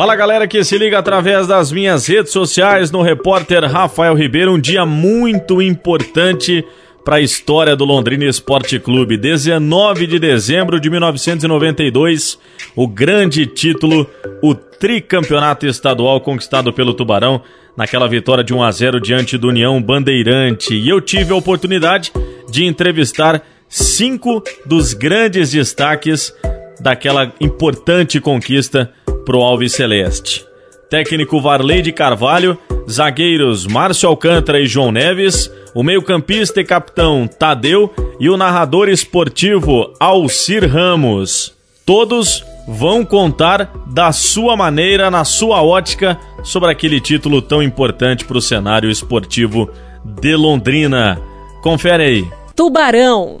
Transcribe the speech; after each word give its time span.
Fala 0.00 0.16
galera 0.16 0.48
que 0.48 0.64
se 0.64 0.78
liga 0.78 0.98
através 0.98 1.46
das 1.46 1.70
minhas 1.70 2.06
redes 2.06 2.32
sociais 2.32 2.90
no 2.90 3.02
repórter 3.02 3.62
Rafael 3.70 4.14
Ribeiro. 4.14 4.54
Um 4.54 4.58
dia 4.58 4.86
muito 4.86 5.60
importante 5.60 6.64
para 7.04 7.16
a 7.16 7.20
história 7.20 7.76
do 7.76 7.84
Londrina 7.84 8.24
Esporte 8.24 8.78
Clube. 8.78 9.18
19 9.18 10.06
de 10.06 10.18
dezembro 10.18 10.80
de 10.80 10.88
1992, 10.88 12.38
o 12.74 12.88
grande 12.88 13.44
título, 13.44 14.08
o 14.42 14.54
tricampeonato 14.54 15.66
estadual 15.66 16.18
conquistado 16.22 16.72
pelo 16.72 16.94
Tubarão, 16.94 17.42
naquela 17.76 18.08
vitória 18.08 18.42
de 18.42 18.54
1 18.54 18.62
a 18.62 18.72
0 18.72 19.00
diante 19.02 19.36
do 19.36 19.48
União 19.48 19.82
Bandeirante. 19.82 20.74
E 20.74 20.88
eu 20.88 21.02
tive 21.02 21.34
a 21.34 21.36
oportunidade 21.36 22.10
de 22.50 22.64
entrevistar 22.64 23.42
cinco 23.68 24.42
dos 24.64 24.94
grandes 24.94 25.50
destaques 25.50 26.32
daquela 26.80 27.34
importante 27.38 28.18
conquista 28.18 28.90
pro 29.24 29.40
Alves 29.40 29.72
Celeste. 29.72 30.44
Técnico 30.88 31.40
Varley 31.40 31.82
de 31.82 31.92
Carvalho, 31.92 32.58
zagueiros 32.88 33.66
Márcio 33.66 34.08
Alcântara 34.08 34.60
e 34.60 34.66
João 34.66 34.90
Neves, 34.90 35.50
o 35.72 35.82
meio-campista 35.82 36.60
e 36.60 36.64
capitão 36.64 37.28
Tadeu 37.28 37.92
e 38.18 38.28
o 38.28 38.36
narrador 38.36 38.88
esportivo 38.88 39.94
Alcir 40.00 40.68
Ramos. 40.68 41.54
Todos 41.86 42.44
vão 42.66 43.04
contar 43.04 43.70
da 43.86 44.12
sua 44.12 44.56
maneira, 44.56 45.10
na 45.10 45.24
sua 45.24 45.62
ótica, 45.62 46.18
sobre 46.42 46.70
aquele 46.70 47.00
título 47.00 47.40
tão 47.40 47.62
importante 47.62 48.24
para 48.24 48.38
o 48.38 48.42
cenário 48.42 48.90
esportivo 48.90 49.70
de 50.04 50.34
Londrina. 50.34 51.20
Confere 51.62 52.02
aí. 52.02 52.28
Tubarão. 52.54 53.40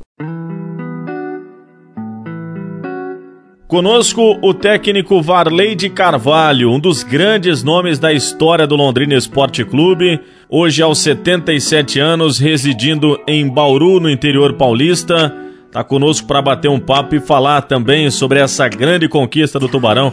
Conosco 3.70 4.36
o 4.42 4.52
técnico 4.52 5.22
Varley 5.22 5.76
de 5.76 5.88
Carvalho, 5.88 6.72
um 6.72 6.80
dos 6.80 7.04
grandes 7.04 7.62
nomes 7.62 8.00
da 8.00 8.12
história 8.12 8.66
do 8.66 8.74
Londrina 8.74 9.14
Esporte 9.14 9.64
Clube, 9.64 10.20
hoje 10.48 10.82
aos 10.82 10.98
77 10.98 12.00
anos, 12.00 12.36
residindo 12.36 13.16
em 13.28 13.48
Bauru, 13.48 14.00
no 14.00 14.10
interior 14.10 14.54
paulista. 14.54 15.32
Está 15.68 15.84
conosco 15.84 16.26
para 16.26 16.42
bater 16.42 16.68
um 16.68 16.80
papo 16.80 17.14
e 17.14 17.20
falar 17.20 17.62
também 17.62 18.10
sobre 18.10 18.40
essa 18.40 18.66
grande 18.66 19.08
conquista 19.08 19.56
do 19.56 19.68
Tubarão 19.68 20.12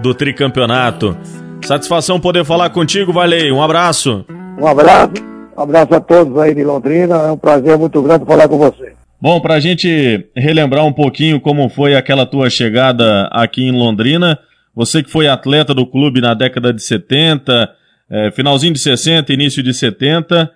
do 0.00 0.12
tricampeonato. 0.12 1.16
Satisfação 1.62 2.20
poder 2.20 2.44
falar 2.44 2.68
contigo, 2.68 3.10
Varley. 3.10 3.50
Um 3.50 3.62
abraço. 3.62 4.22
Um 4.60 4.66
abraço, 4.66 5.12
um 5.56 5.62
abraço 5.62 5.94
a 5.94 6.00
todos 6.00 6.36
aí 6.36 6.54
de 6.54 6.62
Londrina. 6.62 7.16
É 7.16 7.32
um 7.32 7.38
prazer 7.38 7.78
muito 7.78 8.02
grande 8.02 8.26
falar 8.26 8.46
com 8.46 8.58
você. 8.58 8.97
Bom, 9.20 9.40
para 9.40 9.54
a 9.54 9.60
gente 9.60 10.30
relembrar 10.36 10.86
um 10.86 10.92
pouquinho 10.92 11.40
como 11.40 11.68
foi 11.68 11.96
aquela 11.96 12.24
tua 12.24 12.48
chegada 12.48 13.28
aqui 13.32 13.64
em 13.64 13.72
Londrina, 13.72 14.38
você 14.72 15.02
que 15.02 15.10
foi 15.10 15.26
atleta 15.26 15.74
do 15.74 15.84
clube 15.84 16.20
na 16.20 16.34
década 16.34 16.72
de 16.72 16.80
70, 16.80 17.68
é, 18.08 18.30
finalzinho 18.30 18.72
de 18.72 18.78
60, 18.78 19.32
início 19.32 19.60
de 19.60 19.74
70, 19.74 20.48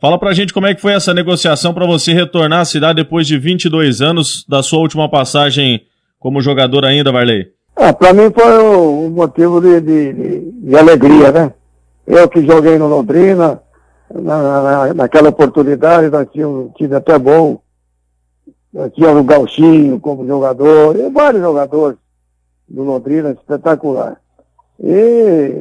fala 0.00 0.16
para 0.16 0.30
a 0.30 0.32
gente 0.32 0.54
como 0.54 0.68
é 0.68 0.74
que 0.74 0.80
foi 0.80 0.92
essa 0.92 1.12
negociação 1.12 1.74
para 1.74 1.86
você 1.86 2.12
retornar 2.12 2.60
à 2.60 2.64
cidade 2.64 3.02
depois 3.02 3.26
de 3.26 3.36
22 3.36 4.00
anos 4.00 4.46
da 4.48 4.62
sua 4.62 4.78
última 4.78 5.10
passagem 5.10 5.80
como 6.20 6.40
jogador 6.40 6.84
ainda, 6.84 7.10
Varley. 7.10 7.48
É, 7.76 7.92
para 7.92 8.12
mim 8.12 8.30
foi 8.32 8.58
um 8.62 9.10
motivo 9.10 9.60
de, 9.60 9.80
de, 9.80 10.52
de, 10.68 10.76
alegria, 10.76 11.32
né? 11.32 11.52
Eu 12.06 12.28
que 12.28 12.46
joguei 12.46 12.78
no 12.78 12.86
Londrina, 12.86 13.60
na, 14.14 14.62
na, 14.62 14.94
naquela 14.94 15.30
oportunidade 15.30 16.10
nós 16.10 16.28
tínhamos 16.32 16.70
até 16.92 17.18
bom, 17.18 17.63
tinha 18.94 19.10
o 19.10 19.22
Gauchinho 19.22 20.00
como 20.00 20.26
jogador, 20.26 20.96
e 20.96 21.08
vários 21.10 21.42
jogadores 21.42 21.96
do 22.68 22.82
Londrina, 22.82 23.30
espetacular. 23.30 24.20
E 24.80 25.60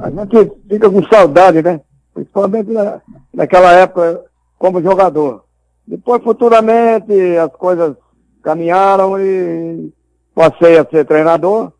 a 0.00 0.10
gente 0.10 0.52
fica 0.68 0.88
com 0.88 1.02
saudade, 1.04 1.62
né? 1.62 1.80
Principalmente 2.12 2.70
na, 2.70 3.00
naquela 3.32 3.72
época 3.72 4.22
como 4.58 4.80
jogador. 4.80 5.44
Depois, 5.86 6.22
futuramente, 6.22 7.12
as 7.36 7.50
coisas 7.56 7.96
caminharam 8.42 9.18
e 9.18 9.92
passei 10.34 10.78
a 10.78 10.86
ser 10.86 11.04
treinador 11.04 11.72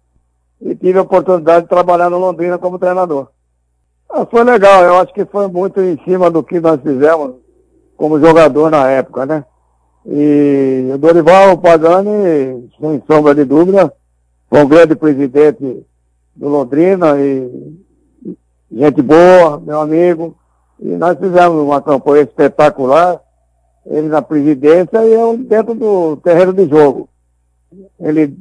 e 0.60 0.74
tive 0.74 0.98
a 0.98 1.02
oportunidade 1.02 1.64
de 1.64 1.68
trabalhar 1.68 2.10
no 2.10 2.18
Londrina 2.18 2.58
como 2.58 2.78
treinador. 2.78 3.28
Ah, 4.10 4.26
foi 4.26 4.44
legal, 4.44 4.82
eu 4.84 4.98
acho 4.98 5.12
que 5.12 5.24
foi 5.24 5.46
muito 5.48 5.80
em 5.80 5.98
cima 6.04 6.30
do 6.30 6.42
que 6.42 6.60
nós 6.60 6.80
fizemos 6.80 7.36
como 7.96 8.20
jogador 8.20 8.70
na 8.70 8.88
época, 8.90 9.26
né? 9.26 9.44
E 10.06 10.90
o 10.92 10.98
Dorival 10.98 11.56
Pagani, 11.58 12.68
sem 12.78 13.02
sombra 13.06 13.34
de 13.34 13.44
dúvida, 13.44 13.92
foi 14.50 14.62
um 14.62 14.68
grande 14.68 14.94
presidente 14.94 15.86
do 16.36 16.48
Londrina 16.48 17.18
e 17.18 17.74
gente 18.70 19.00
boa, 19.00 19.58
meu 19.60 19.80
amigo. 19.80 20.36
E 20.78 20.88
nós 20.96 21.18
fizemos 21.18 21.62
uma 21.62 21.80
campanha 21.80 22.24
espetacular, 22.24 23.20
ele 23.86 24.08
na 24.08 24.20
presidência 24.20 25.04
e 25.04 25.12
eu 25.12 25.38
dentro 25.38 25.74
do 25.74 26.16
terreno 26.16 26.52
de 26.52 26.68
jogo. 26.68 27.08
Ele 27.98 28.36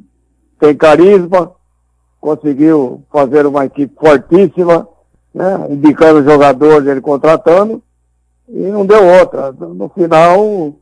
tem 0.58 0.76
carisma, 0.76 1.52
conseguiu 2.20 3.02
fazer 3.10 3.46
uma 3.46 3.64
equipe 3.64 3.94
fortíssima, 3.98 4.86
né, 5.32 5.66
indicando 5.70 6.24
jogadores, 6.24 6.86
ele 6.86 7.00
contratando, 7.00 7.82
e 8.48 8.60
não 8.68 8.84
deu 8.84 9.02
outra. 9.04 9.52
No 9.52 9.88
final, 9.88 10.74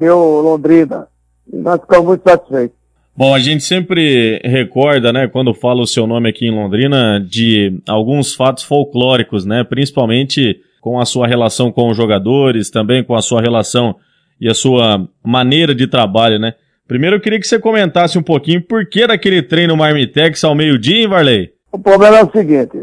deu 0.00 0.18
Londrina. 0.18 1.06
E 1.52 1.56
nós 1.56 1.80
ficamos 1.80 2.06
muito 2.06 2.28
satisfeitos. 2.28 2.80
Bom, 3.16 3.34
a 3.34 3.38
gente 3.38 3.62
sempre 3.62 4.40
recorda, 4.44 5.12
né, 5.12 5.28
quando 5.28 5.52
fala 5.52 5.82
o 5.82 5.86
seu 5.86 6.06
nome 6.06 6.30
aqui 6.30 6.46
em 6.46 6.54
Londrina, 6.54 7.20
de 7.20 7.78
alguns 7.86 8.34
fatos 8.34 8.64
folclóricos, 8.64 9.44
né, 9.44 9.62
principalmente 9.62 10.58
com 10.80 10.98
a 10.98 11.04
sua 11.04 11.26
relação 11.26 11.70
com 11.70 11.90
os 11.90 11.96
jogadores, 11.96 12.70
também 12.70 13.04
com 13.04 13.14
a 13.14 13.20
sua 13.20 13.42
relação 13.42 13.94
e 14.40 14.48
a 14.48 14.54
sua 14.54 15.06
maneira 15.22 15.74
de 15.74 15.86
trabalho, 15.86 16.38
né. 16.38 16.54
Primeiro 16.88 17.16
eu 17.16 17.20
queria 17.20 17.38
que 17.38 17.46
você 17.46 17.58
comentasse 17.58 18.18
um 18.18 18.22
pouquinho 18.22 18.62
por 18.62 18.88
que 18.88 19.06
daquele 19.06 19.42
treino 19.42 19.76
Marmitex 19.76 20.42
ao 20.42 20.54
meio-dia, 20.54 21.02
hein, 21.02 21.08
Varley? 21.08 21.50
O 21.70 21.78
problema 21.78 22.18
é 22.18 22.24
o 22.24 22.30
seguinte, 22.32 22.78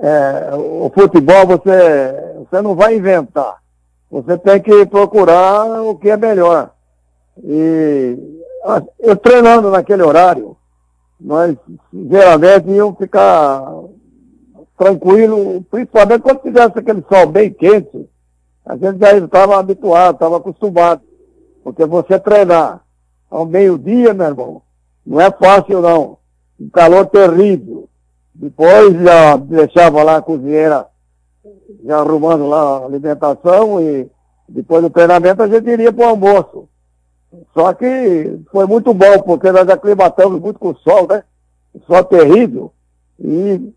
é, 0.00 0.50
o 0.54 0.90
futebol 0.94 1.46
você, 1.46 2.14
você 2.38 2.62
não 2.62 2.74
vai 2.74 2.96
inventar. 2.96 3.61
Você 4.12 4.36
tem 4.36 4.60
que 4.60 4.84
procurar 4.84 5.82
o 5.82 5.96
que 5.96 6.10
é 6.10 6.18
melhor. 6.18 6.70
E 7.42 8.14
eu 9.00 9.16
treinando 9.16 9.70
naquele 9.70 10.02
horário, 10.02 10.54
nós 11.18 11.56
geralmente 12.10 12.68
iam 12.68 12.94
ficar 12.94 13.64
tranquilo, 14.76 15.64
principalmente 15.70 16.20
quando 16.20 16.42
tivesse 16.42 16.78
aquele 16.78 17.02
sol 17.08 17.26
bem 17.26 17.50
quente, 17.54 18.06
a 18.66 18.76
gente 18.76 18.98
já 18.98 19.16
estava 19.16 19.58
habituado, 19.58 20.16
estava 20.16 20.36
acostumado. 20.36 21.00
Porque 21.64 21.86
você 21.86 22.18
treinar 22.18 22.82
ao 23.30 23.46
meio-dia, 23.46 24.12
meu 24.12 24.26
irmão, 24.26 24.62
não 25.06 25.22
é 25.22 25.30
fácil 25.30 25.80
não. 25.80 26.18
Um 26.60 26.68
calor 26.68 27.06
terrível. 27.06 27.88
Depois 28.34 28.92
já 29.00 29.38
deixava 29.38 30.02
lá 30.02 30.16
a 30.16 30.22
cozinheira 30.22 30.91
já 31.84 31.98
arrumando 31.98 32.46
lá 32.48 32.78
a 32.78 32.84
alimentação 32.84 33.80
e 33.80 34.10
depois 34.48 34.82
do 34.82 34.90
treinamento 34.90 35.42
a 35.42 35.48
gente 35.48 35.68
iria 35.68 35.92
para 35.92 36.06
o 36.06 36.08
almoço. 36.10 36.68
Só 37.54 37.72
que 37.72 38.38
foi 38.50 38.66
muito 38.66 38.92
bom, 38.92 39.22
porque 39.24 39.50
nós 39.50 39.68
aclimatamos 39.68 40.40
muito 40.40 40.58
com 40.58 40.70
o 40.70 40.76
sol, 40.76 41.06
né? 41.08 41.24
O 41.74 41.80
sol 41.80 42.04
terrível. 42.04 42.72
E 43.18 43.72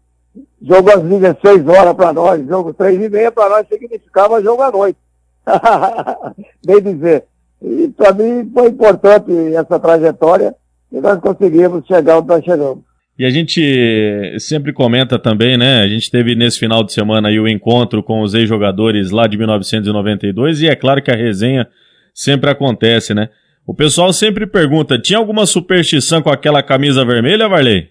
jogo 0.62 0.92
às 0.92 1.02
16 1.02 1.68
horas 1.68 1.94
para 1.94 2.12
nós, 2.12 2.46
jogo 2.46 2.74
3 2.74 3.02
e 3.02 3.10
meia 3.10 3.32
para 3.32 3.50
nós 3.50 3.68
significava 3.68 4.42
jogo 4.42 4.62
à 4.62 4.72
noite. 4.72 5.00
Bem 6.66 6.82
dizer. 6.82 7.26
E 7.62 7.88
para 7.90 8.14
mim 8.14 8.52
foi 8.54 8.68
importante 8.68 9.32
essa 9.56 9.80
trajetória 9.80 10.56
e 10.92 11.00
nós 11.00 11.20
conseguimos 11.20 11.86
chegar 11.88 12.18
onde 12.18 12.28
nós 12.28 12.44
chegamos. 12.44 12.84
E 13.18 13.26
a 13.26 13.30
gente 13.30 14.38
sempre 14.40 14.74
comenta 14.74 15.18
também, 15.18 15.58
né? 15.58 15.82
A 15.82 15.88
gente 15.88 16.12
teve 16.12 16.36
nesse 16.36 16.60
final 16.60 16.84
de 16.84 16.92
semana 16.92 17.30
aí 17.30 17.40
o 17.40 17.48
encontro 17.48 18.04
com 18.04 18.22
os 18.22 18.34
ex-jogadores 18.34 19.10
lá 19.10 19.26
de 19.26 19.38
1992 19.38 20.62
e 20.62 20.68
é 20.68 20.76
claro 20.76 21.02
que 21.02 21.10
a 21.10 21.16
resenha 21.16 21.66
sempre 22.14 22.50
acontece, 22.50 23.14
né? 23.14 23.30
O 23.66 23.74
pessoal 23.74 24.12
sempre 24.12 24.46
pergunta: 24.46 25.00
tinha 25.00 25.18
alguma 25.18 25.46
superstição 25.46 26.22
com 26.22 26.30
aquela 26.30 26.62
camisa 26.62 27.06
vermelha, 27.06 27.48
Varley? 27.48 27.90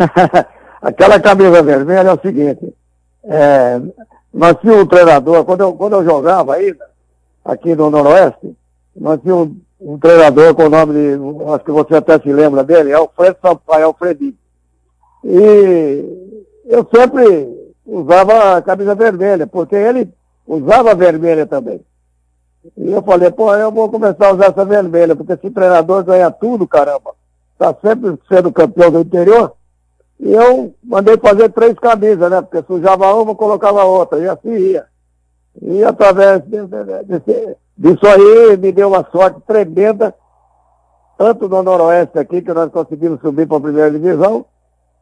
aquela 0.80 1.20
camisa 1.20 1.62
vermelha 1.62 2.08
é 2.08 2.12
o 2.12 2.20
seguinte: 2.20 2.72
é, 3.24 3.78
nós 4.32 4.56
tínhamos 4.60 4.84
um 4.84 4.86
treinador, 4.86 5.44
quando 5.44 5.60
eu, 5.60 5.72
quando 5.74 5.92
eu 5.96 6.04
jogava 6.04 6.54
ainda, 6.54 6.84
aqui 7.44 7.74
no 7.74 7.90
Noroeste, 7.90 8.56
nós 8.96 9.20
tínhamos 9.20 9.48
um, 9.80 9.94
um 9.94 9.98
treinador 9.98 10.54
com 10.54 10.64
o 10.64 10.70
nome 10.70 10.94
de, 10.94 11.52
acho 11.52 11.64
que 11.64 11.70
você 11.70 11.96
até 11.96 12.18
se 12.18 12.32
lembra 12.32 12.64
dele, 12.64 12.90
é 12.90 12.94
Alfredo 12.94 13.36
Sampaio, 13.42 13.86
Alfredinho. 13.86 14.41
E 15.24 16.42
eu 16.66 16.86
sempre 16.94 17.48
usava 17.86 18.56
a 18.56 18.62
camisa 18.62 18.94
vermelha, 18.94 19.46
porque 19.46 19.76
ele 19.76 20.12
usava 20.46 20.94
vermelha 20.94 21.46
também. 21.46 21.80
E 22.76 22.92
eu 22.92 23.02
falei, 23.02 23.30
pô, 23.30 23.54
eu 23.54 23.72
vou 23.72 23.88
começar 23.88 24.28
a 24.28 24.32
usar 24.32 24.46
essa 24.46 24.64
vermelha, 24.64 25.16
porque 25.16 25.32
esse 25.32 25.50
treinador 25.50 26.04
ganha 26.04 26.30
tudo, 26.30 26.66
caramba. 26.66 27.14
Está 27.52 27.74
sempre 27.82 28.18
sendo 28.28 28.52
campeão 28.52 28.90
do 28.90 29.00
interior. 29.00 29.54
E 30.20 30.32
eu 30.32 30.72
mandei 30.82 31.18
fazer 31.18 31.48
três 31.48 31.74
camisas, 31.74 32.30
né? 32.30 32.40
Porque 32.40 32.62
sujava 32.62 33.12
uma, 33.14 33.34
colocava 33.34 33.84
outra, 33.84 34.18
e 34.20 34.28
assim 34.28 34.50
ia. 34.50 34.86
E 35.60 35.82
através 35.82 36.42
desse, 36.44 37.56
disso 37.76 38.06
aí 38.06 38.56
me 38.56 38.70
deu 38.72 38.88
uma 38.88 39.06
sorte 39.10 39.40
tremenda, 39.46 40.14
tanto 41.18 41.48
no 41.48 41.62
Noroeste 41.62 42.18
aqui, 42.18 42.40
que 42.40 42.52
nós 42.52 42.70
conseguimos 42.70 43.20
subir 43.20 43.46
para 43.46 43.56
a 43.56 43.60
primeira 43.60 43.90
divisão, 43.90 44.46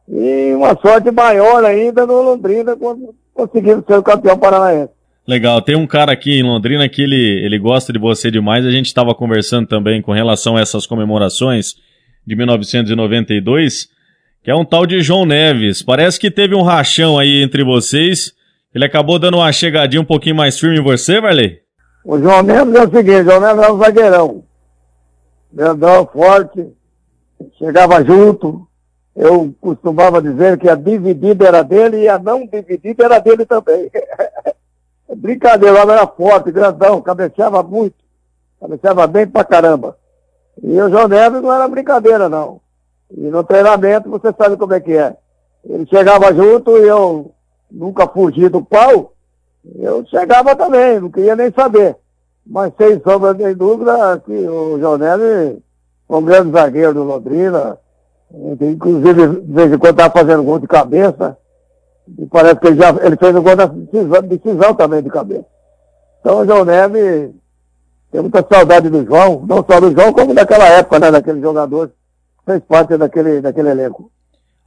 e 0.07 0.53
uma 0.53 0.75
sorte 0.79 1.11
maior 1.11 1.63
ainda 1.63 2.05
no 2.05 2.21
Londrina, 2.21 2.75
quando 2.75 3.15
conseguimos 3.33 3.85
ser 3.85 3.97
o 3.97 4.03
campeão 4.03 4.37
paranaense. 4.37 4.91
Legal, 5.27 5.61
tem 5.61 5.75
um 5.75 5.87
cara 5.87 6.11
aqui 6.11 6.39
em 6.39 6.43
Londrina 6.43 6.89
que 6.89 7.03
ele, 7.03 7.45
ele 7.45 7.59
gosta 7.59 7.93
de 7.93 7.99
você 7.99 8.31
demais. 8.31 8.65
A 8.65 8.71
gente 8.71 8.87
estava 8.87 9.13
conversando 9.13 9.67
também 9.67 10.01
com 10.01 10.11
relação 10.11 10.57
a 10.57 10.61
essas 10.61 10.87
comemorações 10.87 11.75
de 12.25 12.35
1992, 12.35 13.87
que 14.43 14.49
é 14.49 14.55
um 14.55 14.65
tal 14.65 14.85
de 14.85 15.01
João 15.01 15.25
Neves. 15.25 15.81
Parece 15.81 16.19
que 16.19 16.31
teve 16.31 16.55
um 16.55 16.63
rachão 16.63 17.19
aí 17.19 17.41
entre 17.41 17.63
vocês. 17.63 18.33
Ele 18.73 18.85
acabou 18.85 19.19
dando 19.19 19.37
uma 19.37 19.51
chegadinha 19.51 20.01
um 20.01 20.05
pouquinho 20.05 20.35
mais 20.35 20.59
firme 20.59 20.79
em 20.79 20.83
você, 20.83 21.21
Varley? 21.21 21.59
O 22.03 22.17
João 22.17 22.41
Neves 22.41 22.73
é 22.73 22.81
o 22.81 22.91
seguinte, 22.91 23.21
o 23.21 23.23
João 23.25 23.41
Neves 23.41 23.63
é 23.63 23.71
um 23.71 23.77
zagueirão. 23.77 24.43
Grandão, 25.53 26.09
forte, 26.11 26.67
chegava 27.59 28.03
junto. 28.03 28.67
Eu 29.15 29.53
costumava 29.59 30.21
dizer 30.21 30.57
que 30.57 30.69
a 30.69 30.75
dividida 30.75 31.47
era 31.47 31.63
dele 31.63 32.01
e 32.01 32.09
a 32.09 32.17
não 32.17 32.45
dividida 32.45 33.05
era 33.05 33.19
dele 33.19 33.45
também. 33.45 33.91
Brincadeira, 35.15 35.81
homem 35.81 35.95
era 35.95 36.07
forte, 36.07 36.51
grandão, 36.51 37.01
cabeceava 37.01 37.61
muito. 37.61 37.95
Cabeceava 38.59 39.07
bem 39.07 39.27
pra 39.27 39.43
caramba. 39.43 39.97
E 40.63 40.79
o 40.79 40.89
João 40.89 41.07
Neves 41.07 41.41
não 41.41 41.51
era 41.51 41.67
brincadeira, 41.67 42.29
não. 42.29 42.61
E 43.09 43.21
no 43.21 43.43
treinamento 43.43 44.09
você 44.09 44.33
sabe 44.37 44.55
como 44.55 44.73
é 44.73 44.79
que 44.79 44.93
é. 44.93 45.17
Ele 45.65 45.85
chegava 45.87 46.33
junto 46.33 46.77
e 46.77 46.87
eu 46.87 47.33
nunca 47.69 48.07
fugi 48.07 48.47
do 48.47 48.63
pau. 48.63 49.13
Eu 49.75 50.05
chegava 50.05 50.55
também, 50.55 50.99
não 50.99 51.11
queria 51.11 51.35
nem 51.35 51.51
saber. 51.51 51.97
Mas 52.45 52.73
sem 52.77 53.01
sombra 53.01 53.33
de 53.33 53.53
dúvida 53.53 54.21
que 54.25 54.31
o 54.31 54.79
João 54.79 54.97
Neves 54.97 55.59
um 56.17 56.25
grande 56.25 56.51
zagueiro 56.51 56.93
do 56.93 57.03
Londrina. 57.03 57.77
Inclusive, 58.61 59.41
de 59.41 59.53
vez 59.53 59.73
em 59.73 59.77
quando 59.77 59.99
estava 59.99 60.13
fazendo 60.13 60.43
gol 60.43 60.59
de 60.59 60.67
cabeça. 60.67 61.37
E 62.17 62.25
parece 62.25 62.59
que 62.59 62.67
ele 62.67 62.77
já 62.77 62.89
ele 63.03 63.17
fez 63.17 63.35
um 63.35 63.43
gol 63.43 63.55
de 63.55 63.67
decisão, 63.67 64.21
decisão 64.21 64.73
também 64.75 65.03
de 65.03 65.09
cabeça. 65.09 65.45
Então 66.19 66.39
o 66.39 66.45
João 66.45 66.65
Neves 66.65 67.31
tem 68.11 68.21
muita 68.21 68.45
saudade 68.49 68.89
do 68.89 69.05
João, 69.05 69.45
não 69.47 69.65
só 69.65 69.79
do 69.79 69.91
João, 69.91 70.11
como 70.11 70.33
daquela 70.33 70.67
época, 70.67 70.99
né? 70.99 71.11
Daquele 71.11 71.41
jogador 71.41 71.87
que 71.87 71.93
fez 72.45 72.61
parte 72.67 72.97
daquele, 72.97 73.41
daquele 73.41 73.69
elenco. 73.69 74.11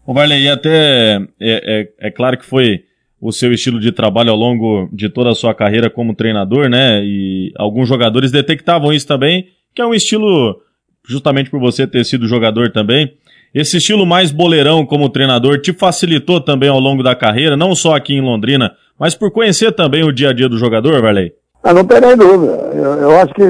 O 0.06 0.12
Varley, 0.12 0.44
e 0.44 0.48
até 0.48 1.16
é, 1.16 1.20
é, 1.40 1.88
é, 1.98 2.10
claro 2.10 2.38
que 2.38 2.44
foi 2.44 2.84
o 3.20 3.32
seu 3.32 3.52
estilo 3.52 3.80
de 3.80 3.90
trabalho 3.90 4.30
ao 4.30 4.36
longo 4.36 4.88
de 4.92 5.08
toda 5.08 5.30
a 5.30 5.34
sua 5.34 5.54
carreira 5.54 5.88
como 5.88 6.14
treinador, 6.14 6.68
né? 6.68 7.02
E 7.02 7.52
alguns 7.56 7.88
jogadores 7.88 8.30
detectavam 8.30 8.92
isso 8.92 9.06
também, 9.06 9.46
que 9.74 9.80
é 9.80 9.86
um 9.86 9.94
estilo, 9.94 10.60
justamente 11.06 11.50
por 11.50 11.58
você 11.58 11.86
ter 11.86 12.04
sido 12.04 12.26
jogador 12.26 12.70
também, 12.70 13.14
esse 13.54 13.76
estilo 13.76 14.04
mais 14.04 14.32
boleirão 14.32 14.84
como 14.84 15.08
treinador 15.08 15.60
te 15.60 15.72
facilitou 15.72 16.40
também 16.40 16.68
ao 16.68 16.80
longo 16.80 17.02
da 17.02 17.14
carreira, 17.14 17.56
não 17.56 17.74
só 17.74 17.94
aqui 17.94 18.14
em 18.14 18.20
Londrina, 18.20 18.74
mas 18.98 19.14
por 19.14 19.30
conhecer 19.30 19.72
também 19.72 20.02
o 20.02 20.12
dia 20.12 20.30
a 20.30 20.32
dia 20.32 20.48
do 20.48 20.58
jogador, 20.58 21.00
Varley? 21.00 21.32
Ah, 21.62 21.72
não 21.72 21.82
nem 21.82 22.16
dúvida. 22.16 22.52
Eu, 22.74 22.92
eu 22.94 23.20
acho 23.20 23.32
que 23.32 23.42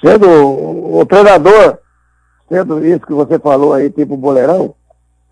sendo 0.00 0.28
o, 0.28 1.00
o, 1.00 1.06
treinador, 1.06 1.78
sendo 2.48 2.84
isso 2.84 3.06
que 3.06 3.12
você 3.12 3.38
falou 3.38 3.72
aí, 3.72 3.90
tipo 3.90 4.16
boleirão, 4.16 4.74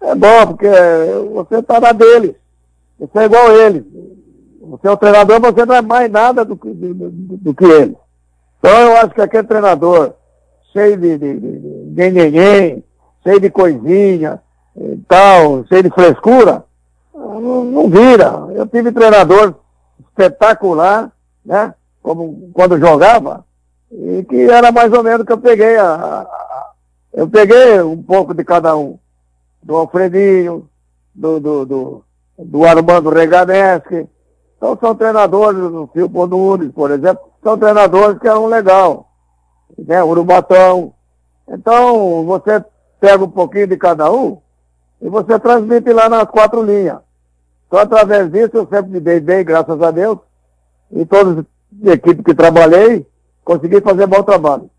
é 0.03 0.15
bom, 0.15 0.47
porque 0.49 0.69
você 1.33 1.56
está 1.56 1.81
na 1.81 1.93
dele. 1.93 2.37
Você 2.99 3.19
é 3.19 3.25
igual 3.25 3.49
a 3.49 3.55
ele. 3.55 3.85
Você 4.62 4.88
é 4.88 4.91
o 4.91 4.97
treinador, 4.97 5.41
você 5.41 5.65
não 5.65 5.75
é 5.75 5.83
mais 5.83 6.11
nada 6.11 6.44
do, 6.44 6.55
do, 6.55 6.94
do, 6.94 7.11
do 7.11 7.55
que 7.55 7.65
ele. 7.65 7.97
Então 8.59 8.79
eu 8.79 8.97
acho 8.97 9.15
que 9.15 9.23
aquele 9.23 9.44
treinador 9.44 10.15
cheio 10.73 10.97
de, 10.97 11.17
de 11.17 12.11
ninguém, 12.11 12.85
cheio 13.26 13.40
de 13.40 13.50
coisinha 13.50 14.40
e 14.76 14.96
tal, 15.08 15.67
cheio 15.67 15.82
de 15.82 15.90
frescura, 15.90 16.64
não, 17.12 17.64
não 17.64 17.90
vira. 17.90 18.46
Eu 18.55 18.67
tive 18.69 18.93
treinador 18.93 19.56
espetacular, 20.00 21.11
né? 21.44 21.75
Como 22.00 22.50
quando 22.52 22.78
jogava, 22.78 23.44
e 23.90 24.25
que 24.28 24.49
era 24.49 24.70
mais 24.70 24.93
ou 24.93 25.02
menos 25.02 25.26
que 25.26 25.32
eu 25.32 25.38
peguei 25.38 25.76
a, 25.76 25.94
a, 25.94 26.70
eu 27.12 27.28
peguei 27.28 27.81
um 27.81 28.00
pouco 28.00 28.32
de 28.32 28.44
cada 28.44 28.76
um. 28.76 28.96
Do 29.61 29.75
Alfredinho, 29.75 30.69
do, 31.12 31.40
do, 31.40 31.67
do, 31.67 32.05
do 32.38 32.64
Armando 32.64 33.11
Reganeschi. 33.11 34.06
Então 34.56 34.78
são 34.81 34.94
treinadores, 34.94 35.58
do 35.58 35.90
Filipe 35.93 36.14
Nunes, 36.14 36.70
por 36.70 36.93
exemplo, 36.93 37.25
são 37.43 37.58
treinadores 37.58 38.20
que 38.20 38.28
eram 38.28 38.46
legal. 38.46 39.11
Né? 39.76 40.05
Urubatão. 40.05 40.94
Então, 41.49 42.25
você 42.25 42.64
pega 43.00 43.25
um 43.25 43.31
pouquinho 43.31 43.66
de 43.66 43.76
cada 43.76 44.10
um 44.10 44.38
e 45.00 45.08
você 45.08 45.38
transmite 45.38 45.93
lá 45.93 46.08
nas 46.08 46.25
quatro 46.25 46.62
linhas. 46.62 46.98
Então, 47.66 47.78
através 47.78 48.31
disso, 48.31 48.50
eu 48.54 48.69
sempre 48.69 48.93
me 48.93 49.00
dei 49.00 49.20
bem, 49.20 49.44
graças 49.44 49.81
a 49.81 49.90
Deus. 49.90 50.19
E 50.93 51.04
todas 51.04 51.38
as 51.38 51.93
equipes 51.93 52.25
que 52.25 52.34
trabalhei, 52.34 53.04
consegui 53.44 53.81
fazer 53.81 54.06
bom 54.06 54.22
trabalho. 54.22 54.70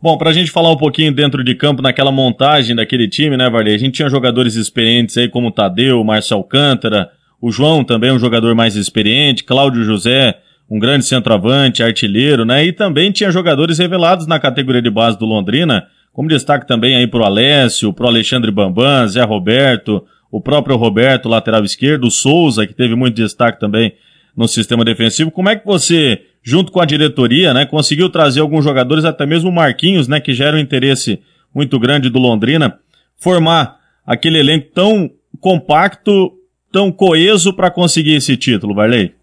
Bom, 0.00 0.16
para 0.16 0.30
a 0.30 0.32
gente 0.32 0.52
falar 0.52 0.70
um 0.70 0.76
pouquinho 0.76 1.12
dentro 1.12 1.42
de 1.42 1.56
campo, 1.56 1.82
naquela 1.82 2.12
montagem 2.12 2.76
daquele 2.76 3.08
time, 3.08 3.36
né, 3.36 3.50
Varley? 3.50 3.74
A 3.74 3.78
gente 3.78 3.94
tinha 3.94 4.08
jogadores 4.08 4.54
experientes 4.54 5.18
aí 5.18 5.28
como 5.28 5.48
o 5.48 5.52
Tadeu, 5.52 6.00
o 6.00 6.04
Márcio 6.04 6.36
Alcântara, 6.36 7.10
o 7.40 7.50
João 7.50 7.82
também 7.82 8.12
um 8.12 8.18
jogador 8.18 8.54
mais 8.54 8.76
experiente, 8.76 9.42
Cláudio 9.42 9.82
José, 9.82 10.38
um 10.70 10.78
grande 10.78 11.04
centroavante, 11.04 11.82
artilheiro, 11.82 12.44
né? 12.44 12.64
E 12.64 12.72
também 12.72 13.10
tinha 13.10 13.32
jogadores 13.32 13.78
revelados 13.78 14.28
na 14.28 14.38
categoria 14.38 14.82
de 14.82 14.90
base 14.90 15.18
do 15.18 15.26
Londrina, 15.26 15.88
como 16.18 16.28
destaque 16.28 16.66
também 16.66 16.96
aí 16.96 17.06
pro 17.06 17.22
Alessio, 17.22 17.92
pro 17.92 18.08
Alexandre 18.08 18.50
Bambam, 18.50 19.06
Zé 19.06 19.22
Roberto, 19.22 20.04
o 20.32 20.40
próprio 20.40 20.74
Roberto, 20.74 21.28
lateral 21.28 21.62
esquerdo, 21.62 22.08
o 22.08 22.10
Souza, 22.10 22.66
que 22.66 22.74
teve 22.74 22.96
muito 22.96 23.14
destaque 23.14 23.60
também 23.60 23.94
no 24.36 24.48
sistema 24.48 24.84
defensivo. 24.84 25.30
Como 25.30 25.48
é 25.48 25.54
que 25.54 25.64
você, 25.64 26.22
junto 26.42 26.72
com 26.72 26.80
a 26.80 26.84
diretoria, 26.84 27.54
né, 27.54 27.64
conseguiu 27.66 28.10
trazer 28.10 28.40
alguns 28.40 28.64
jogadores, 28.64 29.04
até 29.04 29.24
mesmo 29.24 29.48
o 29.48 29.52
Marquinhos, 29.52 30.08
né, 30.08 30.18
que 30.18 30.34
gera 30.34 30.56
um 30.56 30.58
interesse 30.58 31.22
muito 31.54 31.78
grande 31.78 32.10
do 32.10 32.18
Londrina, 32.18 32.80
formar 33.16 33.76
aquele 34.04 34.40
elenco 34.40 34.72
tão 34.74 35.08
compacto, 35.38 36.32
tão 36.72 36.90
coeso 36.90 37.52
para 37.52 37.70
conseguir 37.70 38.16
esse 38.16 38.36
título, 38.36 38.74
Varley? 38.74 39.14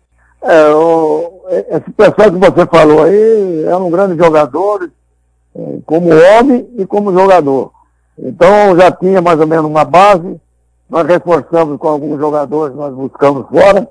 É, 0.41 0.69
o, 0.69 1.43
esse 1.71 1.91
pessoal 1.91 2.31
que 2.31 2.37
você 2.37 2.65
falou 2.65 3.03
aí 3.03 3.65
é 3.65 3.75
um 3.75 3.91
grande 3.91 4.17
jogador, 4.17 4.89
como 5.85 6.09
homem 6.09 6.67
e 6.77 6.85
como 6.85 7.13
jogador. 7.13 7.71
Então 8.17 8.75
já 8.77 8.91
tinha 8.91 9.21
mais 9.21 9.39
ou 9.39 9.47
menos 9.47 9.65
uma 9.65 9.85
base, 9.85 10.39
nós 10.89 11.05
reforçamos 11.07 11.77
com 11.77 11.87
alguns 11.87 12.19
jogadores, 12.19 12.75
nós 12.75 12.93
buscamos 12.93 13.47
fora, 13.49 13.87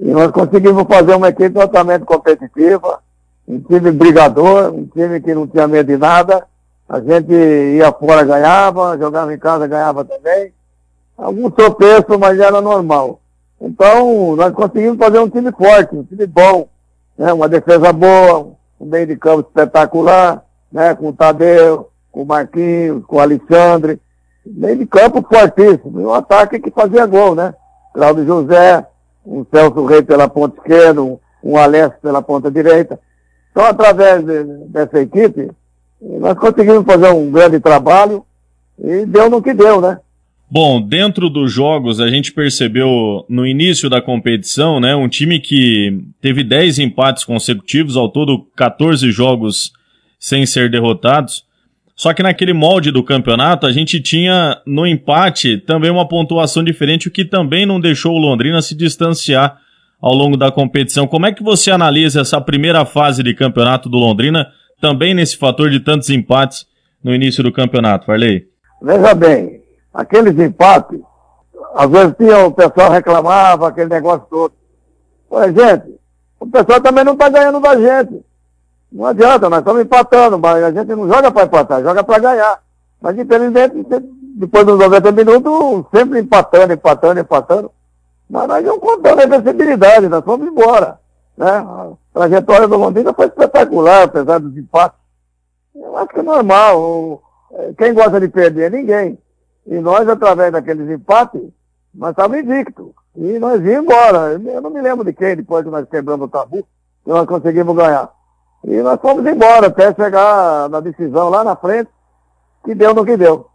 e 0.00 0.10
nós 0.10 0.30
conseguimos 0.30 0.84
fazer 0.84 1.14
uma 1.14 1.28
equipe 1.28 1.50
totalmente 1.50 2.04
competitiva, 2.04 3.00
um 3.46 3.60
time 3.60 3.90
brigador, 3.90 4.72
um 4.72 4.86
time 4.86 5.20
que 5.20 5.34
não 5.34 5.46
tinha 5.46 5.68
medo 5.68 5.86
de 5.86 5.96
nada, 5.96 6.46
a 6.88 7.00
gente 7.00 7.32
ia 7.32 7.92
fora, 7.92 8.24
ganhava, 8.24 8.98
jogava 8.98 9.32
em 9.32 9.38
casa, 9.38 9.66
ganhava 9.66 10.04
também. 10.04 10.52
Algum 11.16 11.50
tropeço, 11.50 12.18
mas 12.18 12.38
era 12.38 12.60
normal. 12.60 13.20
Então, 13.60 14.34
nós 14.34 14.52
conseguimos 14.52 14.98
fazer 14.98 15.18
um 15.20 15.30
time 15.30 15.52
forte, 15.52 15.94
um 15.94 16.02
time 16.02 16.26
bom, 16.26 16.68
né? 17.16 17.32
uma 17.32 17.48
defesa 17.48 17.92
boa, 17.92 18.52
um 18.80 18.86
meio 18.86 19.06
de 19.06 19.16
campo 19.16 19.40
espetacular, 19.40 20.44
né, 20.72 20.94
com 20.94 21.08
o 21.08 21.12
Tadeu, 21.12 21.88
com 22.10 22.22
o 22.22 22.26
Marquinhos, 22.26 23.04
com 23.06 23.16
o 23.16 23.20
Alexandre, 23.20 24.00
meio 24.44 24.78
de 24.78 24.86
campo 24.86 25.22
fortíssimo, 25.22 26.00
e 26.00 26.04
um 26.04 26.14
ataque 26.14 26.58
que 26.58 26.70
fazia 26.70 27.06
gol, 27.06 27.34
né? 27.34 27.54
Cláudio 27.94 28.26
José, 28.26 28.86
um 29.24 29.44
Celso 29.52 29.84
Rei 29.84 30.02
pela 30.02 30.28
ponta 30.28 30.56
esquerda, 30.58 31.02
um 31.02 31.56
Alessio 31.56 31.98
pela 32.02 32.22
ponta 32.22 32.50
direita. 32.50 32.98
Então, 33.50 33.64
através 33.64 34.24
de, 34.24 34.44
dessa 34.68 35.00
equipe, 35.00 35.50
nós 36.00 36.36
conseguimos 36.38 36.84
fazer 36.84 37.10
um 37.10 37.30
grande 37.30 37.60
trabalho 37.60 38.24
e 38.78 39.04
deu 39.06 39.30
no 39.30 39.42
que 39.42 39.52
deu, 39.52 39.80
né? 39.80 39.98
Bom, 40.50 40.82
dentro 40.82 41.30
dos 41.30 41.50
jogos, 41.50 41.98
a 41.98 42.08
gente 42.08 42.32
percebeu 42.32 43.24
no 43.28 43.46
início 43.46 43.88
da 43.88 44.02
competição, 44.02 44.78
né, 44.78 44.94
um 44.94 45.08
time 45.08 45.40
que 45.40 46.04
teve 46.20 46.44
10 46.44 46.78
empates 46.78 47.24
consecutivos, 47.24 47.96
ao 47.96 48.10
todo 48.10 48.46
14 48.54 49.10
jogos 49.10 49.72
sem 50.22 50.46
ser 50.46 50.70
derrotados. 50.70 51.44
Só 51.96 52.14
que 52.14 52.22
naquele 52.22 52.52
molde 52.52 52.92
do 52.92 53.02
campeonato, 53.02 53.66
a 53.66 53.72
gente 53.72 54.00
tinha 54.00 54.56
no 54.64 54.86
empate 54.86 55.58
também 55.58 55.90
uma 55.90 56.06
pontuação 56.06 56.62
diferente, 56.62 57.08
o 57.08 57.10
que 57.10 57.24
também 57.24 57.66
não 57.66 57.80
deixou 57.80 58.14
o 58.14 58.18
Londrina 58.18 58.62
se 58.62 58.72
distanciar 58.76 59.58
ao 60.00 60.14
longo 60.14 60.36
da 60.36 60.52
competição. 60.52 61.08
Como 61.08 61.26
é 61.26 61.32
que 61.32 61.42
você 61.42 61.72
analisa 61.72 62.20
essa 62.20 62.40
primeira 62.40 62.84
fase 62.86 63.20
de 63.20 63.34
campeonato 63.34 63.88
do 63.88 63.98
Londrina, 63.98 64.46
também 64.80 65.12
nesse 65.12 65.36
fator 65.36 65.68
de 65.68 65.80
tantos 65.80 66.08
empates 66.08 66.66
no 67.02 67.12
início 67.12 67.42
do 67.42 67.50
campeonato, 67.50 68.06
Farley? 68.06 68.46
Veja 68.80 69.14
bem, 69.14 69.60
aqueles 69.92 70.38
empates, 70.38 71.00
às 71.74 71.90
vezes 71.90 72.14
tinha, 72.16 72.46
o 72.46 72.52
pessoal 72.52 72.92
reclamava, 72.92 73.68
aquele 73.68 73.88
negócio 73.90 74.24
todo. 74.30 74.52
Ué, 75.32 75.48
gente, 75.48 75.96
o 76.38 76.46
pessoal 76.46 76.80
também 76.80 77.02
não 77.02 77.14
está 77.14 77.28
ganhando 77.28 77.60
da 77.60 77.76
gente. 77.76 78.22
Não 78.92 79.06
adianta, 79.06 79.48
nós 79.48 79.60
estamos 79.60 79.80
empatando, 79.80 80.38
mas 80.38 80.62
a 80.62 80.70
gente 80.70 80.94
não 80.94 81.08
joga 81.08 81.30
para 81.30 81.46
empatar, 81.46 81.82
joga 81.82 82.04
para 82.04 82.18
ganhar. 82.18 82.62
Mas 83.00 83.18
infelizmente, 83.18 83.86
depois 84.36 84.66
dos 84.66 84.78
90 84.78 85.12
minutos, 85.12 85.86
sempre 85.94 86.20
empatando, 86.20 86.72
empatando, 86.74 87.20
empatando. 87.20 87.70
Mas 88.28 88.48
nós 88.48 88.64
não 88.64 88.78
contamos 88.78 89.24
a 89.24 89.26
invencibilidade, 89.26 90.08
nós 90.08 90.24
fomos 90.24 90.46
embora. 90.46 91.00
Né? 91.36 91.48
A 91.48 91.92
trajetória 92.12 92.68
do 92.68 92.76
Londrina 92.76 93.14
foi 93.14 93.26
espetacular, 93.26 94.04
apesar 94.04 94.38
dos 94.38 94.56
empates. 94.56 94.98
Eu 95.74 95.96
acho 95.96 96.08
que 96.08 96.20
é 96.20 96.22
normal. 96.22 97.22
É, 97.52 97.72
quem 97.76 97.94
gosta 97.94 98.20
de 98.20 98.28
perder? 98.28 98.70
Ninguém. 98.70 99.18
E 99.66 99.78
nós, 99.78 100.06
através 100.08 100.52
daqueles 100.52 100.88
empates, 100.90 101.42
nós 101.94 102.10
estávamos 102.10 102.44
invictos. 102.44 102.90
E 103.16 103.38
nós 103.38 103.60
íamos 103.62 103.84
embora. 103.84 104.32
Eu 104.32 104.60
não 104.60 104.70
me 104.70 104.80
lembro 104.80 105.04
de 105.04 105.12
quem, 105.12 105.36
depois 105.36 105.64
que 105.64 105.70
nós 105.70 105.88
quebramos 105.88 106.26
o 106.26 106.30
tabu, 106.30 106.66
que 107.04 107.10
nós 107.10 107.26
conseguimos 107.26 107.74
ganhar. 107.74 108.10
E 108.64 108.80
nós 108.82 109.00
fomos 109.00 109.26
embora 109.26 109.66
até 109.66 109.94
chegar 109.94 110.68
na 110.68 110.80
decisão 110.80 111.28
lá 111.28 111.42
na 111.42 111.56
frente, 111.56 111.90
que 112.64 112.74
deu 112.74 112.94
no 112.94 113.04
que 113.04 113.16
deu. 113.16 113.46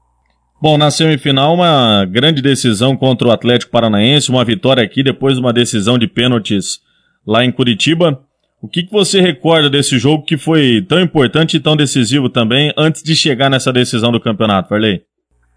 Bom, 0.61 0.77
na 0.77 0.89
semifinal, 0.89 1.53
uma 1.53 2.03
grande 2.05 2.41
decisão 2.41 2.97
contra 2.97 3.27
o 3.27 3.31
Atlético 3.31 3.71
Paranaense, 3.71 4.31
uma 4.31 4.43
vitória 4.43 4.83
aqui 4.83 5.03
depois 5.03 5.35
de 5.35 5.39
uma 5.39 5.53
decisão 5.53 5.97
de 5.97 6.07
pênaltis 6.07 6.79
lá 7.25 7.45
em 7.45 7.51
Curitiba. 7.51 8.19
O 8.59 8.67
que, 8.67 8.83
que 8.83 8.91
você 8.91 9.21
recorda 9.21 9.69
desse 9.69 9.99
jogo 9.99 10.23
que 10.23 10.35
foi 10.35 10.83
tão 10.89 10.99
importante 10.99 11.57
e 11.57 11.59
tão 11.59 11.75
decisivo 11.75 12.27
também 12.27 12.73
antes 12.75 13.03
de 13.03 13.15
chegar 13.15 13.51
nessa 13.51 13.71
decisão 13.71 14.11
do 14.11 14.19
campeonato, 14.19 14.69
Farley? 14.69 15.03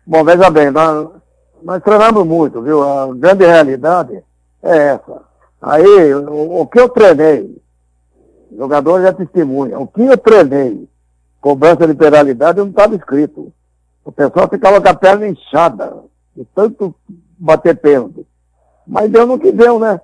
Bom, 0.07 0.23
veja 0.23 0.51
bem, 0.51 0.71
nós, 0.71 1.09
nós 1.63 1.83
treinamos 1.83 2.27
muito, 2.27 2.61
viu? 2.61 2.83
A 2.83 3.09
grande 3.15 3.47
realidade 3.47 4.23
é 4.63 4.77
essa. 4.95 5.23
Aí, 5.63 6.15
o, 6.15 6.61
o 6.61 6.67
que 6.67 6.79
eu 6.79 6.91
treinei, 6.91 7.49
jogador 8.57 9.03
já 9.03 9.13
testemunha, 9.13 9.79
o 9.79 9.87
que 9.87 10.03
eu 10.03 10.17
treinei, 10.17 10.89
cobrança 11.41 11.87
de 11.87 11.95
penalidade, 11.95 12.59
não 12.59 12.69
estava 12.69 12.95
escrito. 12.95 13.53
O 14.05 14.13
pessoal 14.13 14.49
ficava 14.49 14.81
com 14.81 14.89
a 14.89 14.95
perna 14.95 15.29
inchada, 15.29 16.03
de 16.37 16.45
tanto 16.55 16.95
bater 17.39 17.77
pênalti. 17.77 18.27
Mas 18.87 19.11
deu 19.11 19.27
no 19.27 19.39
que 19.39 19.53
deu, 19.53 19.79
né? 19.79 20.01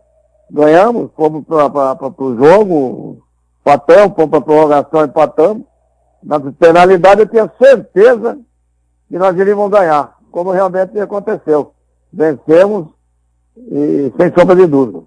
Ganhamos, 0.50 1.10
fomos 1.16 1.44
para 1.44 1.96
o 2.18 2.36
jogo, 2.36 3.22
empatamos, 3.60 4.14
fomos 4.14 4.30
para 4.30 4.38
a 4.38 4.42
prorrogação, 4.42 5.04
empatamos. 5.04 5.64
Na 6.22 6.38
penalidade 6.40 7.22
eu 7.22 7.26
tinha 7.26 7.50
certeza 7.58 8.38
que 9.08 9.18
nós 9.18 9.36
iríamos 9.36 9.70
ganhar, 9.70 10.16
como 10.30 10.52
realmente 10.52 10.98
aconteceu. 11.00 11.72
Vencemos 12.12 12.88
e 13.56 14.12
sem 14.16 14.32
sombra 14.32 14.54
de 14.54 14.66
dúvida. 14.66 15.02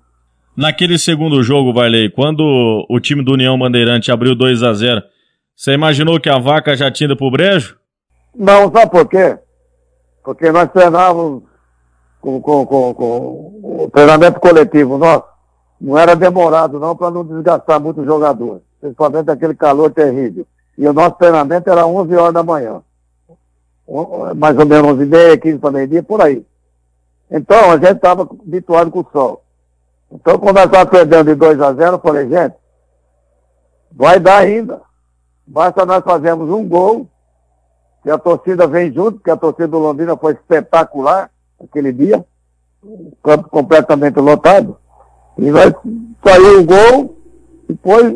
Naquele 0.59 0.99
segundo 0.99 1.41
jogo, 1.41 1.73
Varley, 1.73 2.09
quando 2.09 2.85
o 2.89 2.99
time 2.99 3.23
do 3.23 3.31
União 3.31 3.57
Bandeirante 3.57 4.11
abriu 4.11 4.35
2 4.35 4.61
a 4.61 4.73
0 4.73 5.01
você 5.55 5.71
imaginou 5.71 6.19
que 6.19 6.29
a 6.29 6.37
vaca 6.37 6.75
já 6.75 6.91
tinha 6.91 7.05
ido 7.05 7.15
pro 7.15 7.31
brejo? 7.31 7.77
Não, 8.35 8.69
sabe 8.69 8.91
por 8.91 9.07
quê? 9.07 9.37
Porque 10.21 10.51
nós 10.51 10.69
treinávamos 10.71 11.43
com, 12.19 12.41
com, 12.41 12.65
com, 12.65 12.93
com 12.93 13.83
o 13.83 13.89
treinamento 13.89 14.39
coletivo 14.41 14.97
nosso. 14.97 15.23
Não 15.79 15.97
era 15.97 16.13
demorado 16.13 16.77
não 16.77 16.93
para 16.93 17.09
não 17.09 17.25
desgastar 17.25 17.79
muito 17.79 18.01
o 18.01 18.05
jogador. 18.05 18.61
Principalmente 18.81 19.31
aquele 19.31 19.55
calor 19.55 19.91
terrível. 19.91 20.45
E 20.77 20.85
o 20.85 20.91
nosso 20.91 21.15
treinamento 21.17 21.69
era 21.69 21.87
11 21.87 22.15
horas 22.15 22.33
da 22.33 22.43
manhã 22.43 22.81
mais 24.35 24.57
ou 24.57 24.65
menos 24.65 24.91
11 24.91 25.03
e 25.03 25.05
meia, 25.05 25.37
15 25.37 25.57
para 25.57 25.71
meio-dia, 25.71 26.03
por 26.03 26.21
aí. 26.21 26.45
Então, 27.31 27.71
a 27.71 27.77
gente 27.77 27.93
estava 27.93 28.23
habituado 28.23 28.91
com 28.91 28.99
o 28.99 29.07
sol. 29.11 29.43
Então, 30.11 30.39
quando 30.39 30.55
nós 30.55 30.65
estávamos 30.65 30.91
perdendo 30.91 31.25
de 31.25 31.35
2 31.35 31.61
a 31.61 31.73
0, 31.73 31.95
eu 31.95 31.99
falei, 31.99 32.27
gente, 32.27 32.55
vai 33.91 34.19
dar 34.19 34.39
ainda. 34.39 34.81
Basta 35.45 35.85
nós 35.85 36.03
fazermos 36.03 36.49
um 36.49 36.67
gol, 36.67 37.07
que 38.03 38.09
a 38.09 38.17
torcida 38.17 38.67
vem 38.67 38.91
junto, 38.91 39.13
porque 39.13 39.31
a 39.31 39.37
torcida 39.37 39.67
do 39.67 39.79
Londrina 39.79 40.15
foi 40.17 40.33
espetacular 40.33 41.29
aquele 41.61 41.91
dia, 41.91 42.23
o 42.81 43.13
campo 43.21 43.49
completamente 43.49 44.19
lotado. 44.19 44.77
E 45.37 45.51
nós 45.51 45.73
saiu 46.23 46.61
o 46.61 46.65
gol, 46.65 47.17
depois 47.67 48.15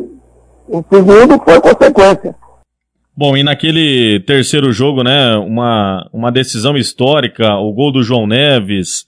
o 0.68 0.84
segundo 0.90 1.38
foi 1.42 1.60
consequência. 1.60 2.34
Bom, 3.16 3.36
e 3.36 3.44
naquele 3.44 4.20
terceiro 4.20 4.72
jogo, 4.72 5.04
né, 5.04 5.36
uma, 5.36 6.08
uma 6.12 6.32
decisão 6.32 6.76
histórica, 6.76 7.54
o 7.56 7.72
gol 7.72 7.92
do 7.92 8.02
João 8.02 8.26
Neves, 8.26 9.06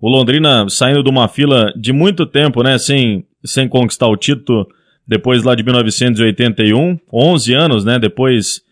o 0.00 0.08
Londrina 0.08 0.68
saindo 0.68 1.02
de 1.02 1.10
uma 1.10 1.28
fila 1.28 1.72
de 1.76 1.92
muito 1.92 2.26
tempo, 2.26 2.62
né, 2.62 2.78
sem, 2.78 3.26
sem 3.44 3.68
conquistar 3.68 4.08
o 4.08 4.16
título, 4.16 4.66
depois 5.06 5.42
lá 5.42 5.54
de 5.54 5.62
1981, 5.62 6.98
11 7.12 7.54
anos, 7.54 7.84
né, 7.84 7.98
depois 7.98 8.62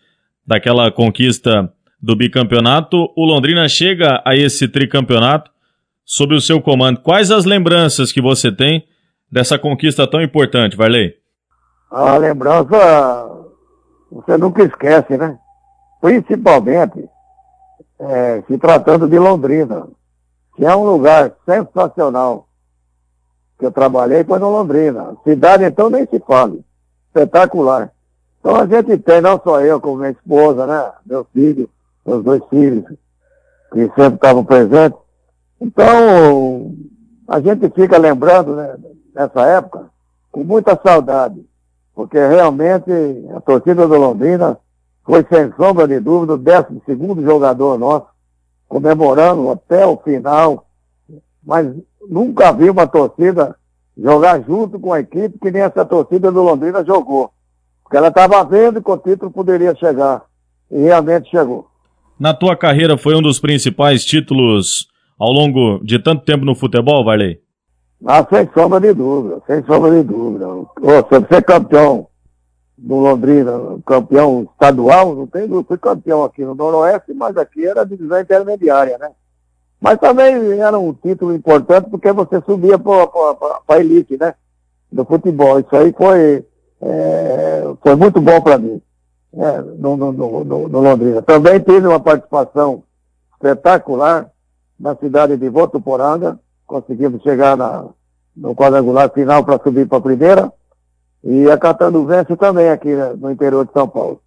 daquela 0.45 0.91
conquista 0.91 1.71
do 2.01 2.15
bicampeonato, 2.15 3.09
o 3.15 3.25
Londrina 3.25 3.67
chega 3.69 4.21
a 4.25 4.35
esse 4.35 4.67
tricampeonato 4.67 5.49
sob 6.03 6.35
o 6.35 6.41
seu 6.41 6.61
comando. 6.61 6.99
Quais 6.99 7.31
as 7.31 7.45
lembranças 7.45 8.11
que 8.11 8.21
você 8.21 8.51
tem 8.51 8.85
dessa 9.31 9.57
conquista 9.57 10.05
tão 10.05 10.21
importante, 10.21 10.75
Varley? 10.75 11.15
A 11.89 12.17
lembrança 12.17 13.33
você 14.11 14.37
nunca 14.37 14.63
esquece, 14.63 15.17
né? 15.17 15.37
Principalmente 16.01 17.07
é, 17.99 18.43
se 18.45 18.57
tratando 18.57 19.07
de 19.07 19.17
Londrina, 19.17 19.87
que 20.55 20.65
é 20.65 20.75
um 20.75 20.83
lugar 20.83 21.33
sensacional. 21.45 22.47
Que 23.57 23.65
eu 23.65 23.71
trabalhei 23.71 24.23
foi 24.23 24.39
no 24.39 24.49
Londrina. 24.49 25.15
Cidade, 25.23 25.63
então, 25.63 25.89
nem 25.89 26.05
se 26.05 26.19
fale. 26.19 26.63
Espetacular. 27.07 27.91
Então 28.39 28.55
a 28.55 28.65
gente 28.65 28.97
tem, 28.97 29.21
não 29.21 29.39
só 29.41 29.61
eu, 29.61 29.79
como 29.79 29.97
minha 29.97 30.11
esposa, 30.11 30.67
né? 30.67 30.91
Meu 31.05 31.25
filho, 31.33 31.69
meus 32.05 32.23
dois 32.23 32.43
filhos, 32.49 32.85
que 33.71 33.85
sempre 33.95 34.15
estavam 34.15 34.43
presentes. 34.43 34.99
Então, 35.61 36.73
a 37.27 37.39
gente 37.39 37.69
fica 37.69 37.97
lembrando, 37.97 38.55
né, 38.55 38.75
nessa 39.15 39.45
época, 39.45 39.89
com 40.31 40.43
muita 40.43 40.77
saudade 40.83 41.45
porque 41.95 42.17
realmente 42.17 42.91
a 43.35 43.41
torcida 43.41 43.87
do 43.87 43.97
Londrina 43.97 44.57
foi, 45.05 45.25
sem 45.29 45.51
sombra 45.53 45.87
de 45.87 45.99
dúvida, 45.99 46.33
o 46.33 46.37
12 46.37 47.23
jogador 47.23 47.77
nosso, 47.77 48.07
comemorando 48.73 49.51
até 49.51 49.85
o 49.85 49.95
final, 49.97 50.65
mas 51.45 51.67
nunca 52.09 52.51
vi 52.51 52.71
uma 52.71 52.87
torcida 52.87 53.55
jogar 53.95 54.41
junto 54.41 54.79
com 54.79 54.91
a 54.91 54.99
equipe 54.99 55.37
que 55.39 55.51
nem 55.51 55.61
essa 55.61 55.85
torcida 55.85 56.31
do 56.31 56.41
Londrina 56.41 56.83
jogou. 56.83 57.29
Porque 57.83 57.97
ela 57.97 58.07
estava 58.07 58.43
vendo 58.43 58.81
que 58.81 58.89
o 58.89 58.97
título 58.97 59.29
poderia 59.29 59.75
chegar. 59.75 60.23
E 60.71 60.81
realmente 60.81 61.29
chegou. 61.29 61.67
Na 62.19 62.33
tua 62.33 62.55
carreira 62.55 62.97
foi 62.97 63.15
um 63.15 63.21
dos 63.21 63.39
principais 63.39 64.03
títulos 64.03 64.87
ao 65.19 65.31
longo 65.31 65.79
de 65.83 65.99
tanto 65.99 66.25
tempo 66.25 66.43
no 66.43 66.55
futebol, 66.55 67.05
Varley? 67.05 67.39
Ah, 68.03 68.25
sem 68.27 68.49
sombra 68.55 68.79
de 68.79 68.91
dúvida, 68.91 69.39
sem 69.45 69.63
sombra 69.65 69.91
de 69.91 70.01
dúvida. 70.01 70.47
Você 70.81 71.27
ser 71.27 71.43
campeão 71.43 72.07
do 72.83 72.95
Londrina, 72.95 73.79
campeão 73.85 74.45
estadual, 74.51 75.15
não 75.15 75.25
tem 75.25 75.47
dúvida. 75.47 75.67
Fui 75.69 75.77
campeão 75.77 76.21
aqui 76.21 76.43
no 76.43 76.53
Noroeste, 76.53 77.13
mas 77.13 77.37
aqui 77.37 77.65
era 77.65 77.85
divisão 77.85 78.19
intermediária, 78.19 78.97
né? 78.97 79.09
Mas 79.79 79.97
também 79.99 80.59
era 80.59 80.77
um 80.77 80.93
título 80.93 81.33
importante 81.33 81.89
porque 81.89 82.11
você 82.11 82.41
subia 82.41 82.77
para 82.77 82.93
a 83.69 83.79
elite, 83.79 84.17
né? 84.19 84.35
Do 84.91 85.05
futebol. 85.05 85.61
Isso 85.61 85.73
aí 85.73 85.93
foi, 85.97 86.45
é, 86.81 87.73
foi 87.81 87.95
muito 87.95 88.19
bom 88.19 88.41
para 88.41 88.57
mim, 88.57 88.81
né? 89.31 89.63
no, 89.77 89.95
no, 89.95 90.11
no, 90.11 90.43
no, 90.43 90.81
Londrina. 90.81 91.21
Também 91.21 91.59
tive 91.61 91.87
uma 91.87 92.01
participação 92.01 92.83
espetacular 93.33 94.29
na 94.77 94.93
cidade 94.97 95.37
de 95.37 95.47
Votuporanga, 95.47 96.37
conseguimos 96.67 97.23
chegar 97.23 97.55
na, 97.55 97.85
no 98.35 98.53
quadrangular 98.53 99.09
final 99.09 99.45
para 99.45 99.63
subir 99.63 99.87
para 99.87 99.99
a 99.99 100.01
primeira. 100.01 100.51
E 101.23 101.49
a 101.49 101.57
Catanduvense 101.57 102.35
também 102.35 102.69
aqui 102.69 102.89
né, 102.89 103.13
no 103.17 103.31
interior 103.31 103.65
de 103.65 103.71
São 103.71 103.87
Paulo. 103.87 104.21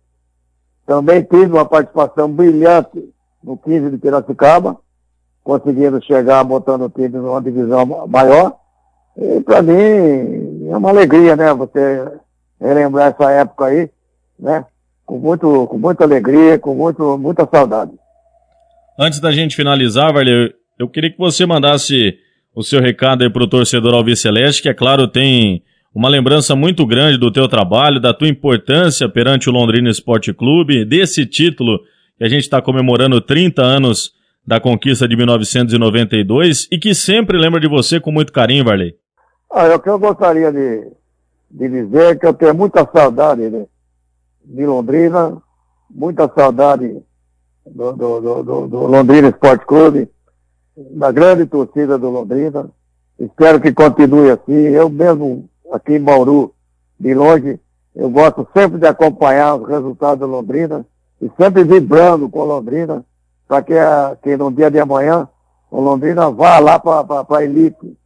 Também 0.86 1.22
tive 1.22 1.46
uma 1.46 1.64
participação 1.64 2.30
brilhante 2.30 3.12
no 3.42 3.56
15 3.56 3.90
de 3.90 3.98
Piracicaba, 3.98 4.76
conseguindo 5.44 6.02
chegar 6.02 6.42
botando 6.44 6.82
o 6.82 6.90
time 6.90 7.08
numa 7.08 7.42
divisão 7.42 8.06
maior. 8.08 8.56
E 9.16 9.40
para 9.40 9.62
mim 9.62 10.68
é 10.70 10.76
uma 10.76 10.90
alegria, 10.90 11.36
né? 11.36 11.52
Você 11.54 12.08
relembrar 12.60 13.12
essa 13.12 13.30
época 13.30 13.66
aí, 13.66 13.90
né? 14.38 14.64
Com, 15.04 15.18
muito, 15.18 15.66
com 15.66 15.78
muita 15.78 16.04
alegria, 16.04 16.58
com 16.58 16.74
muito, 16.74 17.18
muita 17.18 17.46
saudade. 17.46 17.92
Antes 18.98 19.20
da 19.20 19.30
gente 19.30 19.54
finalizar, 19.54 20.12
Valeu, 20.12 20.50
eu 20.78 20.88
queria 20.88 21.10
que 21.10 21.18
você 21.18 21.44
mandasse 21.44 22.14
o 22.54 22.62
seu 22.62 22.80
recado 22.80 23.22
aí 23.22 23.30
pro 23.30 23.46
torcedor 23.46 23.94
Alviceleste, 23.94 24.62
que 24.62 24.68
é 24.68 24.74
claro 24.74 25.06
tem 25.06 25.62
uma 25.96 26.10
lembrança 26.10 26.54
muito 26.54 26.86
grande 26.86 27.16
do 27.16 27.32
teu 27.32 27.48
trabalho, 27.48 27.98
da 27.98 28.12
tua 28.12 28.28
importância 28.28 29.08
perante 29.08 29.48
o 29.48 29.52
Londrina 29.52 29.88
Esporte 29.88 30.30
Clube, 30.30 30.84
desse 30.84 31.24
título 31.24 31.80
que 32.18 32.24
a 32.24 32.28
gente 32.28 32.42
está 32.42 32.60
comemorando 32.60 33.18
30 33.18 33.62
anos 33.62 34.12
da 34.46 34.60
conquista 34.60 35.08
de 35.08 35.16
1992 35.16 36.68
e 36.70 36.78
que 36.78 36.94
sempre 36.94 37.38
lembra 37.38 37.58
de 37.58 37.66
você 37.66 37.98
com 37.98 38.12
muito 38.12 38.30
carinho, 38.30 38.62
Varley. 38.62 38.94
Ah, 39.50 39.64
é 39.68 39.74
o 39.74 39.80
que 39.80 39.88
eu 39.88 39.98
gostaria 39.98 40.52
de, 40.52 40.86
de 41.50 41.66
dizer 41.66 42.10
é 42.10 42.14
que 42.14 42.26
eu 42.26 42.34
tenho 42.34 42.54
muita 42.54 42.86
saudade 42.94 43.48
né, 43.48 43.64
de 44.44 44.66
Londrina, 44.66 45.40
muita 45.90 46.28
saudade 46.28 46.94
do, 47.64 47.92
do, 47.94 48.42
do, 48.42 48.68
do, 48.68 48.86
Londrina 48.86 49.28
Esporte 49.28 49.64
Clube, 49.64 50.10
da 50.76 51.10
grande 51.10 51.46
torcida 51.46 51.96
do 51.96 52.10
Londrina. 52.10 52.68
Espero 53.18 53.58
que 53.62 53.72
continue 53.72 54.30
assim. 54.30 54.52
Eu 54.52 54.90
mesmo, 54.90 55.48
aqui 55.76 55.94
em 55.94 56.00
Bauru, 56.00 56.52
de 56.98 57.14
longe, 57.14 57.60
eu 57.94 58.10
gosto 58.10 58.46
sempre 58.52 58.78
de 58.78 58.86
acompanhar 58.86 59.54
os 59.54 59.68
resultados 59.68 60.18
do 60.18 60.26
Londrina 60.26 60.84
e 61.20 61.30
sempre 61.40 61.64
vibrando 61.64 62.28
com 62.28 62.44
Londrina, 62.44 63.04
para 63.48 63.62
que, 63.62 63.74
que 64.22 64.36
no 64.36 64.50
dia 64.50 64.70
de 64.70 64.78
amanhã 64.78 65.28
o 65.70 65.80
Londrina 65.80 66.30
vá 66.30 66.58
lá 66.58 66.78
para 66.78 67.26
a 67.28 67.44
elite. 67.44 67.96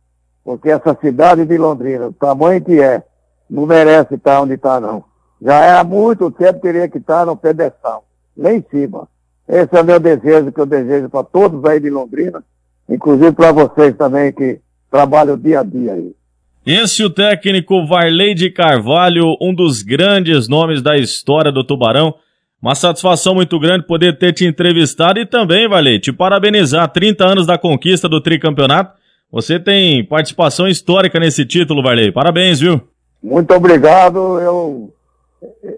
Porque 0.44 0.70
essa 0.70 0.96
cidade 1.00 1.44
de 1.44 1.56
Londrina, 1.56 2.08
o 2.08 2.12
tamanho 2.12 2.62
que 2.62 2.80
é, 2.80 3.02
não 3.48 3.66
merece 3.66 4.14
estar 4.14 4.40
onde 4.40 4.54
está, 4.54 4.80
não. 4.80 5.04
Já 5.40 5.80
há 5.80 5.84
muito 5.84 6.30
tempo 6.30 6.60
teria 6.60 6.88
que 6.88 6.98
estar 6.98 7.24
no 7.26 7.36
pedestal, 7.36 8.04
lá 8.36 8.52
em 8.52 8.64
cima. 8.70 9.08
Esse 9.48 9.76
é 9.76 9.80
o 9.80 9.84
meu 9.84 9.98
desejo, 9.98 10.52
que 10.52 10.60
eu 10.60 10.66
desejo 10.66 11.08
para 11.08 11.24
todos 11.24 11.64
aí 11.64 11.80
de 11.80 11.90
Londrina, 11.90 12.44
inclusive 12.88 13.32
para 13.32 13.50
vocês 13.50 13.96
também 13.96 14.32
que 14.32 14.60
trabalham 14.90 15.36
dia 15.36 15.60
a 15.60 15.62
dia 15.64 15.94
aí. 15.94 16.14
Esse 16.64 17.02
o 17.02 17.08
técnico 17.08 17.86
Varley 17.86 18.34
de 18.34 18.50
Carvalho, 18.50 19.34
um 19.40 19.54
dos 19.54 19.82
grandes 19.82 20.46
nomes 20.46 20.82
da 20.82 20.94
história 20.98 21.50
do 21.50 21.64
Tubarão. 21.64 22.14
Uma 22.60 22.74
satisfação 22.74 23.34
muito 23.34 23.58
grande 23.58 23.86
poder 23.86 24.18
ter 24.18 24.34
te 24.34 24.44
entrevistado 24.44 25.18
e 25.18 25.24
também, 25.24 25.66
Varley, 25.66 25.98
te 25.98 26.12
parabenizar. 26.12 26.86
30 26.92 27.24
anos 27.24 27.46
da 27.46 27.56
conquista 27.56 28.06
do 28.06 28.20
tricampeonato. 28.20 28.94
Você 29.32 29.58
tem 29.58 30.04
participação 30.04 30.68
histórica 30.68 31.18
nesse 31.18 31.46
título, 31.46 31.82
Varley. 31.82 32.12
Parabéns, 32.12 32.60
viu? 32.60 32.78
Muito 33.22 33.54
obrigado. 33.54 34.38
Eu, 34.38 34.92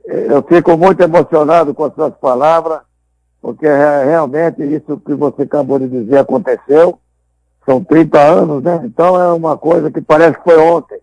eu 0.05 0.43
fico 0.43 0.77
muito 0.77 1.01
emocionado 1.01 1.73
com 1.73 1.85
as 1.85 1.95
suas 1.95 2.15
palavras, 2.15 2.81
porque 3.41 3.67
realmente 3.69 4.65
isso 4.65 5.01
que 5.07 5.15
você 5.15 5.43
acabou 5.43 5.79
de 5.79 5.87
dizer 5.87 6.19
aconteceu. 6.19 6.99
São 7.65 7.83
30 7.83 8.19
anos, 8.19 8.63
né? 8.63 8.81
Então 8.85 9.21
é 9.21 9.33
uma 9.33 9.57
coisa 9.57 9.91
que 9.91 10.01
parece 10.01 10.39
que 10.39 10.45
foi 10.45 10.59
ontem, 10.59 11.01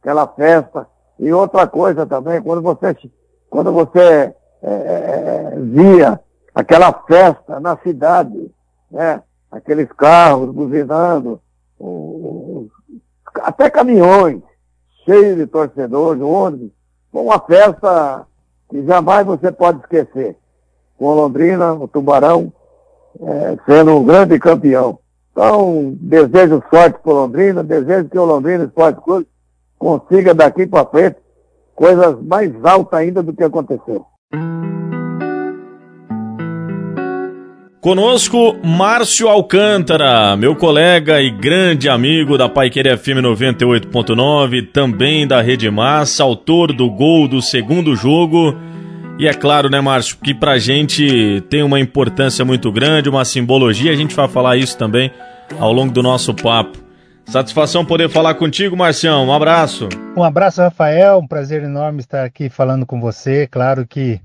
aquela 0.00 0.26
festa. 0.26 0.86
E 1.18 1.32
outra 1.32 1.66
coisa 1.66 2.04
também, 2.06 2.42
quando 2.42 2.60
você, 2.60 2.96
quando 3.48 3.72
você 3.72 4.34
é, 4.62 4.72
é, 4.72 5.54
via 5.58 6.20
aquela 6.54 6.92
festa 6.92 7.60
na 7.60 7.76
cidade, 7.78 8.50
né? 8.90 9.22
Aqueles 9.50 9.90
carros 9.92 10.50
buzinando, 10.50 11.40
até 13.42 13.68
caminhões 13.68 14.42
cheios 15.04 15.36
de 15.36 15.46
torcedores, 15.46 16.22
ônibus. 16.22 16.70
Foi 17.10 17.22
uma 17.22 17.38
festa 17.40 18.26
que 18.70 18.84
jamais 18.86 19.26
você 19.26 19.52
pode 19.52 19.80
esquecer. 19.80 20.36
Com 20.96 21.06
o 21.06 21.14
Londrina, 21.14 21.74
o 21.74 21.88
Tubarão, 21.88 22.52
é, 23.20 23.56
sendo 23.66 23.96
um 23.96 24.04
grande 24.04 24.38
campeão. 24.38 24.98
Então, 25.32 25.96
desejo 25.98 26.62
sorte 26.70 26.98
para 27.02 27.12
o 27.12 27.14
Londrina, 27.14 27.64
desejo 27.64 28.08
que 28.08 28.18
o 28.18 28.24
Londrina 28.24 28.64
Esporte 28.64 29.00
Clube 29.00 29.26
consiga 29.78 30.34
daqui 30.34 30.66
para 30.66 30.86
frente 30.86 31.16
coisas 31.74 32.16
mais 32.22 32.52
altas 32.64 33.00
ainda 33.00 33.22
do 33.22 33.32
que 33.32 33.42
aconteceu. 33.42 34.04
Conosco, 37.80 38.54
Márcio 38.62 39.26
Alcântara, 39.26 40.36
meu 40.36 40.54
colega 40.54 41.20
e 41.20 41.30
grande 41.30 41.88
amigo 41.88 42.38
da 42.38 42.48
Paiqueria 42.48 42.96
FM 42.96 43.18
98.9, 43.24 44.70
também 44.70 45.26
da 45.26 45.40
Rede 45.40 45.68
Massa, 45.68 46.22
autor 46.22 46.72
do 46.72 46.88
gol 46.88 47.26
do 47.26 47.42
segundo 47.42 47.96
jogo. 47.96 48.54
E 49.22 49.28
é 49.28 49.32
claro, 49.32 49.70
né, 49.70 49.80
Márcio, 49.80 50.16
que 50.16 50.34
pra 50.34 50.58
gente 50.58 51.40
tem 51.48 51.62
uma 51.62 51.78
importância 51.78 52.44
muito 52.44 52.72
grande, 52.72 53.08
uma 53.08 53.24
simbologia, 53.24 53.92
a 53.92 53.94
gente 53.94 54.16
vai 54.16 54.26
falar 54.26 54.56
isso 54.56 54.76
também 54.76 55.12
ao 55.60 55.72
longo 55.72 55.92
do 55.92 56.02
nosso 56.02 56.34
papo. 56.34 56.76
Satisfação 57.26 57.84
poder 57.84 58.10
falar 58.10 58.34
contigo, 58.34 58.76
Marcião. 58.76 59.24
Um 59.24 59.32
abraço. 59.32 59.88
Um 60.16 60.24
abraço, 60.24 60.60
Rafael. 60.60 61.20
Um 61.20 61.26
prazer 61.28 61.62
enorme 61.62 62.00
estar 62.00 62.24
aqui 62.24 62.48
falando 62.48 62.84
com 62.84 63.00
você. 63.00 63.46
Claro 63.46 63.86
que 63.86 64.20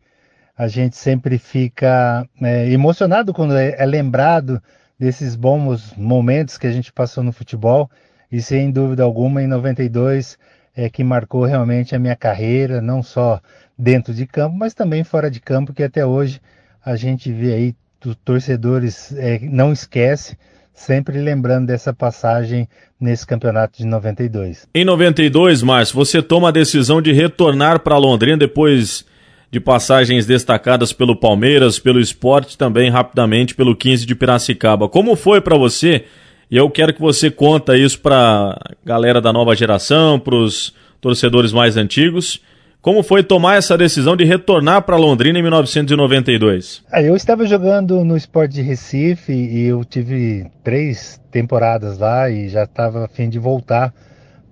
a 0.58 0.68
gente 0.68 0.98
sempre 0.98 1.38
fica 1.38 2.28
é, 2.42 2.68
emocionado 2.72 3.36
quando 3.36 3.56
é, 3.56 3.76
é, 3.78 3.86
lembrado 3.86 4.60
desses 4.98 5.36
bons 5.36 5.94
momentos 5.96 6.58
que 6.58 6.66
a 6.66 6.72
gente 6.72 6.92
passou 6.92 7.24
no 7.24 7.32
futebol 7.32 7.88
e 8.32 8.42
sem 8.42 8.72
dúvida 8.72 9.04
alguma 9.04 9.44
em 9.44 9.48
92 9.48 10.40
é 10.76 10.90
que 10.90 11.04
marcou 11.04 11.44
realmente 11.44 11.96
a 11.96 12.00
minha 12.00 12.16
carreira, 12.16 12.82
não 12.82 13.04
só 13.04 13.40
dentro 13.78 14.14
de 14.14 14.26
campo, 14.26 14.56
mas 14.58 14.74
também 14.74 15.04
fora 15.04 15.30
de 15.30 15.40
campo, 15.40 15.74
que 15.74 15.84
até 15.84 16.06
hoje 16.06 16.42
a 16.84 16.96
gente 16.96 17.32
vê 17.32 17.54
aí 17.54 17.76
os 18.06 18.16
torcedores 18.24 19.14
é, 19.18 19.40
não 19.40 19.74
esquece 19.74 20.38
sempre 20.74 21.20
lembrando 21.20 21.68
dessa 21.68 21.92
passagem 21.92 22.70
nesse 23.02 23.26
campeonato 23.26 23.80
de 23.80 23.86
92. 23.86 24.68
Em 24.74 24.86
92, 24.86 25.64
Márcio, 25.64 25.96
você 25.96 26.22
toma 26.22 26.50
a 26.50 26.52
decisão 26.52 27.02
de 27.02 27.12
retornar 27.12 27.80
para 27.80 27.98
Londrina 27.98 28.38
depois 28.38 29.04
de 29.52 29.60
passagens 29.60 30.26
destacadas 30.26 30.94
pelo 30.94 31.16
Palmeiras, 31.16 31.80
pelo 31.80 32.00
esporte 32.00 32.58
também 32.58 32.90
rapidamente 32.92 33.56
pelo 33.56 33.76
15 33.76 34.06
de 34.06 34.14
Piracicaba. 34.14 34.88
Como 34.88 35.16
foi 35.16 35.42
para 35.42 35.58
você? 35.58 36.06
E 36.50 36.56
eu 36.56 36.70
quero 36.70 36.94
que 36.94 37.02
você 37.02 37.32
conta 37.32 37.76
isso 37.76 38.00
para 38.00 38.58
galera 38.86 39.20
da 39.20 39.34
nova 39.34 39.56
geração, 39.56 40.20
para 40.20 40.36
os 40.36 40.74
torcedores 41.02 41.52
mais 41.52 41.76
antigos. 41.76 42.40
Como 42.82 43.04
foi 43.04 43.24
tomar 43.24 43.58
essa 43.58 43.78
decisão 43.78 44.16
de 44.16 44.24
retornar 44.24 44.84
para 44.84 44.96
Londrina 44.96 45.40
em 45.40 45.42
1992? 45.42 46.84
Ah, 46.92 47.02
eu 47.02 47.16
estava 47.16 47.46
jogando 47.46 48.06
no 48.06 48.16
Esporte 48.16 48.54
de 48.54 48.62
Recife 48.62 49.34
e 49.34 49.66
eu 49.66 49.84
tive 49.84 50.50
três 50.64 51.20
temporadas 51.32 51.98
lá 51.98 52.30
e 52.30 52.48
já 52.48 52.64
estava 52.64 53.06
a 53.06 53.08
fim 53.08 53.30
de 53.30 53.40
voltar 53.40 53.94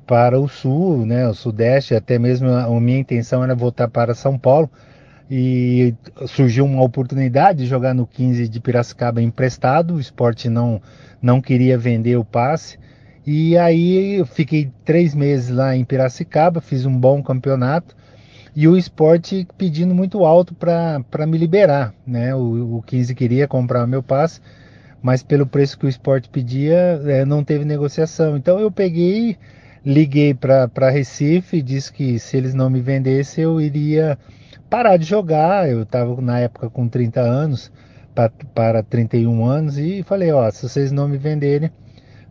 para 0.08 0.40
o 0.40 0.48
sul, 0.48 1.06
né, 1.06 1.28
o 1.28 1.34
sudeste, 1.34 1.96
até 1.96 2.20
mesmo 2.20 2.50
a, 2.50 2.66
a 2.66 2.80
minha 2.80 3.00
intenção 3.00 3.44
era 3.44 3.56
voltar 3.56 3.88
para 3.88 4.14
São 4.14 4.38
Paulo. 4.38 4.70
E 5.30 5.94
surgiu 6.28 6.66
uma 6.66 6.84
oportunidade 6.84 7.60
de 7.60 7.66
jogar 7.66 7.94
no 7.94 8.06
15 8.06 8.48
de 8.48 8.60
Piracicaba 8.60 9.22
emprestado, 9.22 9.96
o 9.96 10.00
esporte 10.00 10.50
não, 10.50 10.82
não 11.22 11.42
queria 11.42 11.78
vender 11.78 12.18
o 12.18 12.26
passe. 12.26 12.78
E 13.26 13.58
aí 13.58 14.20
eu 14.20 14.26
fiquei 14.26 14.70
três 14.84 15.16
meses 15.16 15.50
lá 15.50 15.76
em 15.76 15.84
Piracicaba, 15.84 16.60
fiz 16.60 16.86
um 16.86 16.96
bom 16.96 17.24
campeonato 17.24 17.96
e 18.56 18.68
o 18.68 18.78
esporte 18.78 19.48
pedindo 19.58 19.94
muito 19.94 20.26
alto 20.26 20.56
para 20.56 21.28
me 21.28 21.38
liberar, 21.38 21.94
né, 22.08 22.34
o, 22.34 22.78
o 22.78 22.82
15 22.84 23.14
queria 23.14 23.48
comprar 23.48 23.86
meu 23.86 24.02
passe, 24.02 24.40
mas 25.02 25.22
pelo 25.22 25.46
preço 25.46 25.78
que 25.78 25.86
o 25.86 25.90
esporte 25.90 26.30
pedia 26.30 27.02
é, 27.06 27.26
não 27.26 27.44
teve 27.44 27.66
negociação, 27.66 28.38
então 28.38 28.60
eu 28.60 28.72
peguei 28.72 29.38
liguei 29.86 30.34
para 30.34 30.90
Recife, 30.90 31.62
disse 31.62 31.94
que 31.94 32.18
se 32.18 32.36
eles 32.36 32.56
não 32.56 32.70
me 32.70 32.82
vendessem 32.82 33.44
eu 33.44 33.62
iria 33.62 34.18
parar 34.70 34.98
de 34.98 35.06
jogar. 35.06 35.70
Eu 35.70 35.84
estava 35.84 36.20
na 36.22 36.40
época 36.40 36.70
com 36.70 36.88
30 36.88 37.22
anos 37.22 37.72
para 38.54 38.82
31 38.82 39.46
anos 39.46 39.78
e 39.78 40.02
falei: 40.04 40.32
Ó, 40.32 40.50
se 40.50 40.68
vocês 40.68 40.92
não 40.92 41.08
me 41.08 41.18
venderem, 41.18 41.70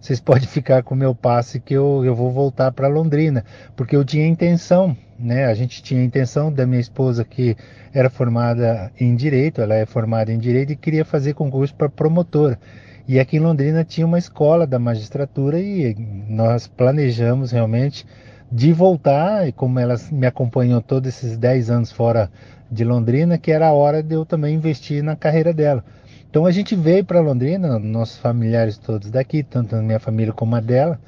vocês 0.01 0.19
podem 0.21 0.49
ficar 0.49 0.83
com 0.83 0.95
o 0.95 0.99
meu 0.99 1.15
passe 1.15 1.61
que 1.61 1.75
eu, 1.75 2.05
eu 2.05 2.15
vou 2.15 2.31
voltar 2.31 2.73
para 2.73 2.89
Londrina, 2.89 3.45
porque 3.77 3.95
eu 3.95 4.05
tinha 4.05 4.27
intenção, 4.27 4.97
né? 5.19 5.47
A 5.47 5.55
gente 5.55 5.83
tinha 5.83 6.03
intenção 6.03 6.53
da 6.53 6.67
minha 6.67 6.81
esposa 6.81 7.25
que 7.25 7.57
era 7.93 8.11
formada 8.11 8.91
em 8.99 9.15
direito, 9.15 9.61
ela 9.61 9.75
é 9.75 9.87
formada 9.87 10.33
em 10.33 10.39
direito 10.39 10.73
e 10.73 10.77
queria 10.77 11.05
fazer 11.05 11.35
concurso 11.35 11.75
para 11.75 11.89
promotora. 11.89 12.59
E 13.07 13.21
aqui 13.21 13.37
em 13.37 13.41
Londrina 13.41 13.85
tinha 13.85 14.07
uma 14.07 14.19
escola 14.19 14.67
da 14.67 14.79
magistratura 14.79 15.61
e 15.61 15.95
nós 16.29 16.67
planejamos 16.67 17.53
realmente 17.53 18.07
de 18.51 18.73
voltar, 18.73 19.49
e 19.49 19.53
como 19.53 19.79
ela 19.79 19.97
me 20.13 20.27
acompanhou 20.27 20.81
todos 20.81 21.09
esses 21.09 21.37
10 21.37 21.71
anos 21.71 21.93
fora 21.93 22.31
de 22.71 22.85
Londrina, 22.85 23.37
que 23.37 23.51
era 23.51 23.69
a 23.69 23.73
hora 23.73 24.03
de 24.03 24.15
eu 24.15 24.25
também 24.25 24.55
investir 24.55 25.03
na 25.03 25.17
carreira 25.17 25.53
dela. 25.53 25.85
Então 26.31 26.47
a 26.47 26.51
gente 26.51 26.75
veio 26.75 27.05
para 27.05 27.21
Londrina, 27.21 27.79
nossos 27.79 28.19
familiares 28.19 28.79
todos 28.79 29.11
daqui, 29.11 29.43
tanto 29.43 29.77
a 29.77 29.83
minha 29.83 30.01
família 30.01 30.33
como 30.33 30.57
a 30.57 30.61
dela, 30.61 30.99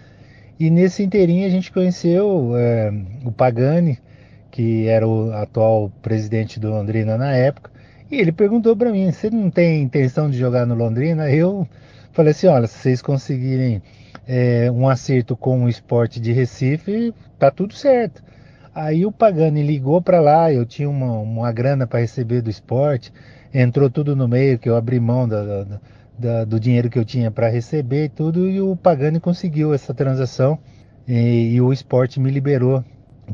e 0.59 0.71
nesse 0.71 1.03
inteirinho 1.03 1.47
a 1.47 1.51
gente 1.51 1.73
conheceu 1.73 2.53
é, 2.57 2.93
o 3.25 3.31
Pagani, 3.31 3.99
que 4.51 4.87
era 4.87 5.07
o 5.07 5.33
atual 5.33 5.91
presidente 6.01 6.59
do 6.59 6.71
Londrina 6.71 7.19
na 7.19 7.33
época, 7.35 7.71
e 8.11 8.17
ele 8.17 8.33
perguntou 8.33 8.77
para 8.77 8.91
mim: 8.91 9.11
você 9.11 9.29
não 9.29 9.51
tem 9.51 9.83
intenção 9.83 10.31
de 10.31 10.39
jogar 10.39 10.65
no 10.65 10.75
Londrina? 10.75 11.31
Eu 11.31 11.69
falei 12.13 12.31
assim: 12.31 12.47
olha, 12.47 12.67
se 12.67 12.79
vocês 12.79 13.03
conseguirem 13.03 13.83
é, 14.27 14.71
um 14.71 14.89
acerto 14.89 15.37
com 15.37 15.65
o 15.65 15.69
esporte 15.69 16.21
de 16.21 16.33
Recife, 16.33 17.13
tá 17.39 17.51
tudo 17.51 17.75
certo. 17.75 18.23
Aí 18.75 19.07
o 19.07 19.13
Pagani 19.13 19.63
ligou 19.63 20.03
para 20.03 20.21
lá, 20.21 20.53
eu 20.53 20.67
tinha 20.67 20.89
uma, 20.89 21.19
uma 21.19 21.51
grana 21.51 21.87
para 21.87 22.01
receber 22.01 22.43
do 22.43 22.51
esporte, 22.51 23.13
entrou 23.53 23.89
tudo 23.89 24.15
no 24.15 24.29
meio, 24.29 24.59
que 24.59 24.69
eu 24.69 24.77
abri 24.77 25.01
mão 25.01 25.27
da, 25.27 25.65
da, 25.65 25.81
da, 26.19 26.45
do 26.45 26.59
dinheiro 26.59 26.89
que 26.89 26.99
eu 26.99 27.05
tinha 27.05 27.31
para 27.31 27.49
receber 27.49 28.05
e 28.05 28.09
tudo, 28.09 28.49
e 28.49 28.61
o 28.61 28.77
Pagani 28.77 29.21
conseguiu 29.21 29.75
essa 29.75 29.93
transação 29.93 30.59
e, 31.07 31.55
e 31.55 31.61
o 31.61 31.73
esporte 31.73 32.19
me 32.19 32.31
liberou 32.31 32.85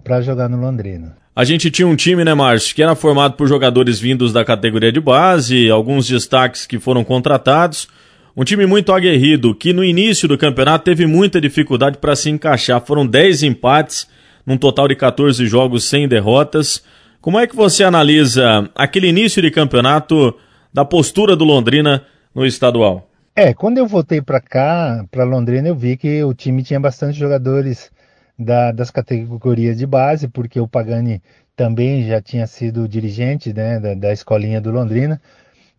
para 0.02 0.20
jogar 0.20 0.48
no 0.48 0.60
Londrina. 0.60 1.16
A 1.34 1.44
gente 1.44 1.70
tinha 1.70 1.88
um 1.88 1.96
time, 1.96 2.24
né, 2.24 2.34
Márcio, 2.34 2.74
que 2.74 2.82
era 2.82 2.94
formado 2.94 3.34
por 3.34 3.48
jogadores 3.48 3.98
vindos 3.98 4.32
da 4.32 4.44
categoria 4.44 4.92
de 4.92 5.00
base, 5.00 5.70
alguns 5.70 6.06
destaques 6.06 6.66
que 6.66 6.78
foram 6.78 7.02
contratados. 7.02 7.88
Um 8.36 8.44
time 8.44 8.66
muito 8.66 8.92
aguerrido, 8.92 9.54
que 9.54 9.72
no 9.72 9.82
início 9.82 10.28
do 10.28 10.36
campeonato 10.36 10.84
teve 10.84 11.06
muita 11.06 11.40
dificuldade 11.40 11.98
para 11.98 12.16
se 12.16 12.28
encaixar. 12.28 12.82
Foram 12.84 13.06
10 13.06 13.44
empates, 13.44 14.06
num 14.44 14.58
total 14.58 14.88
de 14.88 14.94
14 14.94 15.46
jogos 15.46 15.84
sem 15.84 16.06
derrotas. 16.06 16.82
Como 17.20 17.38
é 17.38 17.46
que 17.46 17.56
você 17.56 17.82
analisa 17.82 18.68
aquele 18.74 19.08
início 19.08 19.40
de 19.40 19.50
campeonato 19.50 20.34
da 20.72 20.84
postura 20.84 21.34
do 21.34 21.44
Londrina 21.44 22.02
no 22.34 22.46
estadual? 22.46 23.08
É, 23.34 23.54
quando 23.54 23.78
eu 23.78 23.86
voltei 23.86 24.20
para 24.20 24.40
cá, 24.40 25.06
para 25.10 25.24
Londrina, 25.24 25.68
eu 25.68 25.74
vi 25.74 25.96
que 25.96 26.22
o 26.22 26.34
time 26.34 26.62
tinha 26.62 26.78
bastante 26.78 27.18
jogadores 27.18 27.90
da, 28.38 28.72
das 28.72 28.90
categorias 28.90 29.78
de 29.78 29.86
base, 29.86 30.28
porque 30.28 30.60
o 30.60 30.68
Pagani 30.68 31.22
também 31.56 32.06
já 32.06 32.20
tinha 32.20 32.46
sido 32.46 32.88
dirigente 32.88 33.52
né, 33.52 33.80
da, 33.80 33.94
da 33.94 34.12
escolinha 34.12 34.60
do 34.60 34.70
Londrina, 34.70 35.20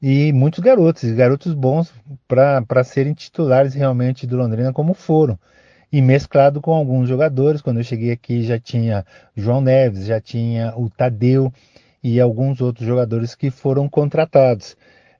e 0.02 0.34
muitos 0.34 0.60
garotos, 0.60 1.10
garotos 1.12 1.54
bons 1.54 1.94
para 2.28 2.84
serem 2.84 3.14
titulares 3.14 3.74
realmente 3.74 4.28
do 4.28 4.36
Londrina, 4.36 4.74
como 4.74 4.94
foram. 4.94 5.40
E 5.92 6.02
mesclado 6.02 6.60
com 6.60 6.74
alguns 6.74 7.08
jogadores, 7.08 7.62
quando 7.62 7.78
eu 7.78 7.84
cheguei 7.84 8.12
aqui 8.12 8.44
já 8.44 8.60
tinha 8.60 9.06
João 9.36 9.62
Neves, 9.62 10.06
já 10.06 10.20
tinha 10.20 10.74
o 10.76 10.90
Tadeu 10.90 11.54
e 12.04 12.20
alguns 12.20 12.60
outros 12.62 12.86
jogadores 12.86 13.36
que 13.36 13.52
foram 13.52 13.88
contratados. 13.88 14.76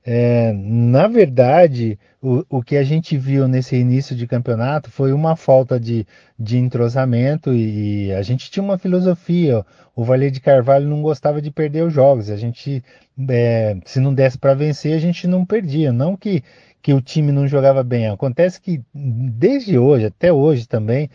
É, 0.06 0.52
na 0.52 1.08
verdade, 1.08 1.98
o, 2.20 2.44
o 2.50 2.62
que 2.62 2.76
a 2.76 2.84
gente 2.84 3.16
viu 3.16 3.48
nesse 3.48 3.74
início 3.74 4.14
de 4.14 4.26
campeonato 4.26 4.90
foi 4.90 5.14
uma 5.14 5.34
falta 5.34 5.80
de, 5.80 6.06
de 6.38 6.58
entrosamento 6.58 7.54
e, 7.54 8.08
e 8.08 8.12
a 8.12 8.20
gente 8.22 8.50
tinha 8.50 8.62
uma 8.62 8.76
filosofia. 8.76 9.64
O 9.96 10.04
Valer 10.04 10.30
de 10.30 10.40
Carvalho 10.40 10.86
não 10.86 11.00
gostava 11.00 11.40
de 11.40 11.50
perder 11.50 11.84
os 11.84 11.92
jogos. 11.92 12.28
A 12.30 12.36
gente, 12.36 12.84
é, 13.30 13.78
se 13.86 13.98
não 13.98 14.12
desse 14.12 14.36
para 14.38 14.52
vencer, 14.52 14.94
a 14.94 14.98
gente 14.98 15.26
não 15.26 15.44
perdia. 15.44 15.90
Não 15.90 16.16
que, 16.16 16.42
que 16.82 16.92
o 16.92 17.00
time 17.00 17.32
não 17.32 17.48
jogava 17.48 17.82
bem. 17.82 18.08
Acontece 18.08 18.60
que 18.60 18.82
desde 18.92 19.78
hoje, 19.78 20.06
até 20.06 20.30
hoje 20.30 20.68
também, 20.68 21.08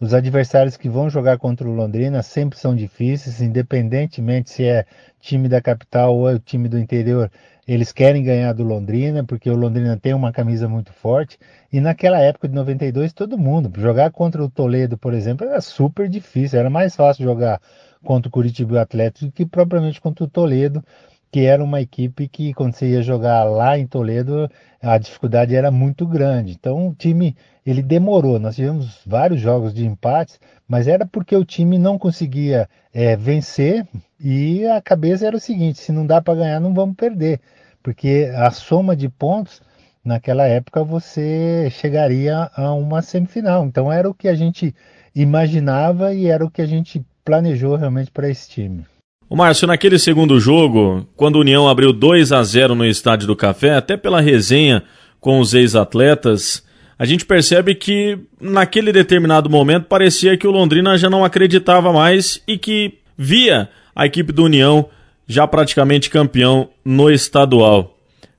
os 0.00 0.14
adversários 0.14 0.76
que 0.76 0.88
vão 0.88 1.10
jogar 1.10 1.38
contra 1.38 1.68
o 1.68 1.74
Londrina 1.74 2.22
sempre 2.22 2.56
são 2.56 2.76
difíceis, 2.76 3.40
independentemente 3.40 4.50
se 4.50 4.64
é 4.64 4.84
time 5.20 5.48
da 5.48 5.60
capital 5.60 6.16
ou 6.16 6.30
é 6.30 6.38
time 6.38 6.68
do 6.68 6.78
interior. 6.78 7.28
Eles 7.68 7.92
querem 7.92 8.22
ganhar 8.22 8.54
do 8.54 8.62
Londrina, 8.62 9.22
porque 9.22 9.50
o 9.50 9.54
Londrina 9.54 9.94
tem 9.94 10.14
uma 10.14 10.32
camisa 10.32 10.66
muito 10.66 10.90
forte. 10.90 11.38
E 11.70 11.80
naquela 11.80 12.18
época 12.18 12.48
de 12.48 12.54
92, 12.54 13.12
todo 13.12 13.36
mundo. 13.36 13.70
Jogar 13.78 14.10
contra 14.10 14.42
o 14.42 14.48
Toledo, 14.48 14.96
por 14.96 15.12
exemplo, 15.12 15.46
era 15.46 15.60
super 15.60 16.08
difícil. 16.08 16.58
Era 16.58 16.70
mais 16.70 16.96
fácil 16.96 17.24
jogar 17.24 17.60
contra 18.02 18.28
o 18.28 18.32
Curitiba 18.32 18.80
Atlético 18.80 19.26
do 19.26 19.32
que 19.32 19.44
propriamente 19.44 20.00
contra 20.00 20.24
o 20.24 20.28
Toledo, 20.28 20.82
que 21.30 21.40
era 21.40 21.62
uma 21.62 21.78
equipe 21.78 22.26
que, 22.26 22.54
quando 22.54 22.72
você 22.74 22.88
ia 22.88 23.02
jogar 23.02 23.44
lá 23.44 23.78
em 23.78 23.86
Toledo, 23.86 24.50
a 24.80 24.96
dificuldade 24.96 25.54
era 25.54 25.70
muito 25.70 26.06
grande. 26.06 26.52
Então, 26.52 26.88
o 26.88 26.94
time 26.94 27.36
ele 27.66 27.82
demorou. 27.82 28.38
Nós 28.38 28.56
tivemos 28.56 29.02
vários 29.06 29.42
jogos 29.42 29.74
de 29.74 29.84
empates, 29.84 30.40
mas 30.66 30.88
era 30.88 31.04
porque 31.04 31.36
o 31.36 31.44
time 31.44 31.76
não 31.76 31.98
conseguia 31.98 32.66
é, 32.94 33.14
vencer 33.14 33.86
e 34.18 34.66
a 34.66 34.80
cabeça 34.80 35.26
era 35.26 35.36
o 35.36 35.40
seguinte: 35.40 35.80
se 35.80 35.92
não 35.92 36.06
dá 36.06 36.22
para 36.22 36.38
ganhar, 36.38 36.60
não 36.60 36.72
vamos 36.72 36.96
perder, 36.96 37.40
porque 37.82 38.30
a 38.34 38.50
soma 38.50 38.94
de 38.94 39.08
pontos 39.08 39.60
naquela 40.04 40.46
época 40.46 40.82
você 40.82 41.68
chegaria 41.70 42.50
a 42.54 42.72
uma 42.72 43.02
semifinal. 43.02 43.64
Então, 43.64 43.92
era 43.92 44.08
o 44.08 44.14
que 44.14 44.28
a 44.28 44.34
gente 44.34 44.74
imaginava 45.14 46.14
e 46.14 46.26
era 46.26 46.44
o 46.44 46.50
que 46.50 46.62
a 46.62 46.66
gente 46.66 47.02
planejou 47.24 47.76
realmente 47.76 48.10
para 48.10 48.28
esse 48.28 48.48
time. 48.48 48.84
O 49.28 49.36
Márcio, 49.36 49.66
naquele 49.66 49.98
segundo 49.98 50.40
jogo, 50.40 51.06
quando 51.14 51.36
o 51.36 51.40
União 51.40 51.68
abriu 51.68 51.92
2 51.92 52.32
a 52.32 52.42
0 52.42 52.74
no 52.74 52.86
Estádio 52.86 53.26
do 53.26 53.36
Café, 53.36 53.74
até 53.74 53.96
pela 53.96 54.22
resenha 54.22 54.82
com 55.20 55.38
os 55.38 55.52
ex-atletas, 55.52 56.64
a 56.98 57.04
gente 57.04 57.26
percebe 57.26 57.74
que 57.74 58.18
naquele 58.40 58.90
determinado 58.90 59.50
momento 59.50 59.84
parecia 59.84 60.36
que 60.36 60.46
o 60.46 60.50
Londrina 60.50 60.96
já 60.96 61.10
não 61.10 61.24
acreditava 61.24 61.92
mais 61.92 62.42
e 62.48 62.56
que 62.56 62.98
via 63.16 63.68
a 63.94 64.06
equipe 64.06 64.32
do 64.32 64.44
União 64.44 64.88
já 65.28 65.46
praticamente 65.46 66.08
campeão 66.08 66.70
no 66.82 67.10
estadual. 67.10 67.94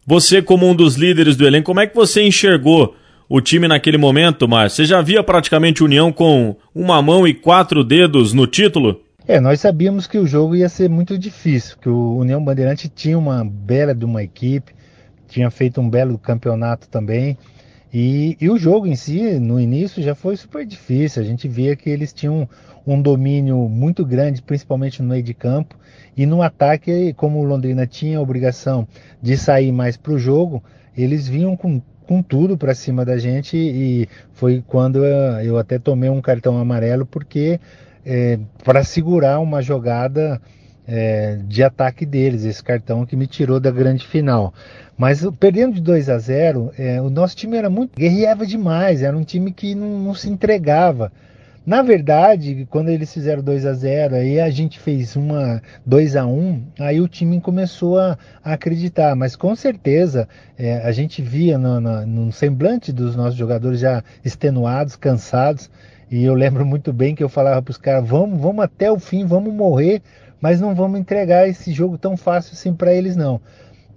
Você, 0.05 0.41
como 0.41 0.67
um 0.67 0.75
dos 0.75 0.95
líderes 0.95 1.37
do 1.37 1.45
elenco, 1.45 1.67
como 1.67 1.79
é 1.79 1.85
que 1.85 1.95
você 1.95 2.23
enxergou 2.23 2.95
o 3.29 3.39
time 3.39 3.67
naquele 3.67 3.97
momento, 3.97 4.47
Márcio? 4.47 4.77
Você 4.77 4.85
já 4.85 5.01
via 5.01 5.21
praticamente 5.21 5.83
União 5.83 6.11
com 6.11 6.55
uma 6.73 6.99
mão 6.99 7.27
e 7.27 7.33
quatro 7.33 7.83
dedos 7.83 8.33
no 8.33 8.47
título? 8.47 9.01
É, 9.27 9.39
nós 9.39 9.61
sabíamos 9.61 10.07
que 10.07 10.17
o 10.17 10.25
jogo 10.25 10.55
ia 10.55 10.67
ser 10.67 10.89
muito 10.89 11.15
difícil, 11.15 11.77
que 11.79 11.87
o 11.87 12.17
União 12.17 12.43
Bandeirante 12.43 12.89
tinha 12.89 13.15
uma 13.15 13.45
bela 13.45 13.93
de 13.93 14.03
uma 14.03 14.23
equipe, 14.23 14.73
tinha 15.27 15.51
feito 15.51 15.79
um 15.79 15.87
belo 15.87 16.17
campeonato 16.17 16.89
também. 16.89 17.37
E, 17.93 18.35
e, 18.41 18.49
o 18.49 18.57
jogo 18.57 18.87
em 18.87 18.95
si, 18.95 19.39
no 19.39 19.59
início, 19.59 20.01
já 20.01 20.15
foi 20.15 20.35
super 20.35 20.65
difícil. 20.65 21.21
A 21.21 21.25
gente 21.25 21.47
via 21.47 21.75
que 21.75 21.89
eles 21.89 22.11
tinham 22.11 22.49
um 22.85 22.99
domínio 22.99 23.57
muito 23.69 24.03
grande, 24.03 24.41
principalmente 24.41 25.01
no 25.03 25.09
meio 25.09 25.21
de 25.21 25.35
campo. 25.35 25.75
E 26.19 26.25
no 26.25 26.41
ataque, 26.41 27.13
como 27.13 27.39
o 27.39 27.45
Londrina 27.45 27.87
tinha 27.87 28.17
a 28.17 28.21
obrigação 28.21 28.85
de 29.21 29.37
sair 29.37 29.71
mais 29.71 29.95
para 29.95 30.11
o 30.11 30.19
jogo, 30.19 30.61
eles 30.97 31.29
vinham 31.29 31.55
com, 31.55 31.81
com 32.05 32.21
tudo 32.21 32.57
para 32.57 32.75
cima 32.75 33.05
da 33.05 33.17
gente. 33.17 33.55
E 33.55 34.05
foi 34.33 34.61
quando 34.67 35.05
eu, 35.05 35.39
eu 35.39 35.57
até 35.57 35.79
tomei 35.79 36.09
um 36.09 36.19
cartão 36.19 36.57
amarelo, 36.57 37.05
porque 37.05 37.57
é, 38.05 38.37
para 38.65 38.83
segurar 38.83 39.39
uma 39.39 39.61
jogada 39.61 40.41
é, 40.85 41.39
de 41.47 41.63
ataque 41.63 42.05
deles, 42.05 42.43
esse 42.43 42.61
cartão 42.61 43.05
que 43.05 43.15
me 43.15 43.25
tirou 43.25 43.57
da 43.57 43.71
grande 43.71 44.05
final. 44.05 44.53
Mas 44.97 45.25
perdendo 45.39 45.75
de 45.75 45.81
2 45.81 46.09
a 46.09 46.17
0, 46.17 46.73
é, 46.77 47.01
o 47.01 47.09
nosso 47.09 47.33
time 47.33 47.55
era 47.55 47.69
muito 47.69 47.97
guerreava 47.97 48.45
demais, 48.45 49.03
era 49.03 49.15
um 49.15 49.23
time 49.23 49.53
que 49.53 49.73
não, 49.73 49.97
não 49.97 50.13
se 50.13 50.29
entregava. 50.29 51.13
Na 51.65 51.81
verdade, 51.81 52.65
quando 52.69 52.89
eles 52.89 53.13
fizeram 53.13 53.43
2 53.43 53.65
a 53.65 53.73
0 53.73 54.15
aí 54.15 54.39
a 54.39 54.49
gente 54.49 54.79
fez 54.79 55.15
uma 55.15 55.61
2 55.85 56.15
a 56.15 56.25
1 56.25 56.63
aí 56.79 56.99
o 56.99 57.07
time 57.07 57.39
começou 57.39 57.99
a, 57.99 58.17
a 58.43 58.53
acreditar. 58.53 59.15
Mas 59.15 59.35
com 59.35 59.55
certeza 59.55 60.27
é, 60.57 60.77
a 60.77 60.91
gente 60.91 61.21
via 61.21 61.57
no, 61.57 61.79
no, 61.79 62.05
no 62.05 62.31
semblante 62.31 62.91
dos 62.91 63.15
nossos 63.15 63.35
jogadores 63.35 63.79
já 63.79 64.03
extenuados, 64.23 64.95
cansados. 64.95 65.69
E 66.09 66.23
eu 66.23 66.33
lembro 66.33 66.65
muito 66.65 66.91
bem 66.91 67.13
que 67.13 67.23
eu 67.23 67.29
falava 67.29 67.61
para 67.61 67.71
os 67.71 67.77
caras: 67.77 68.07
vamos, 68.07 68.41
vamos 68.41 68.63
até 68.63 68.91
o 68.91 68.97
fim, 68.97 69.25
vamos 69.25 69.53
morrer, 69.53 70.01
mas 70.41 70.59
não 70.59 70.73
vamos 70.73 70.99
entregar 70.99 71.47
esse 71.47 71.71
jogo 71.71 71.97
tão 71.97 72.17
fácil 72.17 72.53
assim 72.53 72.73
para 72.73 72.93
eles, 72.93 73.15
não. 73.15 73.39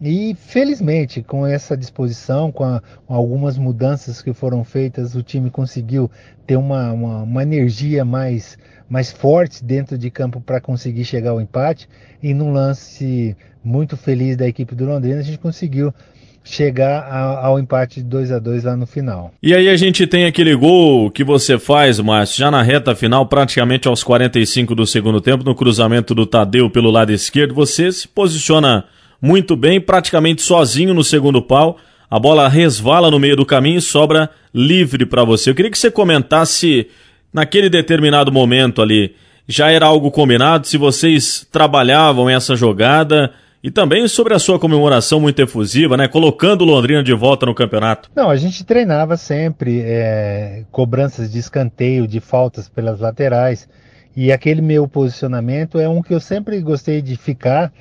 E 0.04 0.34
felizmente, 0.34 1.22
com 1.22 1.46
essa 1.46 1.76
disposição, 1.76 2.50
com, 2.50 2.64
a, 2.64 2.82
com, 3.06 3.14
algumas 3.14 3.56
mudanças 3.56 4.20
que 4.20 4.32
foram 4.32 4.64
feitas, 4.64 5.14
o 5.14 5.22
time 5.22 5.48
conseguiu 5.48 6.10
ter 6.44 6.56
uma, 6.56 6.92
uma, 6.92 7.22
uma 7.22 7.42
energia 7.44 8.04
mais, 8.04 8.58
mais 8.88 9.12
forte 9.12 9.64
dentro 9.64 9.96
de 9.96 10.10
campo 10.10 10.40
para 10.40 10.60
conseguir 10.60 11.04
chegar 11.04 11.30
ao 11.30 11.40
empate. 11.40 11.88
E 12.20 12.34
num 12.34 12.52
lance 12.52 13.36
muito 13.62 13.96
feliz 13.96 14.36
da 14.36 14.48
equipe 14.48 14.74
do 14.74 14.84
Londrina, 14.86 15.20
a 15.20 15.22
gente 15.22 15.38
conseguiu 15.38 15.94
chegar 16.42 17.08
ao 17.40 17.56
empate 17.60 18.02
de 18.02 18.08
2 18.08 18.32
a 18.32 18.40
2 18.40 18.64
lá 18.64 18.76
no 18.76 18.88
final. 18.88 19.32
E 19.40 19.54
aí 19.54 19.68
a 19.68 19.76
gente 19.76 20.04
tem 20.08 20.24
aquele 20.24 20.56
gol 20.56 21.12
que 21.12 21.22
você 21.22 21.60
faz, 21.60 22.00
Márcio, 22.00 22.40
já 22.40 22.50
na 22.50 22.60
reta 22.60 22.96
final, 22.96 23.26
praticamente 23.26 23.86
aos 23.86 24.02
45 24.02 24.74
do 24.74 24.84
segundo 24.84 25.20
tempo, 25.20 25.44
no 25.44 25.54
cruzamento 25.54 26.12
do 26.12 26.26
Tadeu 26.26 26.68
pelo 26.68 26.90
lado 26.90 27.12
esquerdo, 27.12 27.54
você 27.54 27.92
se 27.92 28.08
posiciona 28.08 28.84
muito 29.22 29.54
bem, 29.54 29.80
praticamente 29.80 30.42
sozinho 30.42 30.92
no 30.92 31.04
segundo 31.04 31.40
pau. 31.40 31.78
A 32.10 32.18
bola 32.18 32.48
resvala 32.48 33.08
no 33.08 33.20
meio 33.20 33.36
do 33.36 33.46
caminho 33.46 33.78
e 33.78 33.80
sobra 33.80 34.28
livre 34.52 35.06
para 35.06 35.22
você. 35.22 35.48
Eu 35.48 35.54
queria 35.54 35.70
que 35.70 35.78
você 35.78 35.90
comentasse 35.90 36.88
naquele 37.32 37.70
determinado 37.70 38.32
momento 38.32 38.82
ali, 38.82 39.14
já 39.46 39.70
era 39.70 39.86
algo 39.86 40.10
combinado, 40.10 40.66
se 40.66 40.76
vocês 40.76 41.46
trabalhavam 41.50 42.28
essa 42.28 42.54
jogada, 42.54 43.32
e 43.62 43.70
também 43.70 44.06
sobre 44.08 44.34
a 44.34 44.38
sua 44.40 44.58
comemoração 44.58 45.20
muito 45.20 45.40
efusiva, 45.40 45.96
né? 45.96 46.08
Colocando 46.08 46.64
Londrina 46.64 47.02
de 47.02 47.14
volta 47.14 47.46
no 47.46 47.54
campeonato. 47.54 48.10
Não, 48.14 48.28
a 48.28 48.36
gente 48.36 48.64
treinava 48.64 49.16
sempre 49.16 49.80
é, 49.82 50.64
cobranças 50.72 51.30
de 51.30 51.38
escanteio, 51.38 52.08
de 52.08 52.18
faltas 52.18 52.68
pelas 52.68 52.98
laterais. 52.98 53.68
E 54.16 54.32
aquele 54.32 54.60
meu 54.60 54.88
posicionamento 54.88 55.78
é 55.78 55.88
um 55.88 56.02
que 56.02 56.12
eu 56.12 56.20
sempre 56.20 56.60
gostei 56.60 57.00
de 57.00 57.16
ficar 57.16 57.72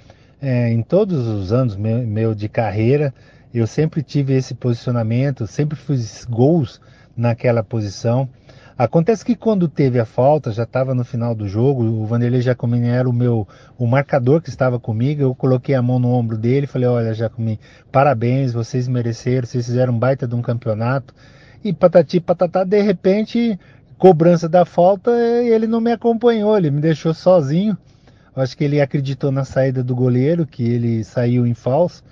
é, 0.41 0.69
em 0.69 0.82
todos 0.82 1.27
os 1.27 1.54
anos 1.54 1.75
meu, 1.75 1.99
meu 2.06 2.34
de 2.34 2.49
carreira. 2.49 3.13
Eu 3.54 3.67
sempre 3.67 4.01
tive 4.01 4.34
esse 4.34 4.56
posicionamento, 4.56 5.45
sempre 5.45 5.77
fiz 5.77 6.25
gols 6.25 6.82
naquela 7.15 7.63
posição. 7.63 8.27
Acontece 8.77 9.23
que 9.23 9.36
quando 9.36 9.67
teve 9.67 9.99
a 9.99 10.06
falta, 10.06 10.51
já 10.51 10.63
estava 10.63 10.95
no 10.95 11.04
final 11.04 11.36
do 11.36 11.47
jogo, 11.47 11.84
o 11.84 12.06
Vanderlei 12.06 12.41
Jacomini 12.41 12.88
era 12.88 13.08
o 13.08 13.13
meu 13.13 13.47
o 13.77 13.86
marcador 13.86 14.41
que 14.41 14.49
estava 14.49 14.80
comigo, 14.80 15.21
eu 15.21 15.36
coloquei 15.36 15.75
a 15.75 15.82
mão 15.82 15.99
no 15.99 16.10
ombro 16.10 16.38
dele 16.38 16.65
e 16.65 16.67
falei, 16.67 16.88
olha 16.88 17.13
Jacomini, 17.13 17.60
parabéns, 17.91 18.54
vocês 18.54 18.88
mereceram, 18.88 19.45
vocês 19.45 19.65
fizeram 19.65 19.93
um 19.93 19.99
baita 19.99 20.27
de 20.27 20.34
um 20.34 20.41
campeonato. 20.41 21.13
E 21.63 21.71
patati 21.71 22.19
patatá, 22.19 22.63
de 22.63 22.82
repente, 22.82 23.60
cobrança 23.99 24.49
da 24.49 24.65
falta, 24.65 25.12
ele 25.12 25.67
não 25.67 25.80
me 25.80 25.91
acompanhou, 25.91 26.58
ele 26.58 26.71
me 26.71 26.82
deixou 26.82 27.13
sozinho. 27.13 27.77
Acho 28.35 28.55
que 28.55 28.63
ele 28.63 28.79
acreditou 28.79 29.31
na 29.31 29.43
saída 29.43 29.83
do 29.83 29.95
goleiro, 29.95 30.45
que 30.45 30.63
ele 30.63 31.03
saiu 31.03 31.45
em 31.45 31.53
falso. 31.53 32.03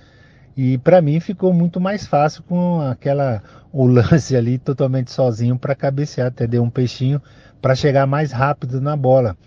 E 0.55 0.77
para 0.79 1.01
mim 1.01 1.19
ficou 1.19 1.53
muito 1.53 1.79
mais 1.79 2.05
fácil 2.05 2.43
com 2.43 2.81
aquela 2.81 3.41
o 3.71 3.85
lance 3.87 4.35
ali 4.35 4.57
totalmente 4.57 5.11
sozinho 5.11 5.57
para 5.57 5.75
cabecear, 5.75 6.27
até 6.27 6.45
deu 6.45 6.63
um 6.63 6.69
peixinho 6.69 7.21
para 7.61 7.75
chegar 7.75 8.05
mais 8.05 8.31
rápido 8.31 8.81
na 8.81 8.95
bola. 8.95 9.37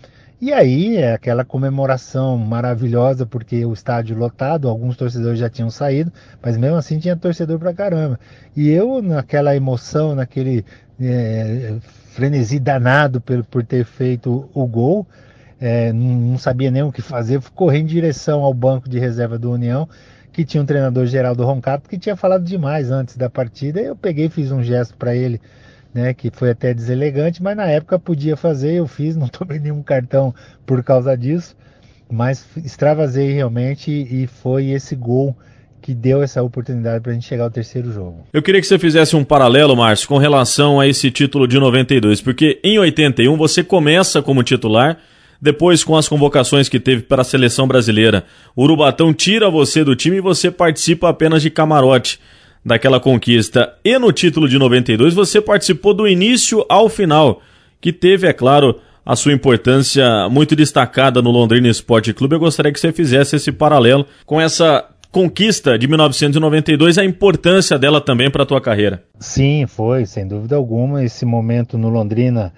E 0.41 0.51
aí 0.51 0.97
é 0.97 1.13
aquela 1.13 1.45
comemoração 1.45 2.37
maravilhosa, 2.37 3.25
porque 3.25 3.65
o 3.65 3.71
estádio 3.71 4.17
lotado, 4.17 4.67
alguns 4.67 4.97
torcedores 4.97 5.39
já 5.39 5.49
tinham 5.49 5.69
saído, 5.69 6.11
mas 6.41 6.57
mesmo 6.57 6.75
assim 6.75 6.99
tinha 6.99 7.15
torcedor 7.15 7.57
pra 7.59 7.73
caramba. 7.73 8.19
E 8.53 8.69
eu, 8.69 9.01
naquela 9.01 9.55
emoção, 9.55 10.13
naquele 10.13 10.65
é, 10.99 11.75
frenesi 12.11 12.59
danado 12.59 13.21
por, 13.21 13.41
por 13.45 13.63
ter 13.63 13.85
feito 13.85 14.49
o 14.53 14.67
gol, 14.67 15.07
é, 15.65 15.93
não 15.93 16.37
sabia 16.37 16.69
nem 16.69 16.83
o 16.83 16.91
que 16.91 17.01
fazer, 17.01 17.41
correndo 17.55 17.83
em 17.83 17.93
direção 17.93 18.41
ao 18.41 18.53
banco 18.53 18.89
de 18.89 18.99
reserva 18.99 19.39
do 19.39 19.49
União 19.49 19.87
que 20.33 20.43
tinha 20.43 20.61
um 20.61 20.65
treinador 20.65 21.05
Geraldo 21.05 21.45
Roncato 21.45 21.87
que 21.87 21.97
tinha 21.97 22.17
falado 22.17 22.43
demais 22.43 22.91
antes 22.91 23.15
da 23.15 23.29
partida. 23.29 23.79
Eu 23.79 23.95
peguei, 23.95 24.27
fiz 24.27 24.51
um 24.51 24.61
gesto 24.61 24.97
para 24.97 25.15
ele, 25.15 25.39
né, 25.93 26.13
que 26.13 26.29
foi 26.31 26.49
até 26.49 26.73
deselegante, 26.73 27.41
mas 27.41 27.55
na 27.55 27.67
época 27.67 27.97
podia 27.97 28.35
fazer, 28.35 28.73
eu 28.73 28.87
fiz, 28.87 29.15
não 29.15 29.29
tomei 29.29 29.57
nenhum 29.57 29.81
cartão 29.81 30.35
por 30.65 30.83
causa 30.83 31.15
disso, 31.15 31.55
mas 32.11 32.45
extravasei 32.57 33.31
realmente 33.31 33.89
e 33.89 34.27
foi 34.27 34.71
esse 34.71 34.97
gol 34.97 35.33
que 35.81 35.93
deu 35.93 36.21
essa 36.21 36.43
oportunidade 36.43 37.01
para 37.01 37.11
a 37.11 37.13
gente 37.13 37.27
chegar 37.27 37.45
ao 37.45 37.51
terceiro 37.51 37.89
jogo. 37.91 38.25
Eu 38.33 38.41
queria 38.41 38.59
que 38.59 38.67
você 38.67 38.79
fizesse 38.79 39.15
um 39.15 39.23
paralelo, 39.23 39.75
Márcio, 39.77 40.09
com 40.09 40.17
relação 40.17 40.77
a 40.79 40.87
esse 40.87 41.09
título 41.09 41.47
de 41.47 41.57
92, 41.57 42.21
porque 42.21 42.59
em 42.63 42.79
81 42.79 43.37
você 43.37 43.63
começa 43.63 44.21
como 44.21 44.43
titular 44.43 44.97
depois, 45.43 45.83
com 45.83 45.97
as 45.97 46.07
convocações 46.07 46.69
que 46.69 46.79
teve 46.79 47.01
para 47.01 47.21
a 47.21 47.25
seleção 47.25 47.67
brasileira, 47.67 48.23
o 48.55 48.63
Urubatão 48.63 49.13
tira 49.13 49.49
você 49.49 49.83
do 49.83 49.93
time 49.93 50.15
e 50.15 50.21
você 50.21 50.49
participa 50.49 51.09
apenas 51.09 51.41
de 51.41 51.49
camarote 51.49 52.17
daquela 52.63 52.97
conquista. 52.97 53.73
E 53.83 53.99
no 53.99 54.13
título 54.13 54.47
de 54.47 54.57
92, 54.57 55.13
você 55.13 55.41
participou 55.41 55.93
do 55.93 56.07
início 56.07 56.65
ao 56.69 56.87
final, 56.87 57.41
que 57.81 57.91
teve, 57.91 58.25
é 58.25 58.31
claro, 58.31 58.79
a 59.05 59.17
sua 59.17 59.33
importância 59.33 60.29
muito 60.29 60.55
destacada 60.55 61.21
no 61.21 61.29
Londrina 61.29 61.67
Esporte 61.67 62.13
Clube. 62.13 62.35
Eu 62.35 62.39
gostaria 62.39 62.71
que 62.71 62.79
você 62.79 62.93
fizesse 62.93 63.35
esse 63.35 63.51
paralelo 63.51 64.05
com 64.25 64.39
essa 64.39 64.85
conquista 65.11 65.77
de 65.77 65.89
1992, 65.89 66.97
a 66.97 67.03
importância 67.03 67.77
dela 67.77 67.99
também 67.99 68.31
para 68.31 68.43
a 68.43 68.45
tua 68.45 68.61
carreira. 68.61 69.03
Sim, 69.19 69.67
foi, 69.67 70.05
sem 70.05 70.25
dúvida 70.25 70.55
alguma. 70.55 71.03
Esse 71.03 71.25
momento 71.25 71.77
no 71.77 71.89
Londrina 71.89 72.53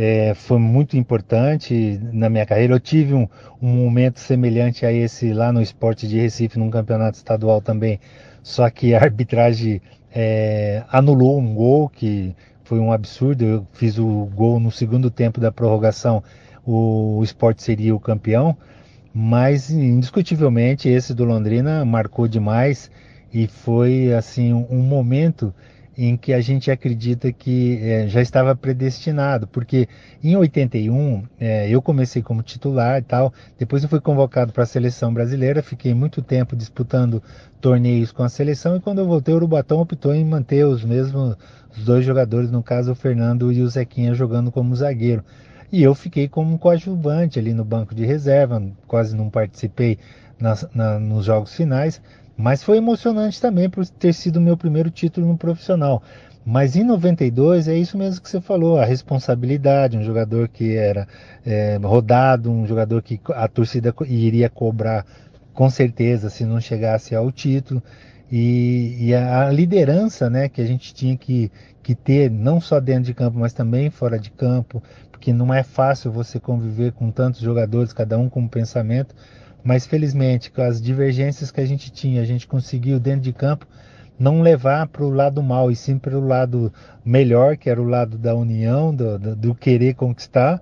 é, 0.00 0.32
foi 0.32 0.60
muito 0.60 0.96
importante 0.96 2.00
na 2.12 2.30
minha 2.30 2.46
carreira. 2.46 2.72
Eu 2.72 2.78
tive 2.78 3.14
um, 3.14 3.26
um, 3.60 3.68
momento 3.68 4.20
semelhante 4.20 4.86
a 4.86 4.92
esse 4.92 5.32
lá 5.32 5.52
no 5.52 5.60
Esporte 5.60 6.06
de 6.06 6.20
Recife, 6.20 6.56
num 6.56 6.70
campeonato 6.70 7.16
estadual 7.16 7.60
também, 7.60 7.98
só 8.40 8.70
que 8.70 8.94
a 8.94 9.02
arbitragem 9.02 9.82
é, 10.14 10.84
anulou 10.88 11.40
um 11.40 11.52
gol 11.52 11.88
que 11.88 12.32
foi 12.62 12.78
um 12.78 12.92
absurdo. 12.92 13.44
Eu 13.44 13.66
fiz 13.72 13.98
o 13.98 14.26
gol 14.26 14.60
no 14.60 14.70
segundo 14.70 15.10
tempo 15.10 15.40
da 15.40 15.50
prorrogação, 15.50 16.22
o, 16.64 17.18
o 17.18 17.24
esporte 17.24 17.64
seria 17.64 17.92
o 17.92 17.98
campeão, 17.98 18.56
mas 19.12 19.68
indiscutivelmente 19.68 20.88
esse 20.88 21.12
do 21.12 21.24
Londrina 21.24 21.84
marcou 21.84 22.28
demais 22.28 22.88
e 23.34 23.48
foi 23.48 24.12
assim 24.14 24.52
um 24.52 24.80
momento 24.80 25.52
em 25.98 26.16
que 26.16 26.32
a 26.32 26.40
gente 26.40 26.70
acredita 26.70 27.32
que 27.32 27.80
é, 27.82 28.06
já 28.06 28.22
estava 28.22 28.54
predestinado, 28.54 29.48
porque 29.48 29.88
em 30.22 30.36
81 30.36 31.24
é, 31.40 31.68
eu 31.68 31.82
comecei 31.82 32.22
como 32.22 32.40
titular 32.40 33.00
e 33.00 33.02
tal, 33.02 33.34
depois 33.58 33.82
eu 33.82 33.88
fui 33.88 34.00
convocado 34.00 34.52
para 34.52 34.62
a 34.62 34.66
seleção 34.66 35.12
brasileira, 35.12 35.60
fiquei 35.60 35.92
muito 35.92 36.22
tempo 36.22 36.54
disputando 36.54 37.20
torneios 37.60 38.12
com 38.12 38.22
a 38.22 38.28
seleção 38.28 38.76
e 38.76 38.80
quando 38.80 39.00
eu 39.00 39.06
voltei 39.08 39.34
o 39.34 39.38
Urubatão 39.38 39.80
optou 39.80 40.14
em 40.14 40.24
manter 40.24 40.64
os 40.64 40.84
mesmos 40.84 41.36
os 41.76 41.84
dois 41.84 42.04
jogadores, 42.04 42.50
no 42.50 42.62
caso 42.62 42.92
o 42.92 42.94
Fernando 42.94 43.52
e 43.52 43.60
o 43.60 43.68
Zequinha 43.68 44.14
jogando 44.14 44.52
como 44.52 44.74
zagueiro. 44.74 45.24
E 45.70 45.82
eu 45.82 45.94
fiquei 45.94 46.28
como 46.28 46.58
coadjuvante 46.58 47.38
ali 47.38 47.52
no 47.52 47.64
banco 47.64 47.94
de 47.94 48.06
reserva, 48.06 48.62
quase 48.86 49.14
não 49.14 49.28
participei 49.28 49.98
nas, 50.40 50.66
na, 50.74 50.98
nos 50.98 51.26
jogos 51.26 51.54
finais, 51.54 52.00
mas 52.38 52.62
foi 52.62 52.76
emocionante 52.76 53.40
também 53.40 53.68
por 53.68 53.84
ter 53.84 54.12
sido 54.12 54.40
meu 54.40 54.56
primeiro 54.56 54.92
título 54.92 55.26
no 55.26 55.36
profissional. 55.36 56.00
Mas 56.46 56.76
em 56.76 56.84
92 56.84 57.66
é 57.66 57.76
isso 57.76 57.98
mesmo 57.98 58.22
que 58.22 58.28
você 58.28 58.40
falou, 58.40 58.78
a 58.78 58.84
responsabilidade, 58.84 59.98
um 59.98 60.04
jogador 60.04 60.48
que 60.48 60.76
era 60.76 61.06
é, 61.44 61.78
rodado, 61.82 62.50
um 62.50 62.64
jogador 62.64 63.02
que 63.02 63.20
a 63.34 63.48
torcida 63.48 63.92
iria 64.06 64.48
cobrar 64.48 65.04
com 65.52 65.68
certeza 65.68 66.30
se 66.30 66.44
não 66.44 66.60
chegasse 66.60 67.12
ao 67.12 67.32
título. 67.32 67.82
E, 68.30 68.96
e 69.00 69.14
a, 69.14 69.50
liderança 69.50 70.30
né, 70.30 70.48
que 70.48 70.60
a 70.60 70.64
gente 70.64 70.94
tinha 70.94 71.16
que, 71.16 71.50
que 71.82 71.94
ter, 71.94 72.30
não 72.30 72.60
só 72.60 72.78
dentro 72.78 73.04
de 73.04 73.14
campo, 73.14 73.38
mas 73.38 73.52
também 73.52 73.90
fora 73.90 74.18
de 74.18 74.30
campo, 74.30 74.80
porque 75.10 75.32
não 75.32 75.52
é 75.52 75.64
fácil 75.64 76.12
você 76.12 76.38
conviver 76.38 76.92
com 76.92 77.10
tantos 77.10 77.40
jogadores, 77.40 77.92
cada 77.92 78.16
um 78.16 78.28
com 78.28 78.42
um 78.42 78.48
pensamento. 78.48 79.12
Mas 79.62 79.86
felizmente, 79.86 80.50
com 80.50 80.62
as 80.62 80.80
divergências 80.80 81.50
que 81.50 81.60
a 81.60 81.66
gente 81.66 81.90
tinha, 81.90 82.22
a 82.22 82.24
gente 82.24 82.46
conseguiu 82.46 82.98
dentro 82.98 83.22
de 83.22 83.32
campo 83.32 83.66
não 84.18 84.42
levar 84.42 84.88
para 84.88 85.04
o 85.04 85.10
lado 85.10 85.42
mal, 85.42 85.70
e 85.70 85.76
sim 85.76 85.98
para 85.98 86.18
o 86.18 86.26
lado 86.26 86.72
melhor, 87.04 87.56
que 87.56 87.70
era 87.70 87.80
o 87.80 87.86
lado 87.86 88.18
da 88.18 88.34
união, 88.34 88.94
do, 88.94 89.18
do, 89.18 89.36
do, 89.36 89.54
querer 89.54 89.94
conquistar. 89.94 90.60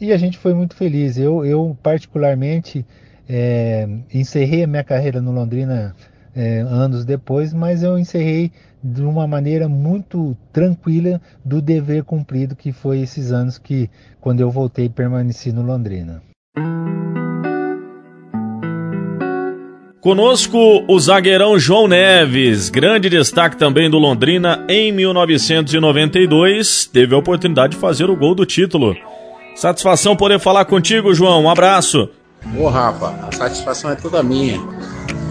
E 0.00 0.12
a 0.12 0.16
gente 0.16 0.38
foi 0.38 0.54
muito 0.54 0.76
feliz. 0.76 1.18
Eu, 1.18 1.44
eu 1.44 1.76
particularmente, 1.82 2.86
é, 3.28 3.88
encerrei 4.12 4.62
a 4.62 4.66
minha 4.66 4.84
carreira 4.84 5.20
no 5.20 5.32
Londrina 5.32 5.94
é, 6.34 6.60
anos 6.60 7.04
depois, 7.04 7.52
mas 7.52 7.82
eu 7.82 7.98
encerrei 7.98 8.52
de 8.82 9.02
uma 9.02 9.26
maneira 9.26 9.68
muito 9.68 10.36
tranquila 10.52 11.20
do 11.44 11.62
dever 11.62 12.04
cumprido 12.04 12.54
que 12.54 12.70
foi 12.72 13.00
esses 13.00 13.32
anos 13.32 13.56
que, 13.56 13.88
quando 14.20 14.40
eu 14.40 14.50
voltei, 14.50 14.88
permaneci 14.88 15.52
no 15.52 15.62
Londrina. 15.62 16.22
Conosco 20.04 20.84
o 20.86 21.00
zagueirão 21.00 21.58
João 21.58 21.88
Neves, 21.88 22.68
grande 22.68 23.08
destaque 23.08 23.56
também 23.56 23.88
do 23.88 23.98
Londrina 23.98 24.62
em 24.68 24.92
1992, 24.92 26.84
teve 26.92 27.14
a 27.14 27.18
oportunidade 27.18 27.72
de 27.72 27.80
fazer 27.80 28.10
o 28.10 28.14
gol 28.14 28.34
do 28.34 28.44
título. 28.44 28.94
Satisfação 29.56 30.14
poder 30.14 30.38
falar 30.38 30.66
contigo, 30.66 31.14
João. 31.14 31.44
Um 31.44 31.48
abraço. 31.48 32.10
Ô, 32.54 32.68
Rafa, 32.68 33.14
a 33.26 33.32
satisfação 33.32 33.92
é 33.92 33.94
toda 33.94 34.22
minha. 34.22 34.60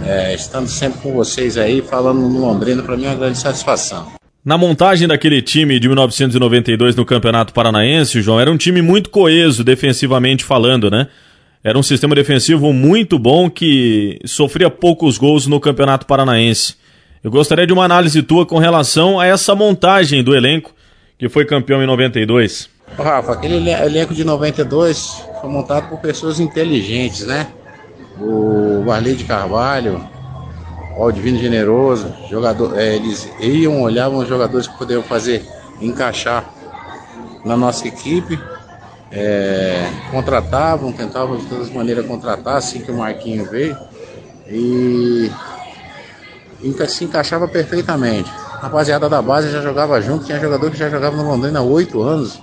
É, 0.08 0.34
estando 0.34 0.68
sempre 0.68 1.02
com 1.02 1.14
vocês 1.14 1.56
aí, 1.56 1.84
falando 1.84 2.22
no 2.22 2.40
Londrina, 2.40 2.82
para 2.82 2.98
mim 2.98 3.06
é 3.06 3.10
uma 3.10 3.16
grande 3.16 3.38
satisfação. 3.38 4.08
Na 4.44 4.58
montagem 4.58 5.08
daquele 5.08 5.44
time 5.44 5.80
de 5.80 5.88
1992 5.88 6.96
no 6.96 7.06
Campeonato 7.06 7.54
Paranaense, 7.54 8.24
João, 8.24 8.40
era 8.40 8.52
um 8.52 8.58
time 8.58 8.82
muito 8.82 9.12
coeso, 9.12 9.64
defensivamente 9.64 10.44
falando, 10.44 10.90
né? 10.90 11.10
Era 11.64 11.80
um 11.80 11.84
sistema 11.84 12.14
defensivo 12.14 12.74
muito 12.74 13.18
bom 13.18 13.50
que 13.50 14.20
sofria 14.26 14.70
poucos 14.70 15.18
gols 15.18 15.48
no 15.48 15.62
Campeonato 15.62 16.06
Paranaense. 16.06 16.76
Eu 17.24 17.32
gostaria 17.32 17.66
de 17.66 17.72
uma 17.72 17.86
análise 17.86 18.22
tua 18.22 18.46
com 18.46 18.58
relação 18.58 19.18
a 19.18 19.26
essa 19.26 19.56
montagem 19.56 20.22
do 20.22 20.36
elenco 20.36 20.72
que 21.18 21.30
foi 21.30 21.46
campeão 21.46 21.82
em 21.82 21.88
92. 21.88 22.70
Rafa, 22.98 23.32
aquele 23.32 23.70
elenco 23.70 24.14
de 24.14 24.26
92 24.26 25.24
foi 25.40 25.50
montado 25.50 25.88
por 25.88 26.02
pessoas 26.02 26.38
inteligentes, 26.38 27.26
né? 27.26 27.48
O 28.20 28.84
Marley 28.86 29.16
de 29.16 29.24
Carvalho, 29.24 30.06
o 30.98 31.12
Divino 31.14 31.40
Generoso, 31.40 32.14
jogador, 32.30 32.78
é, 32.78 32.98
eles 32.98 33.32
iam, 33.40 33.84
olhavam 33.84 34.20
os 34.20 34.28
jogadores 34.28 34.68
que 34.68 34.78
poderiam 34.78 35.02
fazer 35.02 35.46
encaixar 35.80 36.54
na 37.46 37.56
nossa 37.56 37.88
equipe 37.88 38.38
é, 39.16 39.88
contratavam, 40.10 40.92
tentavam 40.92 41.38
de 41.38 41.46
todas 41.46 41.68
as 41.68 41.74
maneiras 41.74 42.06
contratar 42.06 42.58
assim 42.58 42.82
que 42.82 42.92
o 42.92 42.98
Marquinho 42.98 43.46
veio 43.46 43.78
e 44.48 45.32
se 46.88 47.04
encaixava 47.04 47.48
perfeitamente. 47.48 48.30
A 48.56 48.64
rapaziada 48.64 49.08
da 49.08 49.22
base 49.22 49.52
já 49.52 49.62
jogava 49.62 50.02
junto, 50.02 50.26
tinha 50.26 50.40
jogador 50.40 50.72
que 50.72 50.78
já 50.78 50.90
jogava 50.90 51.16
no 51.16 51.30
Londrina 51.30 51.60
há 51.60 51.62
oito 51.62 52.02
anos, 52.02 52.42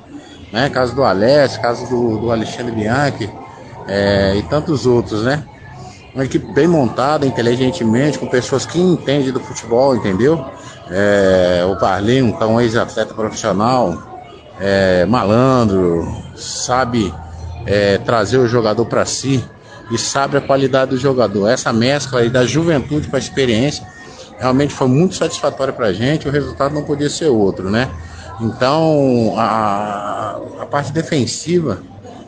né? 0.53 0.69
Caso 0.69 0.95
do 0.95 1.03
Alessio, 1.03 1.61
caso 1.61 1.89
do, 1.89 2.19
do 2.19 2.31
Alexandre 2.31 2.73
Bianchi 2.73 3.29
é, 3.89 4.37
e 4.37 4.43
tantos 4.45 4.87
outros, 4.87 5.25
né? 5.25 5.43
Uma 6.15 6.25
equipe 6.25 6.53
bem 6.53 6.69
montada, 6.69 7.27
inteligentemente, 7.27 8.19
com 8.19 8.27
pessoas 8.27 8.67
que 8.67 8.79
entendem 8.79 9.33
do 9.33 9.41
futebol, 9.41 9.97
entendeu? 9.97 10.45
É, 10.91 11.65
o 11.71 11.77
Parlinho, 11.77 12.37
que 12.37 12.43
é 12.43 12.47
um 12.47 12.61
ex-atleta 12.61 13.15
profissional, 13.15 14.10
é, 14.61 15.05
malandro, 15.07 16.23
sabe 16.37 17.13
é, 17.67 17.99
trazer 17.99 18.39
o 18.39 18.47
jogador 18.47 18.85
para 18.87 19.05
si 19.07 19.43
e 19.91 19.99
sabe 19.99 20.37
a 20.37 20.41
qualidade 20.41 20.93
do 20.93 20.99
jogador. 20.99 21.49
Essa 21.49 21.73
mescla 21.73 22.21
aí 22.21 22.31
da 22.31 22.45
juventude 22.47 23.09
com 23.09 23.17
a 23.17 23.19
experiência 23.19 23.85
realmente 24.39 24.73
foi 24.73 24.89
muito 24.89 25.15
satisfatória 25.15 25.73
para 25.73 25.87
a 25.87 25.93
gente. 25.93 26.29
O 26.29 26.31
resultado 26.31 26.75
não 26.75 26.83
podia 26.83 27.11
ser 27.11 27.27
outro, 27.27 27.71
né? 27.71 27.89
Então 28.41 29.35
a, 29.37 30.41
a 30.61 30.67
parte 30.67 30.93
defensiva 30.93 31.83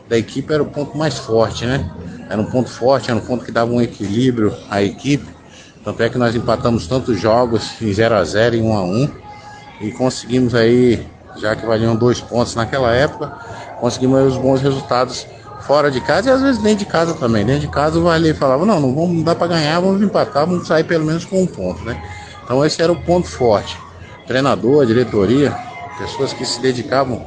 da 0.09 0.19
equipe 0.19 0.53
era 0.53 0.63
o 0.63 0.67
ponto 0.67 0.97
mais 0.97 1.19
forte, 1.19 1.65
né? 1.65 1.91
Era 2.29 2.41
um 2.41 2.45
ponto 2.45 2.69
forte, 2.69 3.11
era 3.11 3.19
um 3.19 3.25
ponto 3.25 3.45
que 3.45 3.51
dava 3.51 3.73
um 3.73 3.81
equilíbrio 3.81 4.55
à 4.71 4.83
equipe. 4.83 5.27
Tanto 5.85 6.03
é 6.03 6.09
que 6.09 6.19
nós 6.19 6.35
empatamos 6.35 6.87
tantos 6.87 7.21
jogos 7.21 7.81
em 7.81 7.93
0 7.93 8.15
a 8.15 8.25
0 8.25 8.57
e 8.57 8.61
1 8.61 8.77
a 8.77 8.83
1 8.83 9.11
e 9.81 9.91
conseguimos 9.91 10.55
aí, 10.55 11.05
já 11.37 11.57
que 11.57 11.67
valiam 11.67 11.97
dois 11.97 12.21
pontos 12.21 12.55
naquela 12.55 12.93
época, 12.93 13.33
conseguimos 13.81 14.35
os 14.35 14.37
bons 14.37 14.61
resultados 14.61 15.27
fora 15.63 15.91
de 15.91 16.01
casa 16.01 16.29
e 16.29 16.33
às 16.33 16.43
vezes 16.43 16.63
dentro 16.63 16.81
de 16.81 16.87
casa 16.87 17.15
também. 17.15 17.45
Dentro 17.45 17.63
de 17.63 17.69
casa 17.69 17.99
o 17.99 18.03
Varley 18.03 18.35
falava, 18.35 18.67
não, 18.67 18.81
não 18.81 18.95
vamos 18.95 19.17
não 19.17 19.23
dá 19.23 19.35
para 19.35 19.49
ganhar, 19.49 19.81
vamos 19.81 20.03
empatar, 20.03 20.47
vamos 20.47 20.67
sair 20.67 20.85
pelo 20.85 21.05
menos 21.05 21.25
com 21.25 21.43
um 21.43 21.47
ponto, 21.47 21.85
né? 21.85 22.01
Então 22.45 22.65
esse 22.65 22.83
era 22.83 22.93
o 22.93 22.97
ponto 22.97 23.29
forte. 23.29 23.77
Treinador, 24.27 24.87
diretoria, 24.87 25.57
pessoas 25.99 26.33
que 26.33 26.45
se 26.45 26.61
dedicavam 26.61 27.25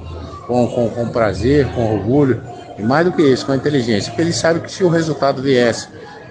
com, 0.48 0.68
com, 0.68 0.90
com 0.90 1.10
prazer, 1.10 1.68
com 1.74 1.94
orgulho, 1.96 2.42
e 2.78 2.84
mais 2.84 3.06
do 3.06 3.12
que 3.12 3.22
isso, 3.22 3.46
com 3.46 3.54
inteligência, 3.54 4.12
porque 4.12 4.22
eles 4.22 4.36
sabem 4.36 4.62
que 4.62 4.72
se 4.72 4.84
o 4.84 4.90
resultado 4.90 5.42
viesse 5.42 5.88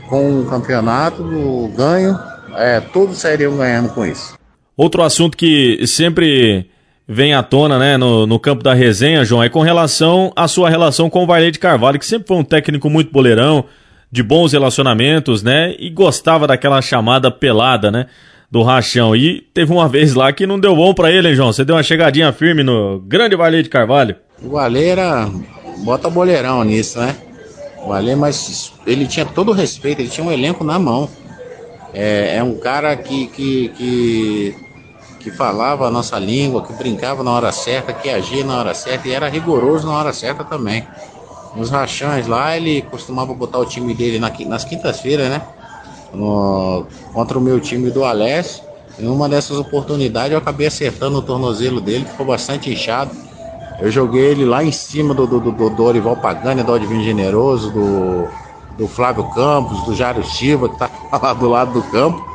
com 0.09 0.41
o 0.41 0.47
campeonato, 0.47 1.23
o 1.23 1.69
ganho, 1.69 2.19
é, 2.57 2.81
todos 2.81 3.19
sairiam 3.19 3.57
ganhando 3.57 3.89
com 3.91 4.05
isso. 4.05 4.35
Outro 4.77 5.03
assunto 5.03 5.37
que 5.37 5.87
sempre 5.87 6.69
vem 7.07 7.35
à 7.35 7.43
tona 7.43 7.79
né, 7.79 7.97
no, 7.97 8.27
no 8.27 8.39
campo 8.39 8.63
da 8.63 8.75
resenha, 8.75 9.25
João, 9.25 9.43
é 9.43 9.49
com 9.49 9.61
relação 9.61 10.33
à 10.35 10.49
sua 10.49 10.71
relação 10.71 11.11
com 11.11 11.23
o 11.23 11.27
Varley 11.27 11.51
de 11.51 11.59
Carvalho, 11.59 11.99
que 11.99 12.07
sempre 12.07 12.29
foi 12.29 12.37
um 12.37 12.45
técnico 12.45 12.89
muito 12.89 13.13
boleirão, 13.13 13.65
de 14.11 14.23
bons 14.23 14.53
relacionamentos, 14.53 15.43
né? 15.43 15.75
E 15.77 15.91
gostava 15.91 16.47
daquela 16.47 16.81
chamada 16.81 17.33
pelada, 17.33 17.91
né? 17.91 18.07
Do 18.49 18.63
rachão. 18.63 19.17
E 19.17 19.41
teve 19.53 19.73
uma 19.73 19.89
vez 19.89 20.15
lá 20.15 20.33
que 20.33 20.47
não 20.47 20.59
deu 20.59 20.77
bom 20.77 20.95
para 20.95 21.11
ele, 21.11 21.31
hein, 21.31 21.35
João? 21.35 21.53
Você 21.53 21.65
deu 21.65 21.75
uma 21.75 21.83
chegadinha 21.83 22.33
firme 22.33 22.63
no 22.63 23.01
grande 23.01 23.35
Varley 23.35 23.65
de 23.65 23.69
Carvalho. 23.69 24.15
O 24.41 24.51
Varley 24.51 24.85
era. 24.85 25.29
Bota 25.79 26.09
boleirão 26.09 26.63
nisso, 26.63 27.01
né? 27.01 27.17
O 27.83 27.89
Varley, 27.89 28.15
mas 28.15 28.73
ele 28.87 29.05
tinha 29.05 29.27
todo 29.27 29.51
o 29.51 29.53
respeito, 29.53 30.01
ele 30.01 30.09
tinha 30.09 30.25
um 30.25 30.31
elenco 30.31 30.63
na 30.63 30.79
mão. 30.79 31.11
É, 31.93 32.37
é 32.37 32.43
um 32.45 32.57
cara 32.57 32.97
que, 32.97 33.27
que, 33.27 33.69
que 33.71 34.57
que 35.25 35.31
falava 35.31 35.87
a 35.87 35.91
nossa 35.91 36.19
língua, 36.19 36.63
que 36.63 36.73
brincava 36.75 37.23
na 37.23 37.31
hora 37.31 37.51
certa, 37.51 37.95
que 37.95 38.11
agia 38.11 38.45
na 38.45 38.59
hora 38.59 38.75
certa 38.75 39.09
e 39.09 39.13
era 39.13 39.27
rigoroso 39.27 39.87
na 39.87 39.95
hora 39.95 40.13
certa 40.13 40.45
também. 40.45 40.87
Nos 41.57 41.71
rachões 41.71 42.27
lá, 42.27 42.55
ele 42.55 42.83
costumava 42.83 43.33
botar 43.33 43.59
o 43.59 43.65
time 43.65 43.95
dele 43.95 44.19
na, 44.19 44.31
nas 44.47 44.67
quintas-feiras, 44.67 45.31
né? 45.31 45.41
No, 46.13 46.85
contra 47.15 47.39
o 47.39 47.41
meu 47.41 47.59
time 47.59 47.91
do 47.91 48.05
Alessio. 48.05 48.63
Em 48.99 49.09
uma 49.09 49.27
dessas 49.27 49.57
oportunidades 49.57 50.33
eu 50.33 50.39
acabei 50.39 50.67
acertando 50.67 51.17
o 51.19 51.23
tornozelo 51.23 51.81
dele, 51.81 52.05
ficou 52.05 52.27
bastante 52.27 52.71
inchado. 52.71 53.11
Eu 53.81 53.91
joguei 53.91 54.27
ele 54.27 54.45
lá 54.45 54.63
em 54.63 54.71
cima 54.71 55.15
do, 55.15 55.27
do, 55.27 55.41
do, 55.41 55.53
do 55.53 55.71
Dorival 55.71 56.17
Pagani, 56.17 56.63
do 56.63 56.75
Adivino 56.75 57.03
Generoso, 57.03 57.71
do, 57.71 58.29
do 58.77 58.87
Flávio 58.87 59.25
Campos, 59.31 59.83
do 59.85 59.95
Jário 59.95 60.23
Silva, 60.23 60.69
que 60.69 60.79
tá 60.79 60.91
lá 61.11 61.33
do 61.33 61.49
lado 61.49 61.73
do 61.73 61.83
campo 61.91 62.34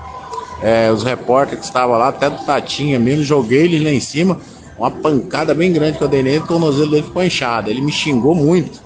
é, 0.61 0.91
os 0.91 1.03
repórteres 1.03 1.59
que 1.59 1.65
estavam 1.65 1.97
lá, 1.97 2.09
até 2.09 2.29
do 2.29 2.43
Tatinha 2.45 2.99
mesmo, 2.99 3.23
joguei 3.23 3.63
ele 3.63 3.83
lá 3.83 3.91
em 3.91 3.99
cima, 3.99 4.39
uma 4.77 4.91
pancada 4.91 5.53
bem 5.53 5.71
grande 5.71 5.97
que 5.97 6.03
eu 6.03 6.07
dei 6.07 6.23
nele, 6.23 6.39
o 6.39 6.47
tornozelo 6.47 6.91
dele 6.91 7.03
ficou 7.03 7.23
inchado. 7.23 7.69
Ele 7.69 7.81
me 7.81 7.91
xingou 7.91 8.33
muito. 8.33 8.81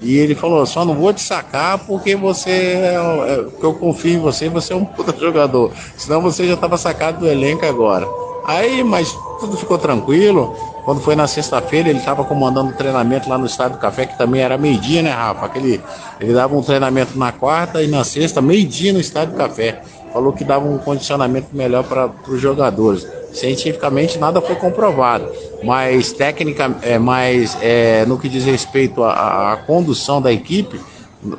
E 0.00 0.16
ele 0.18 0.34
falou, 0.34 0.66
só 0.66 0.84
não 0.84 0.94
vou 0.94 1.12
te 1.12 1.22
sacar 1.22 1.78
porque 1.78 2.14
você 2.14 2.50
é, 2.50 2.94
é, 3.26 3.36
porque 3.42 3.64
eu 3.64 3.74
confio 3.74 4.14
em 4.14 4.18
você, 4.18 4.48
você 4.48 4.72
é 4.72 4.76
um 4.76 4.84
puta 4.84 5.14
jogador. 5.18 5.72
Senão 5.96 6.20
você 6.20 6.46
já 6.46 6.54
estava 6.54 6.76
sacado 6.76 7.20
do 7.20 7.28
elenco 7.28 7.64
agora. 7.64 8.06
Aí, 8.46 8.84
mas 8.84 9.16
tudo 9.40 9.56
ficou 9.56 9.78
tranquilo. 9.78 10.54
Quando 10.84 11.00
foi 11.00 11.16
na 11.16 11.26
sexta-feira, 11.26 11.88
ele 11.88 11.98
estava 11.98 12.24
comandando 12.24 12.70
o 12.70 12.74
treinamento 12.74 13.28
lá 13.28 13.38
no 13.38 13.46
Estádio 13.46 13.78
do 13.78 13.80
Café, 13.80 14.06
que 14.06 14.18
também 14.18 14.42
era 14.42 14.58
meio-dia, 14.58 15.02
né, 15.02 15.10
Rafa? 15.10 15.46
Aquele, 15.46 15.80
ele 16.20 16.34
dava 16.34 16.54
um 16.54 16.62
treinamento 16.62 17.18
na 17.18 17.32
quarta 17.32 17.82
e 17.82 17.86
na 17.86 18.04
sexta, 18.04 18.42
meio-dia 18.42 18.92
no 18.92 19.00
Estádio 19.00 19.34
do 19.34 19.38
Café 19.38 19.82
falou 20.14 20.32
que 20.32 20.44
dava 20.44 20.64
um 20.64 20.78
condicionamento 20.78 21.48
melhor 21.52 21.82
para 21.82 22.08
os 22.28 22.40
jogadores. 22.40 23.04
Cientificamente 23.32 24.16
nada 24.16 24.40
foi 24.40 24.54
comprovado, 24.54 25.28
mas 25.64 26.12
técnica, 26.12 26.72
é, 26.82 27.00
mais 27.00 27.58
é, 27.60 28.06
no 28.06 28.16
que 28.16 28.28
diz 28.28 28.44
respeito 28.44 29.02
à, 29.02 29.58
condução 29.66 30.22
da 30.22 30.32
equipe, 30.32 30.80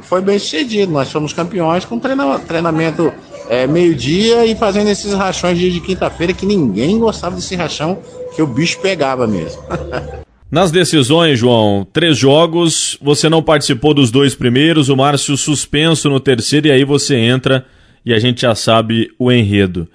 foi 0.02 0.20
bem 0.20 0.38
sucedido. 0.38 0.92
Nós 0.92 1.10
fomos 1.10 1.32
campeões 1.32 1.86
com 1.86 1.98
treina, 1.98 2.38
treinamento 2.40 3.14
é, 3.50 3.68
meio-dia 3.68 4.46
e 4.46 4.56
fazendo 4.56 4.90
esses 4.90 5.14
rachões 5.14 5.58
de 5.58 5.80
quinta-feira 5.80 6.34
que 6.34 6.46
ninguém 6.46 7.00
gostava 7.00 7.36
desse 7.36 7.56
rachão, 7.56 8.00
que 8.36 8.42
o 8.42 8.48
bicho 8.48 8.80
pegava 8.80 9.28
mesmo. 9.28 9.62
Nas 10.52 10.72
decisões, 10.72 11.40
João, 11.40 11.86
três 11.92 12.18
jogos, 12.18 12.98
você 13.02 13.28
não 13.28 13.42
participou 13.42 13.94
dos 13.94 14.12
dois 14.12 14.36
primeiros, 14.36 14.90
o 14.90 14.96
Márcio 14.96 15.36
suspenso 15.36 16.10
no 16.10 16.20
terceiro 16.20 16.68
e 16.68 16.72
aí 16.72 16.86
você 16.86 17.16
entra 17.16 17.66
e 18.06 18.14
a 18.14 18.20
gente 18.20 18.42
já 18.42 18.54
sabe 18.54 19.12
o 19.18 19.32
enredo. 19.32 19.88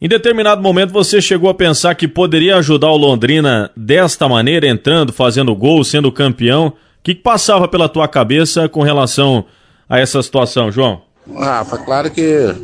Em 0.00 0.06
determinado 0.06 0.60
momento 0.60 0.92
você 0.92 1.20
chegou 1.20 1.48
a 1.48 1.54
pensar 1.54 1.94
que 1.94 2.06
poderia 2.06 2.56
ajudar 2.56 2.90
o 2.90 2.96
Londrina 2.96 3.70
desta 3.74 4.28
maneira, 4.28 4.68
entrando, 4.68 5.12
fazendo 5.12 5.54
gol, 5.54 5.82
sendo 5.82 6.12
campeão. 6.12 6.66
O 6.66 6.72
que 7.02 7.14
passava 7.14 7.66
pela 7.66 7.88
tua 7.88 8.06
cabeça 8.06 8.68
com 8.68 8.82
relação 8.82 9.46
a 9.88 9.98
essa 9.98 10.22
situação, 10.22 10.70
João? 10.70 11.02
Rafa, 11.32 11.78
claro 11.78 12.10
que 12.10 12.54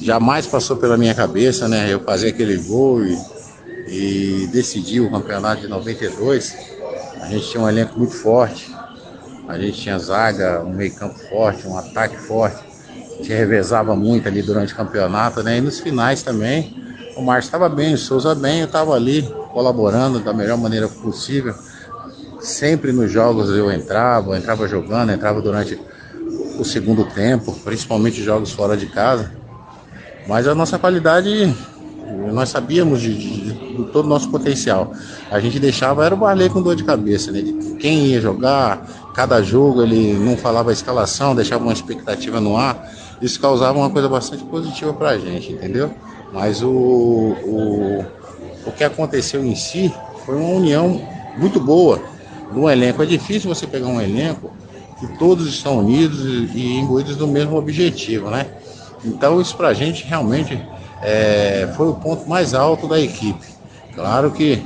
jamais 0.00 0.46
passou 0.46 0.76
pela 0.76 0.96
minha 0.96 1.14
cabeça, 1.14 1.68
né? 1.68 1.92
Eu 1.92 2.00
fazer 2.00 2.28
aquele 2.28 2.56
gol 2.56 3.04
e, 3.04 3.18
e 3.86 4.46
decidir 4.48 5.00
o 5.00 5.10
campeonato 5.10 5.62
de 5.62 5.68
92. 5.68 6.56
A 7.20 7.28
gente 7.28 7.50
tinha 7.50 7.62
um 7.62 7.68
elenco 7.68 7.98
muito 7.98 8.14
forte. 8.14 8.70
A 9.48 9.58
gente 9.58 9.80
tinha 9.80 9.98
zaga, 9.98 10.62
um 10.64 10.74
meio 10.74 10.94
campo 10.94 11.18
forte, 11.18 11.66
um 11.66 11.76
ataque 11.76 12.16
forte 12.16 12.66
gente 13.18 13.32
revezava 13.32 13.96
muito 13.96 14.28
ali 14.28 14.42
durante 14.42 14.72
o 14.72 14.76
campeonato, 14.76 15.42
né? 15.42 15.58
E 15.58 15.60
nos 15.60 15.80
finais 15.80 16.22
também, 16.22 16.74
o 17.16 17.22
Márcio 17.22 17.48
estava 17.48 17.68
bem, 17.68 17.94
o 17.94 17.98
Souza 17.98 18.34
bem, 18.34 18.60
eu 18.60 18.66
estava 18.66 18.94
ali 18.94 19.22
colaborando 19.52 20.20
da 20.20 20.32
melhor 20.32 20.58
maneira 20.58 20.88
possível. 20.88 21.54
Sempre 22.40 22.92
nos 22.92 23.10
jogos 23.10 23.48
eu 23.50 23.70
entrava, 23.70 24.36
entrava 24.36 24.68
jogando, 24.68 25.12
entrava 25.12 25.40
durante 25.40 25.80
o 26.58 26.64
segundo 26.64 27.04
tempo, 27.04 27.52
principalmente 27.64 28.22
jogos 28.22 28.52
fora 28.52 28.76
de 28.76 28.86
casa. 28.86 29.32
Mas 30.26 30.48
a 30.48 30.54
nossa 30.54 30.78
qualidade, 30.78 31.54
nós 32.32 32.48
sabíamos 32.48 33.00
de, 33.00 33.14
de, 33.14 33.52
de 33.52 33.84
todo 33.92 34.06
o 34.06 34.08
nosso 34.08 34.28
potencial. 34.30 34.92
A 35.30 35.38
gente 35.38 35.60
deixava, 35.60 36.04
era 36.04 36.14
o 36.14 36.18
Barley 36.18 36.48
com 36.48 36.60
dor 36.60 36.74
de 36.74 36.84
cabeça, 36.84 37.30
né? 37.30 37.40
De 37.42 37.52
quem 37.78 38.06
ia 38.06 38.20
jogar, 38.20 38.86
cada 39.14 39.42
jogo 39.42 39.82
ele 39.82 40.14
não 40.14 40.36
falava 40.36 40.70
a 40.70 40.72
escalação, 40.72 41.34
deixava 41.34 41.62
uma 41.62 41.72
expectativa 41.72 42.40
no 42.40 42.56
ar 42.56 42.90
isso 43.20 43.40
causava 43.40 43.78
uma 43.78 43.90
coisa 43.90 44.08
bastante 44.08 44.44
positiva 44.44 44.92
para 44.92 45.10
a 45.10 45.18
gente, 45.18 45.52
entendeu? 45.52 45.90
Mas 46.32 46.62
o, 46.62 46.68
o, 46.70 48.04
o 48.66 48.72
que 48.72 48.84
aconteceu 48.84 49.44
em 49.44 49.54
si 49.54 49.92
foi 50.24 50.36
uma 50.36 50.50
união 50.50 51.00
muito 51.38 51.58
boa 51.58 52.00
do 52.52 52.68
elenco. 52.68 53.02
É 53.02 53.06
difícil 53.06 53.52
você 53.52 53.66
pegar 53.66 53.86
um 53.86 54.00
elenco 54.00 54.52
que 54.98 55.06
todos 55.18 55.46
estão 55.46 55.78
unidos 55.78 56.20
e 56.54 56.78
imbuídos 56.78 57.16
do 57.16 57.26
mesmo 57.26 57.56
objetivo, 57.56 58.30
né? 58.30 58.46
Então 59.04 59.40
isso 59.40 59.56
para 59.56 59.68
a 59.68 59.74
gente 59.74 60.04
realmente 60.04 60.60
é, 61.02 61.72
foi 61.76 61.88
o 61.88 61.94
ponto 61.94 62.28
mais 62.28 62.54
alto 62.54 62.88
da 62.88 62.98
equipe. 62.98 63.46
Claro 63.94 64.30
que 64.30 64.62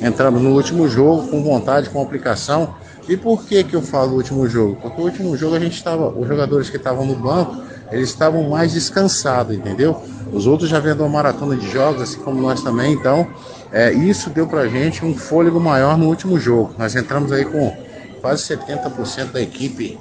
entramos 0.00 0.42
no 0.42 0.50
último 0.50 0.88
jogo 0.88 1.28
com 1.28 1.42
vontade, 1.42 1.90
com 1.90 2.02
aplicação, 2.02 2.74
e 3.08 3.16
por 3.16 3.44
que 3.44 3.62
que 3.62 3.74
eu 3.74 3.82
falo 3.82 4.16
último 4.16 4.48
jogo? 4.48 4.76
Porque 4.82 5.00
o 5.00 5.04
último 5.04 5.36
jogo 5.36 5.54
a 5.54 5.60
gente 5.60 5.76
estava, 5.76 6.08
os 6.08 6.26
jogadores 6.26 6.68
que 6.68 6.76
estavam 6.76 7.06
no 7.06 7.14
banco, 7.14 7.62
eles 7.90 8.08
estavam 8.08 8.48
mais 8.48 8.72
descansados, 8.72 9.56
entendeu? 9.56 10.02
Os 10.32 10.46
outros 10.46 10.68
já 10.68 10.80
vendo 10.80 11.00
uma 11.00 11.08
maratona 11.08 11.54
de 11.54 11.70
jogos, 11.70 12.02
assim 12.02 12.18
como 12.18 12.40
nós 12.42 12.62
também, 12.62 12.92
então 12.92 13.28
é, 13.72 13.92
isso 13.92 14.28
deu 14.28 14.46
pra 14.46 14.66
gente 14.66 15.04
um 15.04 15.14
fôlego 15.14 15.60
maior 15.60 15.96
no 15.96 16.06
último 16.06 16.38
jogo. 16.38 16.74
Nós 16.76 16.96
entramos 16.96 17.30
aí 17.30 17.44
com 17.44 17.72
quase 18.20 18.42
70% 18.42 19.32
da 19.32 19.40
equipe 19.40 19.98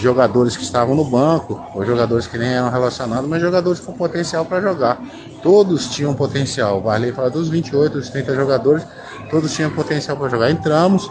jogadores 0.00 0.56
que 0.56 0.64
estavam 0.64 0.94
no 0.94 1.04
banco, 1.04 1.64
ou 1.74 1.86
jogadores 1.86 2.26
que 2.26 2.36
nem 2.36 2.48
eram 2.48 2.70
relacionados, 2.70 3.28
mas 3.28 3.40
jogadores 3.40 3.78
com 3.78 3.92
potencial 3.92 4.44
para 4.44 4.60
jogar. 4.60 5.00
Todos 5.42 5.88
tinham 5.88 6.12
potencial. 6.12 6.78
O 6.78 6.82
Varley 6.82 7.12
fala 7.12 7.30
dos 7.30 7.48
28, 7.48 7.98
dos 7.98 8.08
30 8.08 8.34
jogadores, 8.34 8.84
todos 9.30 9.54
tinham 9.54 9.70
potencial 9.70 10.16
para 10.16 10.28
jogar. 10.28 10.50
Entramos, 10.50 11.08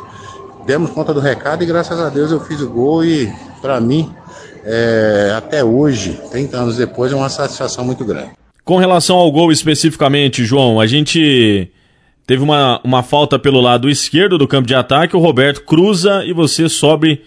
demos 0.65 0.91
conta 0.91 1.13
do 1.13 1.21
recado 1.21 1.63
e 1.63 1.65
graças 1.65 1.97
a 1.99 2.09
Deus 2.09 2.31
eu 2.31 2.39
fiz 2.41 2.59
o 2.61 2.69
gol 2.69 3.03
e 3.05 3.31
para 3.61 3.79
mim 3.79 4.13
é, 4.63 5.33
até 5.35 5.63
hoje, 5.63 6.19
30 6.29 6.57
anos 6.57 6.77
depois, 6.77 7.11
é 7.11 7.15
uma 7.15 7.29
satisfação 7.29 7.85
muito 7.85 8.03
grande. 8.03 8.31
Com 8.63 8.77
relação 8.77 9.17
ao 9.17 9.31
gol 9.31 9.51
especificamente, 9.51 10.45
João, 10.45 10.79
a 10.79 10.85
gente 10.85 11.71
Teve 12.25 12.43
uma, 12.43 12.79
uma 12.83 13.03
falta 13.03 13.37
pelo 13.37 13.59
lado 13.59 13.89
esquerdo 13.89 14.37
do 14.37 14.47
campo 14.47 14.67
de 14.67 14.75
ataque, 14.75 15.15
o 15.15 15.19
Roberto 15.19 15.63
cruza 15.63 16.23
e 16.25 16.33
você 16.33 16.69
sobe 16.69 17.21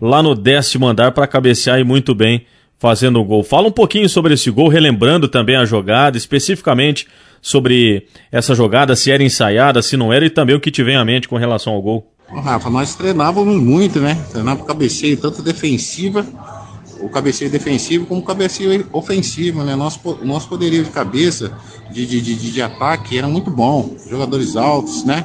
lá 0.00 0.22
no 0.22 0.34
décimo 0.34 0.86
andar 0.86 1.12
para 1.12 1.26
cabecear 1.26 1.78
e 1.78 1.84
muito 1.84 2.14
bem 2.14 2.44
fazendo 2.78 3.20
o 3.20 3.24
gol. 3.24 3.42
Fala 3.42 3.68
um 3.68 3.72
pouquinho 3.72 4.08
sobre 4.08 4.34
esse 4.34 4.50
gol, 4.50 4.68
relembrando 4.68 5.28
também 5.28 5.56
a 5.56 5.64
jogada, 5.64 6.16
especificamente 6.16 7.06
sobre 7.42 8.06
essa 8.30 8.54
jogada, 8.54 8.96
se 8.96 9.10
era 9.10 9.22
ensaiada, 9.22 9.82
se 9.82 9.96
não 9.96 10.12
era, 10.12 10.24
e 10.24 10.30
também 10.30 10.54
o 10.56 10.60
que 10.60 10.70
te 10.70 10.82
vem 10.82 10.96
à 10.96 11.04
mente 11.04 11.28
com 11.28 11.36
relação 11.36 11.72
ao 11.72 11.82
gol. 11.82 12.12
Rafa, 12.28 12.68
nós 12.68 12.94
treinávamos 12.94 13.60
muito, 13.60 14.00
né? 14.00 14.22
Treinava 14.30 14.64
cabeceio 14.64 15.16
tanto 15.16 15.42
defensiva, 15.42 16.26
o 17.00 17.08
cabeceio 17.08 17.50
defensivo 17.50 18.06
como 18.06 18.20
o 18.20 18.24
cabeceio 18.24 18.86
ofensivo, 18.92 19.62
né? 19.62 19.74
Nosso, 19.76 20.00
nosso 20.22 20.48
poderio 20.48 20.84
de 20.84 20.90
cabeça, 20.90 21.52
de, 21.90 22.06
de, 22.06 22.20
de, 22.20 22.34
de 22.52 22.62
ataque 22.62 23.18
era 23.18 23.28
muito 23.28 23.50
bom. 23.50 23.94
Jogadores 24.08 24.56
altos, 24.56 25.04
né? 25.04 25.24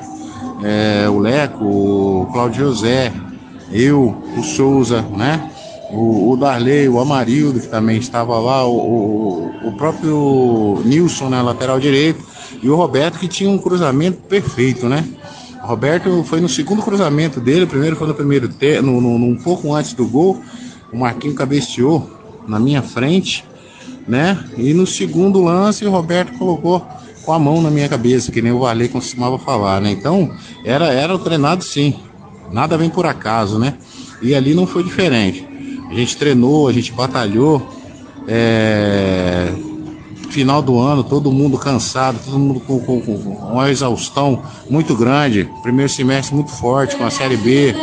É, 0.63 1.09
o 1.09 1.19
Leco, 1.19 1.63
o 1.63 2.29
Claudio 2.31 2.65
José, 2.65 3.11
eu, 3.71 4.15
o 4.37 4.43
Souza, 4.43 5.01
né? 5.01 5.49
O, 5.91 6.31
o 6.31 6.37
Darley, 6.37 6.89
o 6.89 6.99
Amarildo, 6.99 7.59
que 7.59 7.67
também 7.67 7.97
estava 7.97 8.37
lá, 8.39 8.65
o, 8.65 8.75
o, 8.75 9.67
o 9.67 9.71
próprio 9.73 10.81
Nilson, 10.83 11.29
né, 11.29 11.39
lateral 11.41 11.79
direito, 11.79 12.23
e 12.63 12.69
o 12.69 12.75
Roberto, 12.75 13.19
que 13.19 13.27
tinha 13.27 13.49
um 13.49 13.59
cruzamento 13.59 14.17
perfeito, 14.27 14.87
né? 14.87 15.05
O 15.63 15.67
Roberto 15.67 16.23
foi 16.23 16.41
no 16.41 16.49
segundo 16.49 16.81
cruzamento 16.81 17.39
dele, 17.39 17.65
o 17.65 17.67
primeiro 17.67 17.95
foi 17.95 18.07
no 18.07 18.13
primeiro, 18.13 18.47
te, 18.47 18.81
no, 18.81 18.99
no, 18.99 19.19
no, 19.19 19.25
um 19.27 19.37
pouco 19.37 19.73
antes 19.73 19.93
do 19.93 20.05
gol, 20.07 20.41
o 20.93 20.97
Marquinho 20.97 21.33
cabeceou 21.33 22.09
na 22.47 22.59
minha 22.59 22.81
frente, 22.81 23.43
né? 24.07 24.43
E 24.57 24.73
no 24.73 24.85
segundo 24.85 25.41
lance, 25.41 25.85
o 25.85 25.91
Roberto 25.91 26.37
colocou 26.37 26.85
com 27.25 27.33
a 27.33 27.39
mão 27.39 27.61
na 27.61 27.71
minha 27.71 27.89
cabeça, 27.89 28.31
que 28.31 28.41
nem 28.41 28.51
o 28.51 28.59
Valei 28.59 28.87
costumava 28.87 29.39
falar, 29.39 29.81
né? 29.81 29.91
Então, 29.91 30.31
era, 30.63 30.87
era 30.87 31.17
treinado 31.17 31.63
sim. 31.63 31.95
Nada 32.51 32.77
vem 32.77 32.89
por 32.89 33.05
acaso, 33.05 33.57
né? 33.57 33.75
E 34.21 34.35
ali 34.35 34.53
não 34.53 34.67
foi 34.67 34.83
diferente. 34.83 35.47
A 35.89 35.93
gente 35.93 36.15
treinou, 36.15 36.67
a 36.67 36.73
gente 36.73 36.91
batalhou. 36.91 37.67
É... 38.27 39.51
Final 40.29 40.63
do 40.63 40.79
ano, 40.79 41.03
todo 41.03 41.31
mundo 41.31 41.59
cansado, 41.59 42.17
todo 42.25 42.39
mundo 42.39 42.59
com, 42.61 42.79
com, 42.79 42.99
com 43.01 43.17
uma 43.51 43.69
exaustão 43.69 44.41
muito 44.67 44.95
grande. 44.95 45.47
Primeiro 45.61 45.91
semestre 45.91 46.33
muito 46.33 46.49
forte 46.49 46.95
com 46.95 47.03
a 47.03 47.11
Série 47.11 47.37
B. 47.37 47.75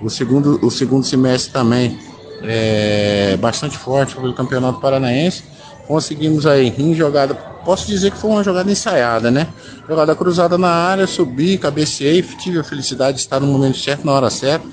O 0.00 0.08
segundo, 0.08 0.64
o 0.64 0.70
segundo 0.70 1.04
semestre 1.04 1.52
também 1.52 1.98
é, 2.42 3.36
bastante 3.38 3.76
forte 3.76 4.14
pelo 4.14 4.32
Campeonato 4.32 4.80
Paranaense. 4.80 5.44
Conseguimos 5.86 6.46
aí 6.46 6.74
em 6.78 6.94
jogada, 6.94 7.34
posso 7.34 7.86
dizer 7.86 8.10
que 8.10 8.18
foi 8.18 8.30
uma 8.30 8.42
jogada 8.42 8.70
ensaiada, 8.70 9.30
né? 9.30 9.46
Jogada 9.88 10.16
cruzada 10.16 10.58
na 10.58 10.68
área, 10.68 11.06
subi, 11.06 11.58
cabeceei, 11.58 12.22
tive 12.22 12.58
a 12.58 12.64
felicidade 12.64 13.16
de 13.16 13.22
estar 13.22 13.38
no 13.38 13.46
momento 13.46 13.78
certo, 13.78 14.04
na 14.04 14.12
hora 14.12 14.30
certa 14.30 14.66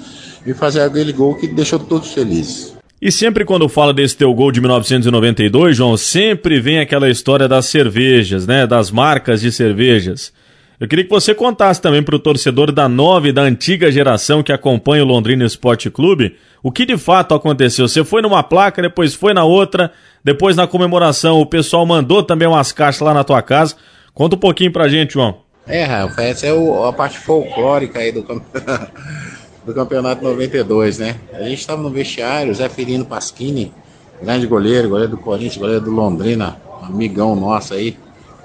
e 0.46 0.54
fazer 0.54 0.82
aquele 0.82 1.14
gol 1.14 1.36
que 1.36 1.48
deixou 1.48 1.80
todos 1.80 2.12
felizes. 2.12 2.74
E 3.02 3.12
sempre 3.12 3.44
quando 3.44 3.68
fala 3.68 3.94
desse 3.94 4.16
teu 4.16 4.34
gol 4.34 4.52
de 4.52 4.62
1992, 4.62 5.76
João, 5.76 5.98
sempre 5.98 6.60
vem 6.60 6.80
aquela 6.80 7.10
história 7.10 7.48
das 7.48 7.66
cervejas, 7.66 8.48
né? 8.48 8.66
Das 8.66 8.90
marcas 8.92 9.42
de 9.42 9.52
cervejas. 9.52 10.32
Eu 10.80 10.88
queria 10.88 11.06
que 11.06 11.10
você 11.10 11.36
contasse 11.36 11.82
também 11.82 12.02
para 12.02 12.16
o 12.16 12.20
torcedor 12.20 12.72
da 12.72 12.90
nova 12.90 13.28
e 13.28 13.32
da 13.32 13.44
antiga 13.44 13.92
geração 13.92 14.42
que 14.42 14.52
acompanha 14.52 15.04
o 15.04 15.08
Londrina 15.08 15.46
Esporte 15.46 15.90
Clube 15.90 16.36
o 16.64 16.72
que 16.72 16.86
de 16.86 16.98
fato 16.98 17.36
aconteceu. 17.36 17.88
Você 17.88 18.06
foi 18.06 18.22
numa 18.22 18.42
placa, 18.42 18.82
depois 18.82 19.14
foi 19.14 19.34
na 19.34 19.44
outra, 19.44 19.92
depois 20.24 20.56
na 20.56 20.66
comemoração 20.66 21.42
o 21.42 21.46
pessoal 21.46 21.86
mandou 21.86 22.24
também 22.24 22.48
umas 22.48 22.72
caixas 22.72 23.02
lá 23.02 23.14
na 23.14 23.24
tua 23.24 23.42
casa. 23.42 23.76
Conta 24.14 24.38
um 24.38 24.40
pouquinho 24.40 24.72
pra 24.72 24.88
gente, 24.88 25.14
João. 25.14 25.40
É, 25.68 25.84
Rafa, 25.84 26.22
essa 26.24 26.48
é 26.48 26.54
o, 26.54 26.86
a 26.86 26.94
parte 26.94 27.20
folclórica 27.20 28.00
aí 28.00 28.12
do, 28.12 28.22
do 29.66 29.74
campeonato 29.74 30.24
92, 30.24 31.00
né? 31.00 31.16
A 31.34 31.44
gente 31.44 31.60
estava 31.60 31.82
no 31.82 31.90
vestiário, 31.90 32.54
Zé 32.54 32.70
Firino 32.70 33.06
Pasquini, 33.06 33.74
grande 34.22 34.48
goleiro, 34.48 34.90
goleiro 34.90 35.12
do 35.12 35.18
Corinthians, 35.18 35.58
goleiro 35.58 35.82
do 35.82 35.92
Londrina, 35.92 36.58
amigão 36.82 37.36
nosso 37.36 37.74
aí, 37.74 37.98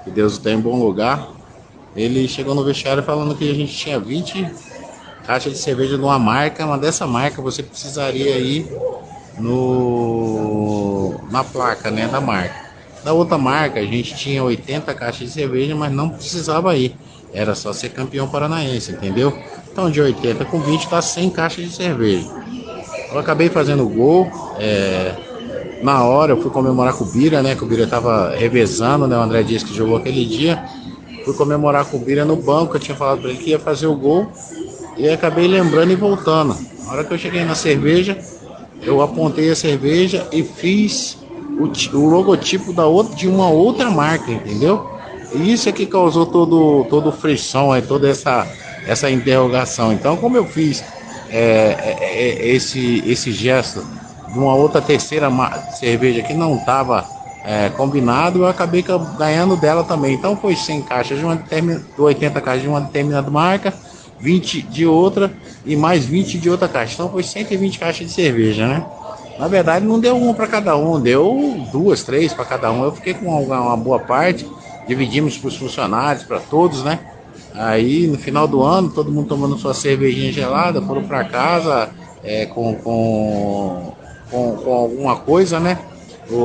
que 0.03 0.11
Deus 0.11 0.37
o 0.37 0.41
tenha 0.41 0.57
em 0.57 0.61
bom 0.61 0.81
lugar. 0.81 1.38
Ele 1.95 2.27
chegou 2.27 2.53
no 2.53 2.63
vestiário 2.63 3.03
falando 3.03 3.35
que 3.35 3.49
a 3.49 3.53
gente 3.53 3.73
tinha 3.73 3.99
20 3.99 4.45
caixas 5.25 5.53
de 5.53 5.59
cerveja 5.59 5.97
de 5.97 6.03
uma 6.03 6.19
marca, 6.19 6.65
mas 6.65 6.81
dessa 6.81 7.05
marca 7.05 7.41
você 7.41 7.61
precisaria 7.63 8.37
ir 8.37 8.69
no 9.37 11.19
na 11.31 11.43
placa, 11.43 11.91
né, 11.91 12.07
da 12.07 12.19
marca. 12.19 12.69
Da 13.03 13.13
outra 13.13 13.37
marca, 13.37 13.79
a 13.79 13.85
gente 13.85 14.15
tinha 14.15 14.43
80 14.43 14.93
caixas 14.93 15.27
de 15.27 15.33
cerveja, 15.33 15.75
mas 15.75 15.91
não 15.91 16.09
precisava 16.09 16.75
ir. 16.75 16.97
Era 17.33 17.55
só 17.55 17.71
ser 17.71 17.89
campeão 17.89 18.27
paranaense, 18.27 18.91
entendeu? 18.91 19.37
Então 19.71 19.89
de 19.89 20.01
80 20.01 20.43
com 20.45 20.59
20 20.59 20.87
tá 20.89 21.01
100 21.01 21.29
caixas 21.29 21.65
de 21.65 21.75
cerveja. 21.75 22.27
Eu 23.11 23.19
acabei 23.19 23.49
fazendo 23.49 23.87
gol. 23.87 24.29
É... 24.57 25.15
Na 25.81 26.03
hora 26.03 26.33
eu 26.33 26.41
fui 26.41 26.51
comemorar 26.51 26.93
com 26.93 27.05
o 27.05 27.07
Bira, 27.07 27.41
né? 27.41 27.55
Que 27.55 27.63
o 27.63 27.67
Bira 27.67 27.87
tava 27.87 28.35
revezando, 28.35 29.07
né? 29.07 29.17
O 29.17 29.21
André 29.21 29.43
disse 29.43 29.65
que 29.65 29.73
jogou 29.73 29.95
aquele 29.97 30.25
dia. 30.25 30.61
Fui 31.29 31.37
comemorar 31.37 31.85
com 31.85 31.97
o 31.97 31.99
Bira 31.99 32.25
no 32.25 32.35
banco. 32.35 32.75
Eu 32.75 32.79
tinha 32.79 32.97
falado 32.97 33.21
para 33.21 33.29
ele 33.29 33.37
que 33.37 33.51
ia 33.51 33.59
fazer 33.59 33.85
o 33.85 33.93
gol. 33.93 34.27
E 34.97 35.07
acabei 35.07 35.47
lembrando 35.47 35.91
e 35.91 35.95
voltando. 35.95 36.57
Na 36.83 36.91
hora 36.91 37.03
que 37.03 37.13
eu 37.13 37.19
cheguei 37.19 37.45
na 37.45 37.53
cerveja, 37.53 38.17
eu 38.81 38.99
apontei 38.99 39.47
a 39.51 39.55
cerveja 39.55 40.27
e 40.31 40.41
fiz 40.41 41.19
o, 41.59 41.97
o 41.97 42.09
logotipo 42.09 42.73
da 42.73 42.87
outra, 42.87 43.15
de 43.15 43.27
uma 43.27 43.47
outra 43.47 43.91
marca, 43.91 44.31
entendeu? 44.31 44.89
E 45.31 45.53
isso 45.53 45.69
é 45.69 45.71
que 45.71 45.85
causou 45.85 46.25
todo, 46.25 46.85
todo 46.89 47.11
frição, 47.11 47.71
aí, 47.71 47.83
toda 47.83 48.09
essa, 48.09 48.47
essa 48.87 49.07
interrogação. 49.11 49.93
Então, 49.93 50.17
como 50.17 50.35
eu 50.35 50.45
fiz 50.47 50.83
é, 51.29 51.77
é, 51.79 52.47
é 52.47 52.47
esse, 52.47 53.03
esse 53.05 53.31
gesto 53.31 53.85
de 54.33 54.39
uma 54.39 54.55
outra 54.55 54.81
terceira 54.81 55.29
cerveja 55.69 56.23
que 56.23 56.33
não 56.33 56.55
estava 56.55 57.07
é, 57.43 57.69
combinado, 57.69 58.39
eu 58.39 58.47
acabei 58.47 58.83
ganhando 59.17 59.55
dela 59.55 59.83
também. 59.83 60.13
Então, 60.13 60.35
foi 60.35 60.55
100 60.55 60.81
caixas 60.83 61.17
de 61.17 61.25
uma 61.25 61.41
80 61.97 62.41
caixas 62.41 62.63
de 62.63 62.67
uma 62.67 62.81
determinada 62.81 63.29
marca 63.29 63.73
20 64.19 64.61
de 64.63 64.85
outra 64.85 65.31
e 65.65 65.75
mais 65.75 66.05
20 66.05 66.37
de 66.37 66.49
outra 66.49 66.67
caixa. 66.67 66.93
Então 66.93 67.09
foi 67.09 67.23
120 67.23 67.79
caixas 67.79 68.07
de 68.07 68.13
cerveja, 68.13 68.67
né? 68.67 68.85
Na 69.37 69.47
verdade 69.47 69.85
não 69.85 69.99
deu 69.99 70.17
uma 70.17 70.33
para 70.33 70.47
cada 70.47 70.75
um, 70.75 70.99
deu 70.99 71.65
duas, 71.71 72.03
três 72.03 72.33
para 72.33 72.45
cada 72.45 72.71
um. 72.71 72.83
Eu 72.83 72.91
fiquei 72.91 73.13
com 73.13 73.25
uma, 73.25 73.61
uma 73.61 73.77
boa 73.77 73.99
parte, 73.99 74.45
dividimos 74.87 75.37
para 75.37 75.47
os 75.47 75.57
funcionários, 75.57 76.23
para 76.23 76.39
todos, 76.39 76.83
né? 76.83 76.99
Aí 77.53 78.07
no 78.07 78.17
final 78.17 78.47
do 78.47 78.61
ano, 78.61 78.89
todo 78.89 79.11
mundo 79.11 79.27
tomando 79.27 79.57
sua 79.57 79.73
cervejinha 79.73 80.31
gelada, 80.31 80.81
foram 80.81 81.03
para 81.03 81.23
casa 81.23 81.89
é, 82.23 82.45
com, 82.45 82.75
com, 82.75 83.93
com, 84.29 84.57
com 84.57 84.73
alguma 84.73 85.15
coisa, 85.15 85.59
né? 85.59 85.79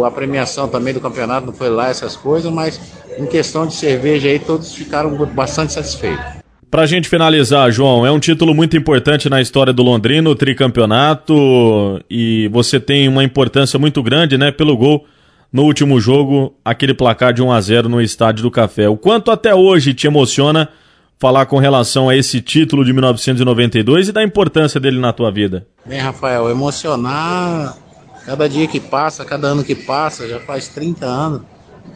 A 0.04 0.10
premiação 0.10 0.68
também 0.68 0.94
do 0.94 1.00
campeonato 1.00 1.46
não 1.46 1.52
foi 1.52 1.70
lá 1.70 1.88
essas 1.88 2.16
coisas, 2.16 2.52
mas 2.52 2.80
em 3.18 3.26
questão 3.26 3.66
de 3.66 3.74
cerveja 3.74 4.28
aí 4.28 4.38
todos 4.38 4.74
ficaram 4.74 5.14
bastante 5.26 5.72
satisfeitos. 5.72 6.24
Pra 6.70 6.86
gente 6.86 7.08
finalizar, 7.08 7.70
João, 7.70 8.04
é 8.04 8.10
um 8.10 8.18
título 8.18 8.52
muito 8.52 8.76
importante 8.76 9.30
na 9.30 9.40
história 9.40 9.72
do 9.72 9.82
Londrina, 9.82 10.28
o 10.28 10.34
tricampeonato, 10.34 12.00
e 12.10 12.48
você 12.52 12.80
tem 12.80 13.06
uma 13.06 13.22
importância 13.22 13.78
muito 13.78 14.02
grande, 14.02 14.36
né, 14.36 14.50
pelo 14.50 14.76
gol 14.76 15.06
no 15.52 15.62
último 15.62 16.00
jogo, 16.00 16.52
aquele 16.64 16.92
placar 16.92 17.32
de 17.32 17.40
1 17.40 17.52
a 17.52 17.60
0 17.60 17.88
no 17.88 18.02
Estádio 18.02 18.42
do 18.42 18.50
Café. 18.50 18.88
O 18.88 18.96
quanto 18.96 19.30
até 19.30 19.54
hoje 19.54 19.94
te 19.94 20.08
emociona 20.08 20.68
falar 21.16 21.46
com 21.46 21.58
relação 21.58 22.08
a 22.08 22.16
esse 22.16 22.40
título 22.40 22.84
de 22.84 22.92
1992 22.92 24.08
e 24.08 24.12
da 24.12 24.24
importância 24.24 24.80
dele 24.80 24.98
na 24.98 25.12
tua 25.12 25.30
vida? 25.30 25.64
Bem, 25.86 26.00
Rafael, 26.00 26.50
emocionar 26.50 27.76
cada 28.24 28.48
dia 28.48 28.66
que 28.66 28.80
passa, 28.80 29.24
cada 29.24 29.48
ano 29.48 29.62
que 29.62 29.74
passa, 29.74 30.26
já 30.26 30.40
faz 30.40 30.68
30 30.68 31.06
anos, 31.06 31.42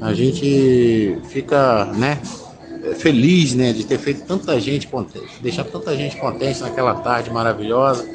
a 0.00 0.12
gente 0.12 1.18
fica, 1.28 1.86
né, 1.96 2.18
feliz, 2.98 3.54
né, 3.54 3.72
de 3.72 3.84
ter 3.84 3.98
feito 3.98 4.22
tanta 4.26 4.58
gente 4.60 4.86
contente, 4.86 5.40
deixar 5.40 5.64
tanta 5.64 5.96
gente 5.96 6.16
contente 6.16 6.60
naquela 6.60 6.94
tarde 6.94 7.30
maravilhosa 7.30 8.06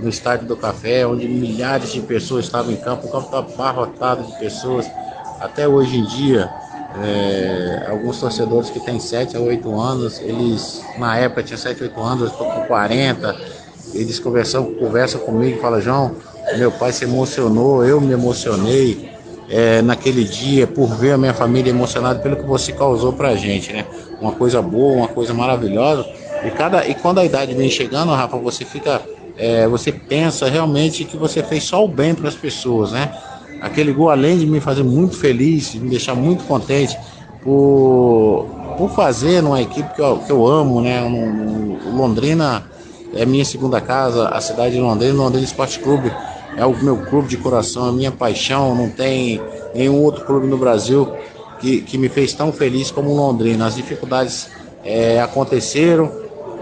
no 0.00 0.08
estádio 0.08 0.46
do 0.46 0.56
Café, 0.56 1.06
onde 1.06 1.28
milhares 1.28 1.92
de 1.92 2.00
pessoas 2.00 2.44
estavam 2.44 2.72
em 2.72 2.76
campo, 2.76 3.06
o 3.06 3.10
campo 3.10 3.26
estava 3.26 3.52
abarrotado 3.52 4.24
de 4.24 4.38
pessoas. 4.38 4.90
Até 5.40 5.66
hoje 5.66 5.96
em 5.96 6.04
dia, 6.04 6.50
é, 7.02 7.86
alguns 7.88 8.18
torcedores 8.18 8.68
que 8.70 8.80
têm 8.80 8.98
7 8.98 9.36
a 9.36 9.40
8 9.40 9.80
anos, 9.80 10.20
eles 10.20 10.82
na 10.98 11.16
época 11.16 11.42
tinham 11.42 11.58
7 11.58 11.80
a 11.80 11.84
8 11.84 12.00
anos, 12.00 12.32
estou 12.32 12.50
com 12.50 12.62
40, 12.62 13.36
eles 13.94 14.18
conversam, 14.18 14.74
conversam 14.74 15.20
comigo 15.20 15.58
e 15.58 15.60
falam, 15.60 15.80
João, 15.80 16.16
meu 16.56 16.70
pai 16.70 16.92
se 16.92 17.04
emocionou, 17.04 17.84
eu 17.84 18.00
me 18.00 18.12
emocionei 18.12 19.12
é, 19.48 19.82
naquele 19.82 20.24
dia 20.24 20.66
por 20.66 20.88
ver 20.96 21.12
a 21.12 21.18
minha 21.18 21.34
família 21.34 21.70
emocionada 21.70 22.18
pelo 22.20 22.36
que 22.36 22.46
você 22.46 22.72
causou 22.72 23.12
pra 23.12 23.36
gente, 23.36 23.72
né? 23.72 23.84
Uma 24.20 24.32
coisa 24.32 24.62
boa, 24.62 24.96
uma 24.96 25.08
coisa 25.08 25.34
maravilhosa. 25.34 26.06
E, 26.44 26.50
cada, 26.50 26.86
e 26.86 26.94
quando 26.94 27.18
a 27.18 27.24
idade 27.24 27.54
vem 27.54 27.70
chegando, 27.70 28.12
Rafa, 28.12 28.36
você 28.38 28.64
fica. 28.64 29.02
É, 29.36 29.66
você 29.66 29.90
pensa 29.90 30.48
realmente 30.48 31.04
que 31.04 31.16
você 31.16 31.42
fez 31.42 31.64
só 31.64 31.84
o 31.84 31.88
bem 31.88 32.14
para 32.14 32.28
as 32.28 32.34
pessoas, 32.34 32.92
né? 32.92 33.10
Aquele 33.60 33.92
gol, 33.92 34.10
além 34.10 34.38
de 34.38 34.46
me 34.46 34.60
fazer 34.60 34.82
muito 34.82 35.16
feliz, 35.16 35.72
de 35.72 35.80
me 35.80 35.88
deixar 35.88 36.14
muito 36.14 36.44
contente 36.44 36.98
por, 37.42 38.46
por 38.76 38.90
fazer 38.90 39.42
numa 39.42 39.60
equipe 39.60 39.94
que 39.94 40.00
eu, 40.00 40.18
que 40.18 40.30
eu 40.30 40.46
amo, 40.46 40.80
né? 40.80 41.00
No, 41.00 41.32
no, 41.32 41.96
Londrina 41.96 42.62
é 43.14 43.24
minha 43.26 43.44
segunda 43.44 43.80
casa, 43.80 44.28
a 44.28 44.40
cidade 44.40 44.74
de 44.74 44.80
Londrina, 44.80 45.14
Londrina 45.14 45.44
Esporte 45.44 45.78
Clube 45.78 46.10
é 46.56 46.66
o 46.66 46.76
meu 46.82 46.98
clube 46.98 47.28
de 47.28 47.36
coração, 47.36 47.88
é 47.88 47.92
minha 47.92 48.12
paixão, 48.12 48.74
não 48.74 48.88
tem 48.88 49.40
nenhum 49.74 50.02
outro 50.02 50.24
clube 50.24 50.46
no 50.46 50.58
Brasil 50.58 51.08
que, 51.60 51.80
que 51.80 51.96
me 51.96 52.08
fez 52.08 52.32
tão 52.32 52.52
feliz 52.52 52.90
como 52.90 53.10
o 53.10 53.16
Londrina. 53.16 53.66
As 53.66 53.76
dificuldades 53.76 54.48
é, 54.84 55.20
aconteceram, 55.20 56.10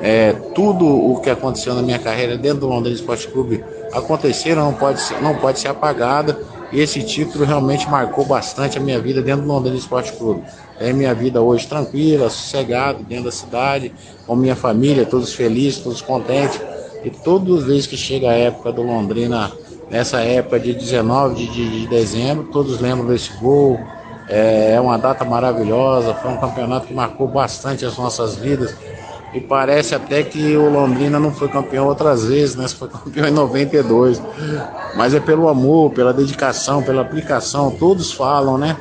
é, 0.02 0.32
tudo 0.54 0.86
o 0.86 1.20
que 1.20 1.28
aconteceu 1.28 1.74
na 1.74 1.82
minha 1.82 1.98
carreira 1.98 2.36
dentro 2.36 2.60
do 2.60 2.68
Londrina 2.68 2.96
Esporte 2.96 3.28
Clube 3.28 3.62
aconteceram, 3.92 4.64
não 4.64 4.72
pode 4.72 5.00
ser, 5.00 5.20
não 5.20 5.36
pode 5.36 5.58
ser 5.58 5.68
apagada. 5.68 6.38
E 6.72 6.80
esse 6.80 7.02
título 7.02 7.44
realmente 7.44 7.88
marcou 7.90 8.24
bastante 8.24 8.78
a 8.78 8.80
minha 8.80 9.00
vida 9.00 9.20
dentro 9.20 9.42
do 9.42 9.48
Londrina 9.48 9.76
Esporte 9.76 10.12
Clube. 10.12 10.42
É 10.78 10.92
minha 10.92 11.12
vida 11.12 11.42
hoje 11.42 11.66
tranquila, 11.66 12.30
sossegada, 12.30 13.00
dentro 13.02 13.24
da 13.24 13.32
cidade, 13.32 13.92
com 14.26 14.36
minha 14.36 14.54
família, 14.54 15.04
todos 15.04 15.34
felizes, 15.34 15.80
todos 15.80 16.00
contentes. 16.00 16.60
E 17.04 17.10
todas 17.10 17.60
as 17.60 17.64
vezes 17.64 17.86
que 17.86 17.96
chega 17.96 18.30
a 18.30 18.34
época 18.34 18.70
do 18.72 18.82
Londrina, 18.82 19.50
nessa 19.90 20.20
época 20.20 20.60
de 20.60 20.72
19 20.72 21.34
de, 21.34 21.46
de, 21.48 21.80
de 21.80 21.86
dezembro, 21.88 22.44
todos 22.44 22.80
lembram 22.80 23.06
desse 23.06 23.32
gol. 23.38 23.78
É, 24.28 24.74
é 24.74 24.80
uma 24.80 24.96
data 24.96 25.24
maravilhosa, 25.24 26.14
foi 26.14 26.30
um 26.30 26.36
campeonato 26.36 26.86
que 26.86 26.94
marcou 26.94 27.26
bastante 27.26 27.84
as 27.84 27.98
nossas 27.98 28.36
vidas. 28.36 28.74
E 29.32 29.40
parece 29.40 29.94
até 29.94 30.22
que 30.22 30.56
o 30.56 30.68
Londrina 30.68 31.18
não 31.18 31.32
foi 31.32 31.48
campeão 31.48 31.86
outras 31.86 32.24
vezes, 32.24 32.56
né? 32.56 32.66
Foi 32.68 32.88
campeão 32.88 33.28
em 33.28 33.32
92. 33.32 34.20
Mas 34.96 35.14
é 35.14 35.20
pelo 35.20 35.48
amor, 35.48 35.90
pela 35.92 36.12
dedicação, 36.12 36.82
pela 36.82 37.02
aplicação. 37.02 37.70
Todos 37.70 38.12
falam, 38.12 38.58
né? 38.58 38.76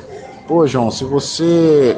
Pô, 0.48 0.66
João, 0.66 0.90
se 0.90 1.04
você 1.04 1.96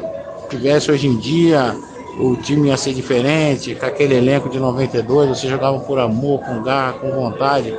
tivesse 0.49 0.91
hoje 0.91 1.07
em 1.07 1.17
dia, 1.17 1.75
o 2.19 2.35
time 2.35 2.69
ia 2.69 2.77
ser 2.77 2.93
diferente, 2.93 3.73
com 3.73 3.85
aquele 3.85 4.15
elenco 4.15 4.47
de 4.49 4.59
92, 4.59 5.29
você 5.29 5.47
jogava 5.47 5.79
por 5.79 5.97
amor, 5.97 6.39
com 6.41 6.61
garra, 6.61 6.93
com 6.93 7.11
vontade. 7.11 7.75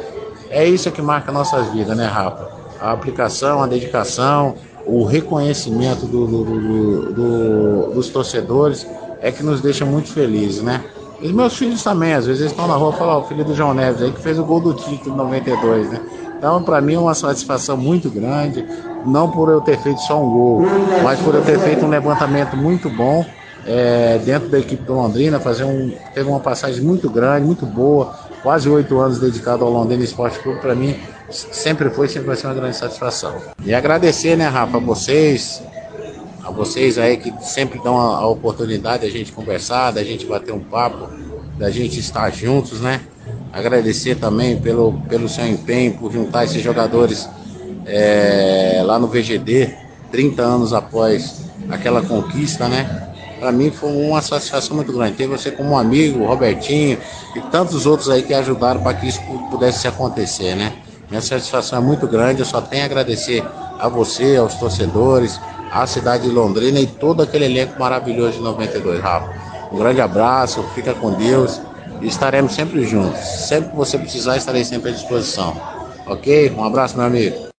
É 0.54 0.64
isso 0.64 0.88
que 0.92 1.02
marca 1.02 1.32
nossas 1.32 1.66
vidas, 1.72 1.96
né, 1.96 2.06
Rafa? 2.06 2.48
A 2.80 2.92
aplicação, 2.92 3.60
a 3.60 3.66
dedicação, 3.66 4.54
o 4.86 5.02
reconhecimento 5.02 6.06
do, 6.06 6.26
do, 6.28 7.12
do, 7.12 7.92
dos 7.92 8.08
torcedores 8.08 8.86
é 9.20 9.32
que 9.32 9.42
nos 9.42 9.60
deixa 9.60 9.84
muito 9.84 10.12
felizes, 10.12 10.62
né? 10.62 10.80
E 11.20 11.32
meus 11.32 11.56
filhos 11.56 11.82
também, 11.82 12.14
às 12.14 12.26
vezes 12.26 12.42
eles 12.42 12.52
estão 12.52 12.68
na 12.68 12.74
rua 12.74 12.92
e 12.94 12.98
falam, 12.98 13.20
o 13.20 13.24
filho 13.24 13.44
do 13.44 13.52
João 13.52 13.74
Neves 13.74 14.00
aí 14.00 14.12
que 14.12 14.20
fez 14.20 14.38
o 14.38 14.44
gol 14.44 14.60
do 14.60 14.74
título 14.74 15.14
em 15.14 15.16
92, 15.16 15.90
né? 15.90 16.00
Então, 16.38 16.62
para 16.62 16.80
mim 16.80 16.94
é 16.94 16.98
uma 17.00 17.14
satisfação 17.14 17.76
muito 17.76 18.08
grande, 18.08 18.64
não 19.04 19.28
por 19.28 19.48
eu 19.48 19.60
ter 19.60 19.76
feito 19.78 20.02
só 20.02 20.22
um 20.22 20.30
gol, 20.30 20.62
mas 21.02 21.18
por 21.18 21.34
eu 21.34 21.42
ter 21.42 21.58
feito 21.58 21.84
um 21.84 21.88
levantamento 21.88 22.56
muito 22.56 22.88
bom 22.88 23.26
é, 23.66 24.18
dentro 24.24 24.48
da 24.48 24.58
equipe 24.58 24.82
do 24.84 24.94
Londrina, 24.94 25.40
fazer 25.40 25.64
um, 25.64 25.90
teve 26.12 26.28
uma 26.28 26.40
passagem 26.40 26.82
muito 26.82 27.08
grande, 27.08 27.46
muito 27.46 27.64
boa, 27.64 28.12
quase 28.44 28.68
oito 28.68 29.00
anos 29.00 29.18
dedicado 29.18 29.64
ao 29.64 29.70
Londrina 29.70 30.04
Esporte 30.04 30.38
Clube, 30.38 30.60
para 30.60 30.74
mim 30.74 30.94
sempre 31.30 31.88
foi, 31.88 32.06
sempre 32.06 32.26
vai 32.26 32.36
ser 32.36 32.46
uma 32.46 32.54
grande 32.54 32.76
satisfação. 32.76 33.40
E 33.64 33.74
agradecer, 33.74 34.36
né, 34.36 34.46
Rafa, 34.46 34.76
a 34.76 34.80
vocês, 34.80 35.62
a 36.44 36.50
vocês 36.50 36.98
aí 36.98 37.16
que 37.16 37.32
sempre 37.42 37.82
dão 37.82 37.98
a, 37.98 38.18
a 38.18 38.26
oportunidade 38.28 39.04
da 39.04 39.10
gente 39.10 39.32
conversar, 39.32 39.92
da 39.92 40.04
gente 40.04 40.26
bater 40.26 40.52
um 40.52 40.60
papo, 40.60 41.08
da 41.58 41.70
gente 41.70 41.98
estar 41.98 42.30
juntos, 42.30 42.82
né? 42.82 43.00
Agradecer 43.50 44.16
também 44.16 44.60
pelo, 44.60 44.92
pelo 45.08 45.26
seu 45.26 45.46
empenho, 45.46 45.94
por 45.94 46.12
juntar 46.12 46.44
esses 46.44 46.62
jogadores 46.62 47.26
é, 47.86 48.82
lá 48.84 48.98
no 48.98 49.06
VGD, 49.06 49.74
30 50.12 50.42
anos 50.42 50.72
após 50.74 51.46
aquela 51.70 52.02
conquista, 52.02 52.68
né? 52.68 53.03
Para 53.44 53.52
mim 53.52 53.70
foi 53.70 53.90
uma 53.90 54.22
satisfação 54.22 54.74
muito 54.74 54.90
grande. 54.90 55.16
Ter 55.16 55.26
você 55.26 55.50
como 55.50 55.76
amigo, 55.76 56.24
Robertinho 56.24 56.96
e 57.36 57.40
tantos 57.50 57.84
outros 57.84 58.08
aí 58.08 58.22
que 58.22 58.32
ajudaram 58.32 58.80
para 58.80 58.94
que 58.94 59.06
isso 59.06 59.20
pudesse 59.50 59.86
acontecer, 59.86 60.54
né? 60.54 60.72
Minha 61.10 61.20
satisfação 61.20 61.78
é 61.78 61.82
muito 61.82 62.06
grande. 62.06 62.40
Eu 62.40 62.46
só 62.46 62.62
tenho 62.62 62.84
a 62.84 62.86
agradecer 62.86 63.44
a 63.78 63.86
você, 63.86 64.38
aos 64.38 64.54
torcedores, 64.54 65.38
a 65.70 65.86
cidade 65.86 66.22
de 66.22 66.30
Londrina 66.30 66.80
e 66.80 66.86
todo 66.86 67.22
aquele 67.22 67.44
elenco 67.44 67.78
maravilhoso 67.78 68.38
de 68.38 68.40
92, 68.40 69.02
Rafa. 69.02 69.30
Um 69.70 69.76
grande 69.76 70.00
abraço, 70.00 70.64
fica 70.74 70.94
com 70.94 71.12
Deus 71.12 71.60
e 72.00 72.06
estaremos 72.06 72.54
sempre 72.54 72.86
juntos. 72.86 73.20
Sempre 73.20 73.72
que 73.72 73.76
você 73.76 73.98
precisar, 73.98 74.38
estarei 74.38 74.64
sempre 74.64 74.88
à 74.88 74.94
disposição. 74.94 75.54
Ok? 76.06 76.50
Um 76.56 76.64
abraço, 76.64 76.96
meu 76.96 77.04
amigo. 77.04 77.53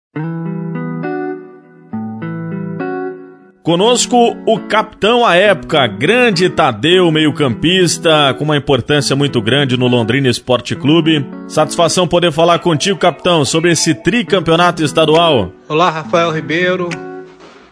Conosco 3.65 4.37
o 4.47 4.61
capitão 4.69 5.25
à 5.25 5.37
época, 5.37 5.87
grande 5.87 6.51
Tadeu, 6.51 7.11
meio-campista, 7.11 8.35
com 8.37 8.45
uma 8.45 8.59
importância 8.59 9.17
muito 9.17 9.41
grande 9.41 9.75
no 9.75 9.89
Londrina 9.89 10.29
Esporte 10.29 10.77
Clube. 10.77 11.27
Satisfação 11.49 12.07
poder 12.07 12.31
falar 12.31 12.59
contigo, 12.59 12.99
capitão, 12.99 13.43
sobre 13.43 13.73
esse 13.73 13.95
tricampeonato 13.95 14.85
estadual. 14.85 15.51
Olá, 15.67 15.89
Rafael 15.89 16.31
Ribeiro 16.31 16.91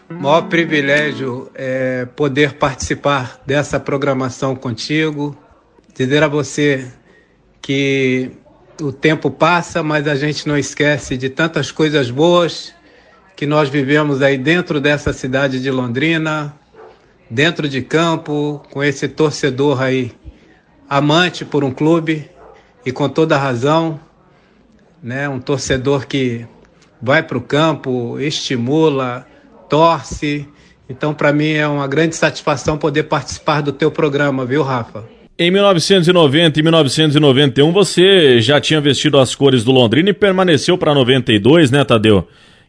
maior 0.09 0.41
privilégio 0.43 1.51
é 1.53 2.07
poder 2.15 2.53
participar 2.53 3.39
dessa 3.45 3.79
programação 3.79 4.55
contigo, 4.55 5.37
dizer 5.93 6.23
a 6.23 6.27
você 6.27 6.87
que 7.61 8.31
o 8.81 8.91
tempo 8.91 9.29
passa, 9.29 9.83
mas 9.83 10.07
a 10.07 10.15
gente 10.15 10.47
não 10.47 10.57
esquece 10.57 11.15
de 11.17 11.29
tantas 11.29 11.71
coisas 11.71 12.09
boas 12.09 12.73
que 13.43 13.47
nós 13.47 13.67
vivemos 13.67 14.21
aí 14.21 14.37
dentro 14.37 14.79
dessa 14.79 15.11
cidade 15.11 15.61
de 15.61 15.69
Londrina, 15.69 16.53
dentro 17.29 17.67
de 17.67 17.81
campo, 17.81 18.63
com 18.71 18.81
esse 18.81 19.05
torcedor 19.09 19.81
aí 19.81 20.13
amante 20.89 21.43
por 21.43 21.61
um 21.61 21.69
clube 21.69 22.29
e 22.85 22.91
com 22.93 23.09
toda 23.09 23.37
razão, 23.37 23.99
né? 25.03 25.27
Um 25.27 25.41
torcedor 25.41 26.07
que 26.07 26.47
vai 27.01 27.21
para 27.21 27.37
o 27.37 27.41
campo, 27.41 28.17
estimula, 28.17 29.27
torce. 29.69 30.47
Então, 30.87 31.13
para 31.13 31.33
mim 31.33 31.51
é 31.51 31.67
uma 31.67 31.85
grande 31.85 32.15
satisfação 32.15 32.77
poder 32.77 33.03
participar 33.03 33.59
do 33.59 33.73
teu 33.73 33.91
programa, 33.91 34.45
viu, 34.45 34.63
Rafa? 34.63 35.03
Em 35.37 35.51
1990 35.51 36.61
e 36.61 36.63
1991 36.63 37.73
você 37.73 38.39
já 38.39 38.61
tinha 38.61 38.79
vestido 38.79 39.19
as 39.19 39.35
cores 39.35 39.65
do 39.65 39.73
Londrina 39.73 40.11
e 40.11 40.13
permaneceu 40.13 40.77
para 40.77 40.95
92, 40.95 41.71
né, 41.71 41.83
Tadeu? 41.83 42.25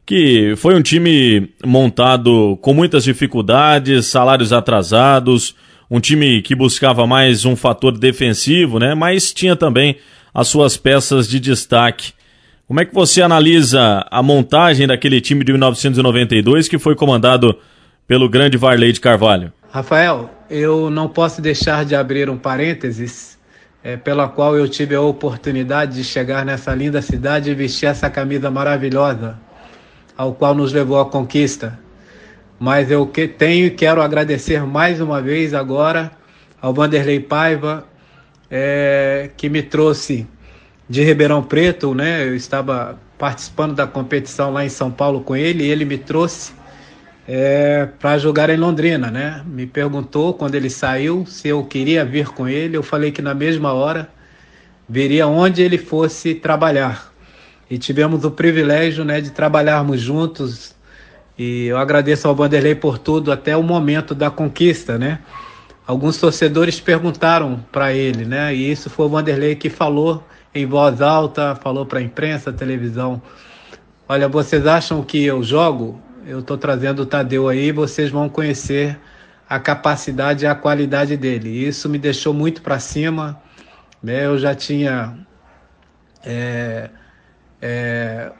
Que 0.06 0.54
foi 0.56 0.74
um 0.74 0.82
time 0.82 1.50
montado 1.64 2.58
com 2.60 2.74
muitas 2.74 3.04
dificuldades, 3.04 4.06
salários 4.06 4.52
atrasados, 4.52 5.54
um 5.90 6.00
time 6.00 6.42
que 6.42 6.54
buscava 6.54 7.06
mais 7.06 7.44
um 7.44 7.56
fator 7.56 7.96
defensivo, 7.96 8.78
né? 8.78 8.94
Mas 8.94 9.32
tinha 9.32 9.56
também 9.56 9.96
as 10.32 10.48
suas 10.48 10.76
peças 10.76 11.28
de 11.28 11.38
destaque. 11.40 12.12
Como 12.66 12.80
é 12.80 12.84
que 12.84 12.94
você 12.94 13.22
analisa 13.22 14.06
a 14.10 14.22
montagem 14.22 14.86
daquele 14.86 15.20
time 15.20 15.44
de 15.44 15.52
1992 15.52 16.66
que 16.66 16.78
foi 16.78 16.94
comandado 16.94 17.58
pelo 18.06 18.28
grande 18.28 18.56
Varley 18.56 18.92
de 18.92 19.00
Carvalho? 19.00 19.52
Rafael, 19.70 20.30
eu 20.48 20.90
não 20.90 21.08
posso 21.08 21.42
deixar 21.42 21.84
de 21.84 21.94
abrir 21.94 22.30
um 22.30 22.36
parênteses 22.36 23.38
é, 23.82 23.96
pela 23.96 24.28
qual 24.28 24.56
eu 24.56 24.66
tive 24.68 24.94
a 24.94 25.00
oportunidade 25.00 25.96
de 25.96 26.04
chegar 26.04 26.44
nessa 26.44 26.74
linda 26.74 27.02
cidade 27.02 27.50
e 27.50 27.54
vestir 27.54 27.86
essa 27.86 28.08
camisa 28.08 28.50
maravilhosa, 28.50 29.36
ao 30.16 30.34
qual 30.34 30.54
nos 30.54 30.72
levou 30.72 31.00
à 31.00 31.06
conquista. 31.06 31.78
Mas 32.58 32.90
eu 32.90 33.06
que 33.06 33.26
tenho 33.26 33.66
e 33.66 33.70
quero 33.70 34.00
agradecer 34.00 34.64
mais 34.64 35.00
uma 35.00 35.20
vez 35.20 35.54
agora 35.54 36.12
ao 36.60 36.72
Vanderlei 36.72 37.20
Paiva, 37.20 37.86
é, 38.50 39.30
que 39.36 39.48
me 39.48 39.62
trouxe 39.62 40.26
de 40.88 41.02
Ribeirão 41.02 41.42
Preto, 41.42 41.94
né? 41.94 42.26
Eu 42.26 42.34
estava 42.34 42.98
participando 43.18 43.74
da 43.74 43.86
competição 43.86 44.52
lá 44.52 44.64
em 44.64 44.68
São 44.68 44.90
Paulo 44.90 45.20
com 45.20 45.34
ele 45.34 45.64
e 45.64 45.70
ele 45.70 45.84
me 45.84 45.98
trouxe 45.98 46.52
é, 47.26 47.88
para 47.98 48.18
jogar 48.18 48.50
em 48.50 48.56
Londrina, 48.56 49.10
né? 49.10 49.42
Me 49.46 49.66
perguntou 49.66 50.34
quando 50.34 50.54
ele 50.54 50.70
saiu 50.70 51.24
se 51.26 51.48
eu 51.48 51.64
queria 51.64 52.04
vir 52.04 52.28
com 52.28 52.48
ele. 52.48 52.76
Eu 52.76 52.82
falei 52.82 53.10
que 53.10 53.22
na 53.22 53.34
mesma 53.34 53.72
hora 53.72 54.08
viria 54.88 55.26
onde 55.26 55.62
ele 55.62 55.78
fosse 55.78 56.34
trabalhar. 56.34 57.13
E 57.70 57.78
tivemos 57.78 58.24
o 58.24 58.30
privilégio, 58.30 59.04
né, 59.04 59.20
de 59.20 59.30
trabalharmos 59.30 60.00
juntos. 60.00 60.74
E 61.38 61.66
eu 61.66 61.78
agradeço 61.78 62.28
ao 62.28 62.34
Vanderlei 62.34 62.74
por 62.74 62.98
tudo 62.98 63.32
até 63.32 63.56
o 63.56 63.62
momento 63.62 64.14
da 64.14 64.30
conquista, 64.30 64.98
né? 64.98 65.20
Alguns 65.86 66.16
torcedores 66.16 66.80
perguntaram 66.80 67.64
para 67.70 67.92
ele, 67.92 68.24
né? 68.24 68.54
E 68.54 68.70
isso 68.70 68.88
foi 68.88 69.06
o 69.06 69.08
Vanderlei 69.08 69.54
que 69.54 69.68
falou 69.68 70.22
em 70.54 70.64
voz 70.64 71.02
alta, 71.02 71.54
falou 71.56 71.84
para 71.84 71.98
a 71.98 72.02
imprensa, 72.02 72.52
televisão: 72.52 73.20
Olha, 74.08 74.28
vocês 74.28 74.66
acham 74.66 75.02
que 75.02 75.24
eu 75.24 75.42
jogo? 75.42 76.00
Eu 76.26 76.40
estou 76.40 76.56
trazendo 76.56 77.02
o 77.02 77.06
Tadeu 77.06 77.48
aí, 77.48 77.72
vocês 77.72 78.10
vão 78.10 78.28
conhecer 78.28 78.98
a 79.48 79.58
capacidade 79.58 80.44
e 80.44 80.48
a 80.48 80.54
qualidade 80.54 81.16
dele. 81.16 81.50
Isso 81.50 81.88
me 81.88 81.98
deixou 81.98 82.32
muito 82.32 82.62
para 82.62 82.78
cima. 82.78 83.40
Né? 84.02 84.26
Eu 84.26 84.38
já 84.38 84.54
tinha 84.54 85.18
é, 86.24 86.88
é, 87.60 88.30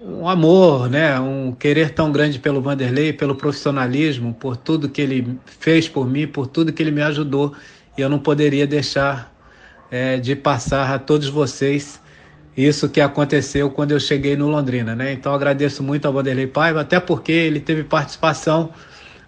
um 0.00 0.28
amor, 0.28 0.90
né? 0.90 1.18
Um 1.20 1.52
querer 1.52 1.90
tão 1.90 2.10
grande 2.10 2.38
pelo 2.38 2.60
Vanderlei, 2.60 3.12
pelo 3.12 3.34
profissionalismo, 3.34 4.34
por 4.34 4.56
tudo 4.56 4.88
que 4.88 5.00
ele 5.00 5.38
fez 5.44 5.88
por 5.88 6.08
mim, 6.08 6.26
por 6.26 6.46
tudo 6.46 6.72
que 6.72 6.82
ele 6.82 6.90
me 6.90 7.02
ajudou. 7.02 7.54
E 7.96 8.00
eu 8.00 8.08
não 8.08 8.18
poderia 8.18 8.66
deixar 8.66 9.32
é, 9.90 10.16
de 10.16 10.34
passar 10.34 10.92
a 10.92 10.98
todos 10.98 11.28
vocês 11.28 12.00
isso 12.56 12.88
que 12.88 13.00
aconteceu 13.00 13.70
quando 13.70 13.92
eu 13.92 14.00
cheguei 14.00 14.36
no 14.36 14.48
Londrina, 14.48 14.94
né? 14.94 15.12
Então 15.12 15.32
agradeço 15.32 15.82
muito 15.82 16.06
ao 16.06 16.12
Vanderlei 16.12 16.46
Paiva, 16.46 16.80
até 16.82 17.00
porque 17.00 17.32
ele 17.32 17.60
teve 17.60 17.82
participação 17.82 18.70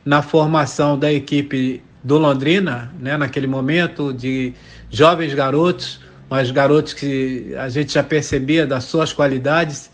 na 0.04 0.20
formação 0.20 0.98
da 0.98 1.10
equipe 1.12 1.82
do 2.02 2.18
Londrina, 2.18 2.92
né? 3.00 3.16
Naquele 3.16 3.46
momento 3.46 4.12
de 4.12 4.52
jovens 4.90 5.32
garotos, 5.32 6.00
mas 6.28 6.50
garotos 6.50 6.94
que 6.94 7.54
a 7.56 7.68
gente 7.68 7.94
já 7.94 8.02
percebia 8.02 8.66
das 8.66 8.84
suas 8.84 9.12
qualidades 9.12 9.90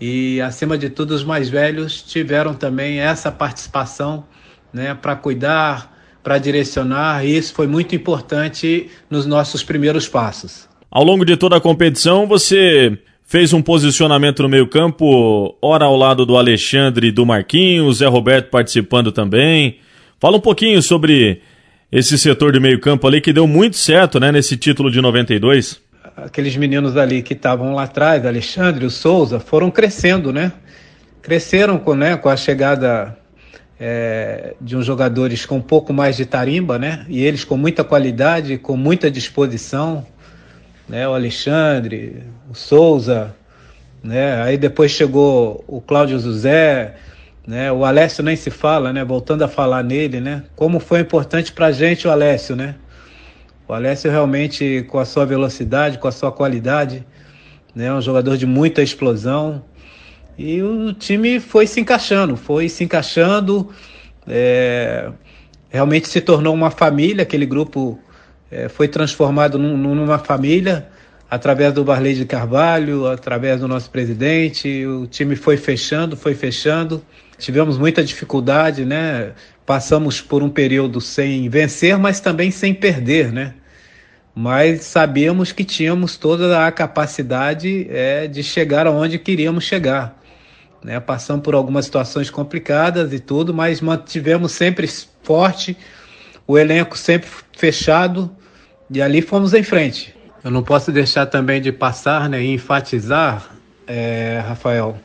e 0.00 0.40
acima 0.40 0.76
de 0.76 0.90
tudo 0.90 1.12
os 1.14 1.24
mais 1.24 1.48
velhos 1.48 2.02
tiveram 2.02 2.54
também 2.54 3.00
essa 3.00 3.30
participação, 3.30 4.24
né? 4.72 4.94
Para 4.94 5.16
cuidar, 5.16 5.94
para 6.22 6.38
direcionar, 6.38 7.24
e 7.24 7.36
isso 7.36 7.54
foi 7.54 7.66
muito 7.66 7.94
importante 7.94 8.88
nos 9.08 9.26
nossos 9.26 9.62
primeiros 9.62 10.08
passos. 10.08 10.68
Ao 10.90 11.04
longo 11.04 11.24
de 11.24 11.36
toda 11.36 11.56
a 11.56 11.60
competição, 11.60 12.26
você 12.26 12.98
fez 13.24 13.52
um 13.52 13.62
posicionamento 13.62 14.42
no 14.42 14.48
meio-campo, 14.48 15.56
ora 15.60 15.84
ao 15.86 15.96
lado 15.96 16.24
do 16.24 16.36
Alexandre 16.36 17.08
e 17.08 17.12
do 17.12 17.26
Marquinhos, 17.26 17.98
Zé 17.98 18.06
Roberto 18.06 18.50
participando 18.50 19.10
também. 19.10 19.78
Fala 20.20 20.36
um 20.36 20.40
pouquinho 20.40 20.80
sobre 20.82 21.42
esse 21.90 22.18
setor 22.18 22.52
de 22.52 22.60
meio-campo 22.60 23.06
ali 23.06 23.20
que 23.20 23.32
deu 23.32 23.46
muito 23.46 23.76
certo, 23.76 24.18
né, 24.18 24.32
nesse 24.32 24.56
título 24.56 24.90
de 24.90 25.00
92. 25.00 25.80
Aqueles 26.16 26.56
meninos 26.56 26.96
ali 26.96 27.22
que 27.22 27.34
estavam 27.34 27.74
lá 27.74 27.84
atrás, 27.84 28.24
Alexandre 28.24 28.84
o 28.84 28.90
Souza, 28.90 29.40
foram 29.40 29.70
crescendo, 29.70 30.32
né? 30.32 30.52
Cresceram 31.22 31.78
com, 31.78 31.94
né, 31.94 32.16
com 32.16 32.28
a 32.28 32.36
chegada 32.36 33.16
é, 33.78 34.54
de 34.60 34.76
uns 34.76 34.86
jogadores 34.86 35.44
com 35.44 35.56
um 35.56 35.62
pouco 35.62 35.92
mais 35.92 36.16
de 36.16 36.24
tarimba, 36.24 36.78
né? 36.78 37.04
E 37.08 37.24
eles 37.24 37.44
com 37.44 37.56
muita 37.56 37.82
qualidade, 37.82 38.58
com 38.58 38.76
muita 38.76 39.10
disposição, 39.10 40.06
né? 40.88 41.08
O 41.08 41.14
Alexandre, 41.14 42.22
o 42.50 42.54
Souza, 42.54 43.34
né? 44.02 44.42
Aí 44.42 44.56
depois 44.56 44.92
chegou 44.92 45.64
o 45.66 45.80
Cláudio 45.80 46.18
José, 46.18 46.94
né? 47.46 47.70
O 47.70 47.84
Alessio 47.84 48.22
nem 48.22 48.36
se 48.36 48.50
fala, 48.50 48.92
né? 48.92 49.04
Voltando 49.04 49.42
a 49.42 49.48
falar 49.48 49.82
nele, 49.82 50.20
né? 50.20 50.44
Como 50.56 50.80
foi 50.80 51.00
importante 51.00 51.52
para 51.52 51.70
gente 51.72 52.06
o 52.06 52.10
Alessio, 52.10 52.56
né? 52.56 52.76
O 53.66 53.72
Alessio 53.72 54.10
realmente 54.10 54.84
com 54.88 54.98
a 54.98 55.04
sua 55.04 55.24
velocidade, 55.24 55.98
com 55.98 56.08
a 56.08 56.12
sua 56.12 56.30
qualidade, 56.32 57.06
né? 57.74 57.92
Um 57.92 58.00
jogador 58.00 58.36
de 58.36 58.46
muita 58.46 58.82
explosão 58.82 59.62
e 60.36 60.62
o 60.62 60.92
time 60.92 61.38
foi 61.38 61.66
se 61.66 61.80
encaixando, 61.80 62.36
foi 62.36 62.68
se 62.68 62.82
encaixando, 62.82 63.70
é... 64.26 65.10
realmente 65.70 66.08
se 66.08 66.20
tornou 66.20 66.52
uma 66.52 66.70
família, 66.70 67.22
aquele 67.22 67.46
grupo 67.46 67.98
é, 68.50 68.68
foi 68.68 68.88
transformado 68.88 69.58
num, 69.58 69.76
numa 69.76 70.18
família 70.18 70.88
através 71.30 71.72
do 71.72 71.84
Barley 71.84 72.14
de 72.14 72.24
Carvalho, 72.24 73.06
através 73.06 73.60
do 73.60 73.68
nosso 73.68 73.90
presidente. 73.90 74.86
O 74.86 75.06
time 75.06 75.36
foi 75.36 75.56
fechando, 75.56 76.16
foi 76.16 76.34
fechando. 76.34 77.02
Tivemos 77.38 77.78
muita 77.78 78.04
dificuldade, 78.04 78.84
né? 78.84 79.32
Passamos 79.66 80.20
por 80.20 80.42
um 80.42 80.50
período 80.50 81.00
sem 81.00 81.48
vencer, 81.48 81.98
mas 81.98 82.20
também 82.20 82.50
sem 82.50 82.74
perder, 82.74 83.32
né? 83.32 83.54
Mas 84.34 84.84
sabíamos 84.84 85.52
que 85.52 85.64
tínhamos 85.64 86.16
toda 86.16 86.66
a 86.66 86.72
capacidade 86.72 87.86
é, 87.90 88.26
de 88.26 88.42
chegar 88.42 88.86
aonde 88.86 89.18
queríamos 89.18 89.64
chegar. 89.64 90.20
Né? 90.82 90.98
Passamos 91.00 91.42
por 91.42 91.54
algumas 91.54 91.86
situações 91.86 92.28
complicadas 92.30 93.12
e 93.12 93.20
tudo, 93.20 93.54
mas 93.54 93.80
mantivemos 93.80 94.52
sempre 94.52 94.88
forte, 95.22 95.76
o 96.46 96.58
elenco 96.58 96.98
sempre 96.98 97.28
fechado, 97.56 98.30
e 98.90 99.00
ali 99.00 99.22
fomos 99.22 99.54
em 99.54 99.62
frente. 99.62 100.14
Eu 100.42 100.50
não 100.50 100.62
posso 100.62 100.92
deixar 100.92 101.26
também 101.26 101.60
de 101.60 101.72
passar 101.72 102.28
né, 102.28 102.42
e 102.42 102.52
enfatizar, 102.52 103.50
é, 103.86 104.42
Rafael, 104.46 104.98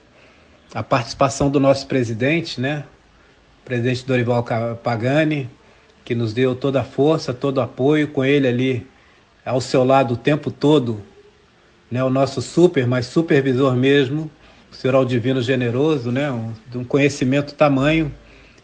a 0.73 0.83
participação 0.83 1.49
do 1.49 1.59
nosso 1.59 1.87
presidente, 1.87 2.61
né? 2.61 2.83
presidente 3.65 4.05
Dorival 4.05 4.43
Pagani, 4.83 5.49
que 6.05 6.15
nos 6.15 6.33
deu 6.33 6.55
toda 6.55 6.81
a 6.81 6.83
força, 6.83 7.33
todo 7.33 7.57
o 7.57 7.61
apoio, 7.61 8.07
com 8.07 8.23
ele 8.23 8.47
ali 8.47 8.87
ao 9.45 9.61
seu 9.61 9.83
lado 9.83 10.13
o 10.13 10.17
tempo 10.17 10.51
todo, 10.51 11.01
né? 11.89 12.03
o 12.03 12.09
nosso 12.09 12.41
super, 12.41 12.87
mas 12.87 13.07
supervisor 13.07 13.75
mesmo, 13.75 14.29
o 14.71 14.75
senhor 14.75 14.95
Aldivino 14.95 15.41
Generoso, 15.41 16.11
né? 16.11 16.31
um, 16.31 16.53
um 16.75 16.83
conhecimento 16.83 17.53
tamanho, 17.53 18.11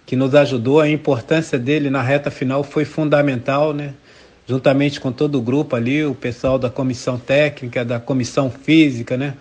que 0.06 0.16
nos 0.16 0.36
ajudou, 0.36 0.80
a 0.80 0.88
importância 0.88 1.58
dele 1.58 1.89
na 1.89 2.01
reta 2.01 2.30
final 2.30 2.64
foi 2.64 2.86
fundamental, 2.86 3.74
né? 3.74 3.95
juntamente 4.47 4.99
com 4.99 5.12
todo 5.12 5.39
o 5.39 5.41
grupo 5.41 5.76
ali, 5.76 6.06
o 6.06 6.14
pessoal 6.14 6.60
da 6.60 6.70
comissão 6.70 7.18
técnica, 7.18 7.84
da 7.84 7.99
comissão 7.99 8.51
física, 8.51 9.18
né? 9.18 9.34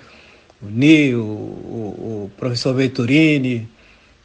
O 0.64 0.70
Nil, 0.70 1.20
o, 1.20 2.24
o, 2.24 2.30
professor 2.36 2.74
Venturini, 2.74 3.68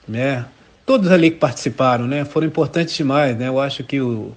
né? 0.08 0.46
Todos 0.86 1.12
ali 1.12 1.32
que 1.32 1.38
participaram, 1.38 2.08
né? 2.08 2.26
Foram 2.26 2.48
importantes 2.48 2.96
demais, 2.96 3.38
né? 3.38 3.48
Eu 3.48 3.60
acho 3.60 3.84
que 3.84 4.00
o, 4.00 4.32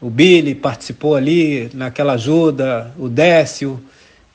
o 0.00 0.08
Billy 0.08 0.54
participou 0.54 1.14
ali 1.14 1.70
naquela 1.74 2.14
ajuda, 2.14 2.92
o 2.98 3.08
Décio. 3.08 3.80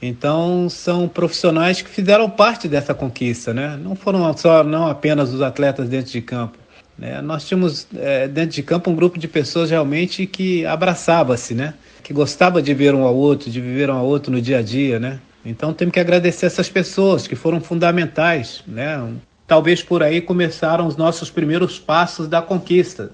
Então, 0.02 0.70
são 0.70 1.08
profissionais 1.08 1.82
que 1.82 1.90
fizeram 1.90 2.30
parte 2.30 2.68
dessa 2.68 2.94
conquista, 2.94 3.54
né? 3.54 3.78
Não 3.82 3.96
foram 3.96 4.36
só, 4.38 4.64
não 4.64 4.88
apenas 4.88 5.34
os 5.34 5.42
atletas 5.42 5.90
dentro 5.90 6.12
de 6.12 6.22
campo 6.22 6.58
né? 6.98 7.22
Nós 7.22 7.48
tínhamos 7.48 7.88
é, 7.96 8.28
dentro 8.28 8.52
de 8.52 8.64
campo 8.64 8.90
um 8.90 8.96
grupo 8.96 9.20
de 9.20 9.28
pessoas 9.28 9.70
realmente 9.70 10.26
que 10.26 10.66
abraçava-se, 10.66 11.54
né? 11.54 11.74
que 12.02 12.14
gostava 12.14 12.62
de 12.62 12.74
ver 12.74 12.94
um 12.94 13.04
ao 13.04 13.16
outro, 13.16 13.50
de 13.50 13.60
viver 13.60 13.90
um 13.90 13.96
ao 13.96 14.06
outro 14.06 14.32
no 14.32 14.42
dia 14.42 14.60
a 14.60 14.62
dia. 14.62 15.00
Né? 15.00 15.20
Então 15.46 15.74
temos 15.74 15.94
que 15.94 16.00
agradecer 16.00 16.48
essas 16.48 16.68
pessoas 16.68 17.28
que 17.28 17.36
foram 17.36 17.62
fundamentais. 17.62 18.64
Né? 18.68 19.14
Talvez 19.46 19.84
por 19.84 20.02
aí 20.02 20.20
começaram 20.20 20.88
os 20.88 20.98
nossos 20.98 21.30
primeiros 21.30 21.78
passos 21.78 22.28
da 22.28 22.42
conquista, 22.42 23.12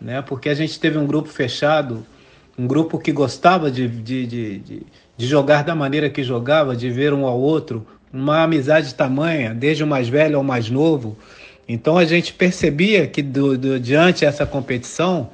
né? 0.00 0.20
porque 0.20 0.48
a 0.48 0.54
gente 0.54 0.80
teve 0.80 0.98
um 0.98 1.06
grupo 1.06 1.28
fechado, 1.28 2.04
um 2.58 2.66
grupo 2.66 2.98
que 2.98 3.12
gostava 3.12 3.70
de, 3.70 3.86
de, 3.86 4.26
de, 4.26 4.58
de, 4.58 4.82
de 5.16 5.26
jogar 5.26 5.62
da 5.62 5.74
maneira 5.74 6.10
que 6.10 6.24
jogava, 6.24 6.74
de 6.74 6.90
ver 6.90 7.14
um 7.14 7.24
ao 7.24 7.38
outro, 7.38 7.86
uma 8.12 8.42
amizade 8.42 8.92
tamanha, 8.94 9.54
desde 9.54 9.84
o 9.84 9.86
mais 9.86 10.08
velho 10.08 10.36
ao 10.36 10.42
mais 10.42 10.68
novo. 10.68 11.16
Então 11.68 11.96
a 11.96 12.04
gente 12.04 12.32
percebia 12.32 13.06
que 13.06 13.22
do, 13.22 13.56
do, 13.56 13.78
diante 13.78 14.24
essa 14.24 14.44
competição 14.44 15.30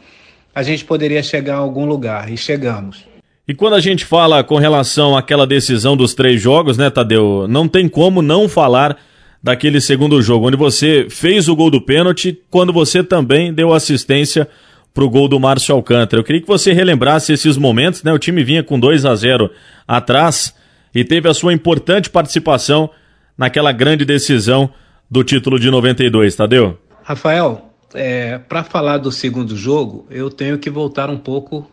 a 0.55 0.63
gente 0.63 0.85
poderia 0.85 1.23
chegar 1.23 1.55
a 1.55 1.59
algum 1.59 1.87
lugar 1.87 2.31
e 2.31 2.37
chegamos. 2.37 3.16
E 3.49 3.55
quando 3.55 3.75
a 3.75 3.81
gente 3.81 4.05
fala 4.05 4.43
com 4.43 4.57
relação 4.57 5.17
àquela 5.17 5.47
decisão 5.47 5.97
dos 5.97 6.15
três 6.15 6.41
jogos, 6.41 6.77
né, 6.77 6.91
Tadeu? 6.91 7.47
Não 7.49 7.69
tem 7.69 7.89
como 7.89 8.21
não 8.21 8.49
falar 8.49 8.97
daquele 9.41 9.81
segundo 9.81 10.21
jogo, 10.21 10.49
onde 10.49 10.57
você 10.57 11.07
fez 11.09 11.49
o 11.49 11.55
gol 11.55 11.71
do 11.71 11.81
pênalti, 11.81 12.37
quando 12.51 12.73
você 12.73 13.05
também 13.05 13.55
deu 13.55 13.73
assistência 13.73 14.49
para 14.93 15.05
o 15.05 15.11
gol 15.11 15.29
do 15.29 15.39
Márcio 15.39 15.75
Alcântara. 15.75 16.19
Eu 16.19 16.25
queria 16.25 16.41
que 16.41 16.49
você 16.49 16.73
relembrasse 16.73 17.33
esses 17.33 17.57
momentos, 17.57 18.03
né? 18.03 18.13
O 18.13 18.19
time 18.19 18.43
vinha 18.43 18.65
com 18.65 18.81
2 18.81 19.05
a 19.05 19.15
0 19.15 19.49
atrás 19.87 20.53
e 20.93 21.05
teve 21.05 21.29
a 21.29 21.35
sua 21.35 21.53
importante 21.53 22.11
participação 22.11 22.91
naquela 23.39 23.71
grande 23.71 24.05
decisão 24.05 24.71
do 25.09 25.23
título 25.23 25.61
de 25.61 25.71
92, 25.71 26.35
Tadeu? 26.35 26.79
Rafael, 27.05 27.71
é, 27.95 28.39
para 28.39 28.65
falar 28.65 28.99
do 28.99 29.13
segundo 29.13 29.57
jogo, 29.57 30.07
eu 30.11 30.31
tenho 30.31 30.59
que 30.59 30.71
voltar 30.71 31.11
um 31.11 31.19
pouco, 31.19 31.71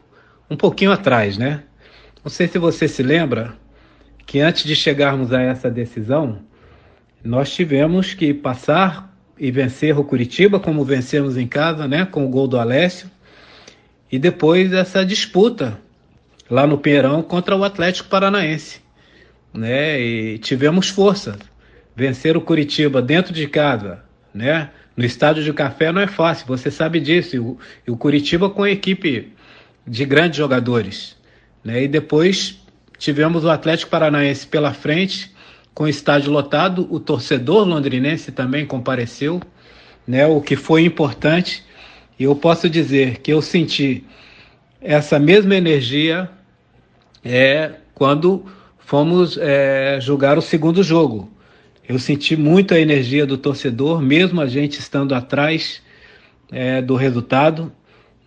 um 0.54 0.56
pouquinho 0.56 0.92
atrás, 0.92 1.36
né? 1.36 1.64
Não 2.24 2.30
sei 2.30 2.48
se 2.48 2.60
você 2.60 2.88
se 2.88 3.02
lembra 3.02 3.56
que 4.24 4.40
antes 4.40 4.64
de 4.66 4.76
chegarmos 4.76 5.34
a 5.34 5.42
essa 5.42 5.70
decisão, 5.70 6.40
nós 7.24 7.52
tivemos 7.52 8.14
que 8.14 8.36
passar 8.36 9.12
e 9.38 9.50
vencer 9.50 9.98
o 9.98 10.04
Curitiba, 10.04 10.60
como 10.60 10.86
vencemos 10.86 11.38
em 11.38 11.48
casa, 11.48 11.88
né, 11.88 12.06
com 12.06 12.24
o 12.24 12.30
gol 12.30 12.48
do 12.48 12.60
Alessio, 12.60 13.10
e 14.12 14.20
depois 14.20 14.72
essa 14.72 15.04
disputa 15.04 15.80
lá 16.48 16.68
no 16.68 16.78
Pinheirão 16.78 17.24
contra 17.24 17.56
o 17.56 17.64
Atlético 17.64 18.10
Paranaense, 18.10 18.80
né? 19.52 20.00
E 20.00 20.38
tivemos 20.38 20.88
força 20.88 21.36
vencer 21.96 22.38
o 22.38 22.42
Curitiba 22.42 23.02
dentro 23.02 23.34
de 23.34 23.48
casa, 23.48 24.04
né? 24.32 24.70
No 24.96 25.04
estádio 25.04 25.44
de 25.44 25.52
café 25.52 25.92
não 25.92 26.02
é 26.02 26.06
fácil, 26.06 26.46
você 26.46 26.70
sabe 26.70 27.00
disso. 27.00 27.36
E 27.36 27.40
o, 27.40 27.58
e 27.88 27.90
o 27.90 27.98
Curitiba 27.98 28.52
com 28.52 28.68
equipe 28.68 29.34
de 29.86 30.06
grandes 30.06 30.38
jogadores. 30.38 31.16
Né? 31.64 31.84
E 31.84 31.88
depois 31.88 32.60
tivemos 32.98 33.44
o 33.44 33.50
Atlético 33.50 33.92
Paranaense 33.92 34.48
pela 34.48 34.74
frente, 34.74 35.32
com 35.74 35.86
o 35.86 35.88
estádio 35.88 36.32
lotado. 36.32 36.88
O 36.90 37.00
torcedor 37.00 37.68
londrinense 37.68 38.32
também 38.32 38.66
compareceu, 38.66 39.42
né? 40.08 40.26
o 40.26 40.42
que 40.42 40.56
foi 40.56 40.84
importante. 40.84 41.64
E 42.18 42.24
eu 42.24 42.36
posso 42.36 42.70
dizer 42.70 43.20
que 43.20 43.32
eu 43.32 43.42
senti 43.42 44.04
essa 44.82 45.18
mesma 45.18 45.56
energia 45.56 46.30
é, 47.24 47.72
quando 47.94 48.46
fomos 48.80 49.38
é, 49.38 49.98
jogar 50.02 50.38
o 50.38 50.42
segundo 50.42 50.84
jogo 50.84 51.34
eu 51.88 52.00
senti 52.00 52.36
muito 52.36 52.74
a 52.74 52.80
energia 52.80 53.26
do 53.26 53.38
torcedor, 53.38 54.02
mesmo 54.02 54.40
a 54.40 54.48
gente 54.48 54.80
estando 54.80 55.14
atrás 55.14 55.82
é, 56.50 56.82
do 56.82 56.96
resultado. 56.96 57.72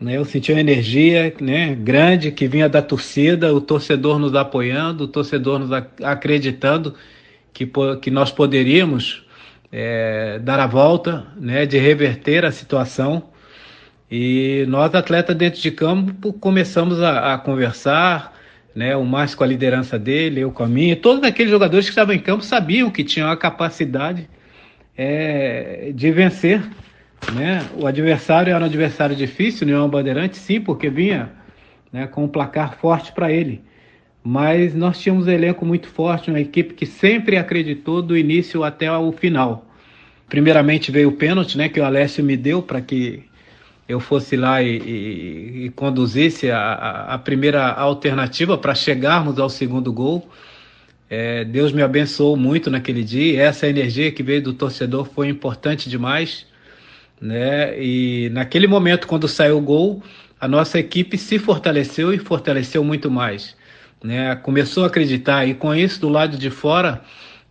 Né? 0.01 0.17
Eu 0.17 0.25
senti 0.25 0.53
uma 0.53 0.61
energia 0.61 1.35
né, 1.41 1.75
grande 1.75 2.31
que 2.31 2.47
vinha 2.47 2.69
da 2.69 2.83
torcida, 2.83 3.55
o 3.55 3.61
torcedor 3.61 4.19
nos 4.19 4.35
apoiando, 4.35 5.05
o 5.05 5.09
torcedor 5.09 5.59
nos 5.59 5.71
acreditando 6.03 6.95
que, 7.53 7.71
que 8.03 8.11
nós 8.11 8.31
poderíamos 8.31 9.27
é, 9.73 10.39
dar 10.39 10.61
a 10.61 10.67
volta, 10.67 11.27
né, 11.37 11.67
de 11.67 11.79
reverter 11.79 12.45
a 12.45 12.53
situação. 12.53 13.31
E 14.11 14.65
nós, 14.69 14.95
atletas 14.95 15.35
dentro 15.35 15.61
de 15.61 15.71
campo, 15.71 16.33
começamos 16.35 17.03
a, 17.03 17.35
a 17.35 17.39
conversar, 17.39 18.35
né, 18.75 18.95
o 18.95 19.05
Márcio 19.05 19.39
com 19.39 19.45
a 19.45 19.47
liderança 19.47 19.99
dele, 19.99 20.41
eu 20.41 20.53
com 20.53 20.63
a 20.63 20.69
minha. 20.69 20.95
Todos 20.95 21.25
aqueles 21.25 21.51
jogadores 21.51 21.87
que 21.87 21.91
estavam 21.91 22.15
em 22.15 22.19
campo 22.19 22.45
sabiam 22.45 22.91
que 22.91 23.03
tinham 23.03 23.31
a 23.31 23.37
capacidade 23.37 24.29
é, 24.97 25.91
de 25.95 26.13
vencer. 26.13 26.63
Né? 27.35 27.67
O 27.75 27.87
adversário 27.87 28.53
era 28.53 28.63
um 28.63 28.67
adversário 28.67 29.17
difícil, 29.17 29.67
União 29.67 29.89
Bandeirante, 29.89 30.37
sim, 30.37 30.61
porque 30.61 30.89
vinha 30.89 31.33
né, 31.93 32.07
com 32.07 32.25
um 32.25 32.29
placar 32.29 32.77
forte 32.79 33.13
para 33.13 33.33
ele. 33.33 33.63
Mas 34.23 34.75
nós 34.75 34.99
tínhamos 35.01 35.27
um 35.27 35.31
elenco 35.31 35.65
muito 35.65 35.89
forte, 35.89 36.31
uma 36.31 36.41
equipe 36.41 36.75
que 36.75 36.87
sempre 36.87 37.37
acreditou 37.37 38.03
do 38.03 38.17
início 38.17 38.65
até 38.65 38.91
o 38.91 39.13
final. 39.13 39.67
Primeiramente 40.29 40.91
veio 40.91 41.11
o 41.11 41.13
pênalti, 41.13 41.57
né, 41.57 41.69
que 41.69 41.79
o 41.79 41.85
Alessio 41.85 42.25
me 42.25 42.37
deu 42.37 42.61
para 42.61 42.81
que 42.81 43.25
eu 43.89 44.01
fosse 44.01 44.37
lá 44.37 44.63
e, 44.63 44.79
e, 44.79 45.67
e 45.67 45.71
conduzisse 45.71 46.51
a, 46.51 47.07
a, 47.09 47.19
primeira 47.19 47.73
alternativa 47.73 48.59
para 48.59 48.75
chegarmos 48.75 49.39
ao 49.39 49.49
segundo 49.49 49.93
gol. 49.93 50.29
É, 51.09 51.45
Deus 51.45 51.71
me 51.71 51.83
abençoou 51.83 52.37
muito 52.37 52.69
naquele 52.69 53.05
dia. 53.05 53.41
Essa 53.41 53.69
energia 53.69 54.11
que 54.11 54.25
veio 54.25 54.43
do 54.43 54.53
torcedor 54.53 55.05
foi 55.05 55.29
importante 55.29 55.89
demais. 55.89 56.47
Né? 57.21 57.81
E 57.83 58.31
naquele 58.31 58.67
momento, 58.67 59.07
quando 59.07 59.27
saiu 59.27 59.59
o 59.59 59.61
gol, 59.61 60.03
a 60.41 60.47
nossa 60.47 60.79
equipe 60.79 61.17
se 61.17 61.39
fortaleceu 61.39 62.13
e 62.13 62.19
fortaleceu 62.19 62.85
muito 62.85 63.11
mais. 63.11 63.57
Né? 64.03 64.37
Começou 64.37 64.85
a 64.85 64.87
acreditar, 64.87 65.47
e 65.47 65.55
com 65.55 65.75
isso, 65.75 66.01
do 66.01 66.09
lado 66.09 66.37
de 66.37 66.51
fora, 66.51 67.03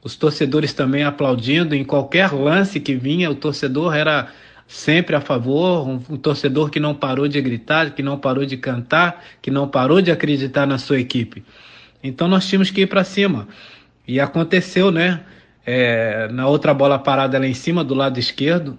os 0.03 0.15
torcedores 0.15 0.73
também 0.73 1.03
aplaudindo. 1.03 1.73
Em 1.73 1.83
qualquer 1.83 2.31
lance 2.31 2.79
que 2.79 2.95
vinha, 2.95 3.29
o 3.29 3.35
torcedor 3.35 3.95
era 3.95 4.27
sempre 4.67 5.15
a 5.15 5.21
favor, 5.21 5.87
um, 5.87 6.01
um, 6.09 6.17
torcedor 6.17 6.69
que 6.69 6.79
não 6.79 6.93
parou 6.93 7.27
de 7.27 7.41
gritar, 7.41 7.91
que 7.91 8.03
não 8.03 8.17
parou 8.17 8.45
de 8.45 8.57
cantar, 8.57 9.23
que 9.41 9.51
não 9.51 9.67
parou 9.67 10.01
de 10.01 10.11
acreditar 10.11 10.65
na 10.65 10.77
sua 10.77 10.99
equipe. 10.99 11.43
Então 12.03 12.27
nós 12.27 12.47
tínhamos 12.47 12.69
que 12.69 12.81
ir 12.81 12.87
para 12.87 13.03
cima. 13.03 13.47
E 14.07 14.19
aconteceu, 14.19 14.91
né? 14.91 15.21
É, 15.65 16.27
na 16.31 16.47
outra 16.47 16.73
bola 16.75 16.99
parada 16.99 17.39
lá 17.39 17.47
em 17.47 17.53
cima, 17.55 17.83
do 17.83 17.95
lado 17.95 18.19
esquerdo, 18.19 18.77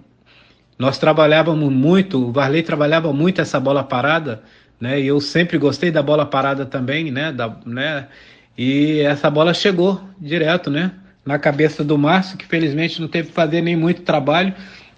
nós 0.77 0.97
trabalhávamos 0.97 1.71
muito, 1.71 2.27
o 2.27 2.31
Varley 2.31 2.61
trabalhava 2.61 3.11
muito 3.11 3.41
essa 3.41 3.59
bola 3.59 3.83
parada, 3.83 4.43
né? 4.79 4.99
E 4.99 5.07
eu 5.07 5.19
sempre 5.19 5.57
gostei 5.57 5.89
da 5.89 6.03
bola 6.03 6.25
parada 6.25 6.65
também, 6.65 7.11
né? 7.11 7.31
Da, 7.31 7.55
né? 7.65 8.07
E 8.57 8.99
essa 8.99 9.29
bola 9.29 9.53
chegou 9.53 10.01
direto, 10.19 10.69
né? 10.69 10.91
Na 11.25 11.39
cabeça 11.39 11.83
do 11.83 11.97
Márcio, 11.97 12.37
que 12.37 12.45
felizmente 12.45 13.01
não 13.01 13.07
teve 13.07 13.29
que 13.29 13.33
fazer 13.33 13.61
nem 13.61 13.75
muito 13.75 14.03
trabalho, 14.03 14.53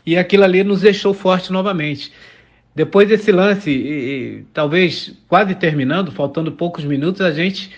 e 0.06 0.18
aquilo 0.18 0.44
ali 0.44 0.64
nos 0.64 0.82
deixou 0.82 1.14
forte 1.14 1.52
novamente. 1.52 2.12
Depois 2.76 3.08
desse 3.08 3.32
lance, 3.32 3.70
e, 3.70 4.40
e, 4.40 4.46
talvez 4.54 5.14
quase 5.28 5.56
terminando, 5.56 6.12
faltando 6.12 6.52
poucos 6.52 6.84
minutos, 6.84 7.22
a 7.22 7.32
gente 7.32 7.72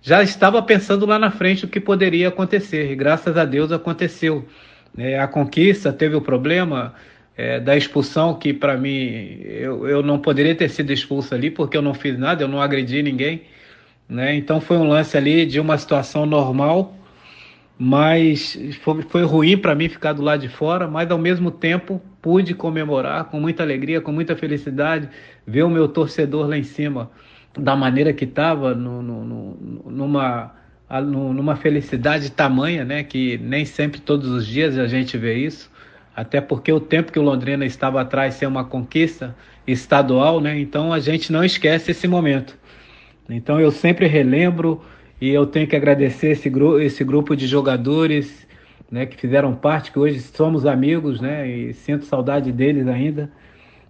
já 0.00 0.22
estava 0.22 0.62
pensando 0.62 1.04
lá 1.06 1.18
na 1.18 1.30
frente 1.30 1.64
o 1.64 1.68
que 1.68 1.80
poderia 1.80 2.28
acontecer. 2.28 2.90
E 2.90 2.96
graças 2.96 3.36
a 3.36 3.44
Deus 3.44 3.72
aconteceu. 3.72 4.46
É, 4.96 5.18
a 5.18 5.28
conquista 5.28 5.92
teve 5.92 6.16
o 6.16 6.20
problema 6.20 6.94
é, 7.38 7.58
da 7.58 7.74
expulsão, 7.74 8.34
que 8.34 8.52
para 8.52 8.76
mim 8.76 9.40
eu, 9.44 9.88
eu 9.88 10.02
não 10.02 10.18
poderia 10.18 10.54
ter 10.54 10.68
sido 10.68 10.92
expulso 10.92 11.34
ali, 11.34 11.50
porque 11.50 11.76
eu 11.76 11.82
não 11.82 11.94
fiz 11.94 12.18
nada, 12.18 12.42
eu 12.42 12.48
não 12.48 12.60
agredi 12.60 13.02
ninguém. 13.02 13.44
Né? 14.06 14.34
Então 14.34 14.60
foi 14.60 14.76
um 14.76 14.86
lance 14.86 15.16
ali 15.16 15.46
de 15.46 15.58
uma 15.58 15.78
situação 15.78 16.26
normal 16.26 16.98
mas 17.78 18.58
foi, 18.80 19.02
foi 19.02 19.22
ruim 19.22 19.56
para 19.56 19.74
mim 19.74 19.88
ficar 19.88 20.12
do 20.12 20.20
lado 20.20 20.40
de 20.40 20.48
fora, 20.48 20.88
mas 20.88 21.08
ao 21.10 21.18
mesmo 21.18 21.50
tempo 21.50 22.02
pude 22.20 22.52
comemorar 22.52 23.26
com 23.26 23.38
muita 23.38 23.62
alegria, 23.62 24.00
com 24.00 24.10
muita 24.10 24.34
felicidade, 24.34 25.08
ver 25.46 25.62
o 25.62 25.70
meu 25.70 25.86
torcedor 25.86 26.48
lá 26.48 26.58
em 26.58 26.64
cima 26.64 27.08
da 27.56 27.76
maneira 27.76 28.12
que 28.12 28.24
estava, 28.24 28.74
numa, 28.74 30.52
numa 31.00 31.56
felicidade 31.56 32.30
tamanha, 32.32 32.84
né, 32.84 33.04
que 33.04 33.38
nem 33.38 33.64
sempre 33.64 34.00
todos 34.00 34.28
os 34.28 34.44
dias 34.44 34.76
a 34.76 34.88
gente 34.88 35.16
vê 35.16 35.36
isso, 35.36 35.70
até 36.18 36.40
porque 36.40 36.72
o 36.72 36.80
tempo 36.80 37.12
que 37.12 37.18
o 37.20 37.22
Londrina 37.22 37.64
estava 37.64 38.00
atrás 38.00 38.34
ser 38.34 38.46
uma 38.46 38.64
conquista 38.64 39.36
estadual, 39.64 40.40
né, 40.40 40.58
então 40.58 40.92
a 40.92 40.98
gente 40.98 41.30
não 41.30 41.44
esquece 41.44 41.92
esse 41.92 42.08
momento. 42.08 42.58
Então 43.30 43.60
eu 43.60 43.70
sempre 43.70 44.08
relembro 44.08 44.82
e 45.20 45.28
eu 45.28 45.46
tenho 45.46 45.68
que 45.68 45.76
agradecer 45.76 46.30
esse, 46.30 46.50
esse 46.80 47.04
grupo 47.04 47.36
de 47.36 47.46
jogadores 47.46 48.48
né, 48.90 49.06
que 49.06 49.16
fizeram 49.16 49.54
parte, 49.54 49.92
que 49.92 49.98
hoje 50.00 50.18
somos 50.20 50.66
amigos, 50.66 51.20
né, 51.20 51.48
e 51.48 51.72
sinto 51.72 52.04
saudade 52.04 52.50
deles 52.50 52.88
ainda. 52.88 53.30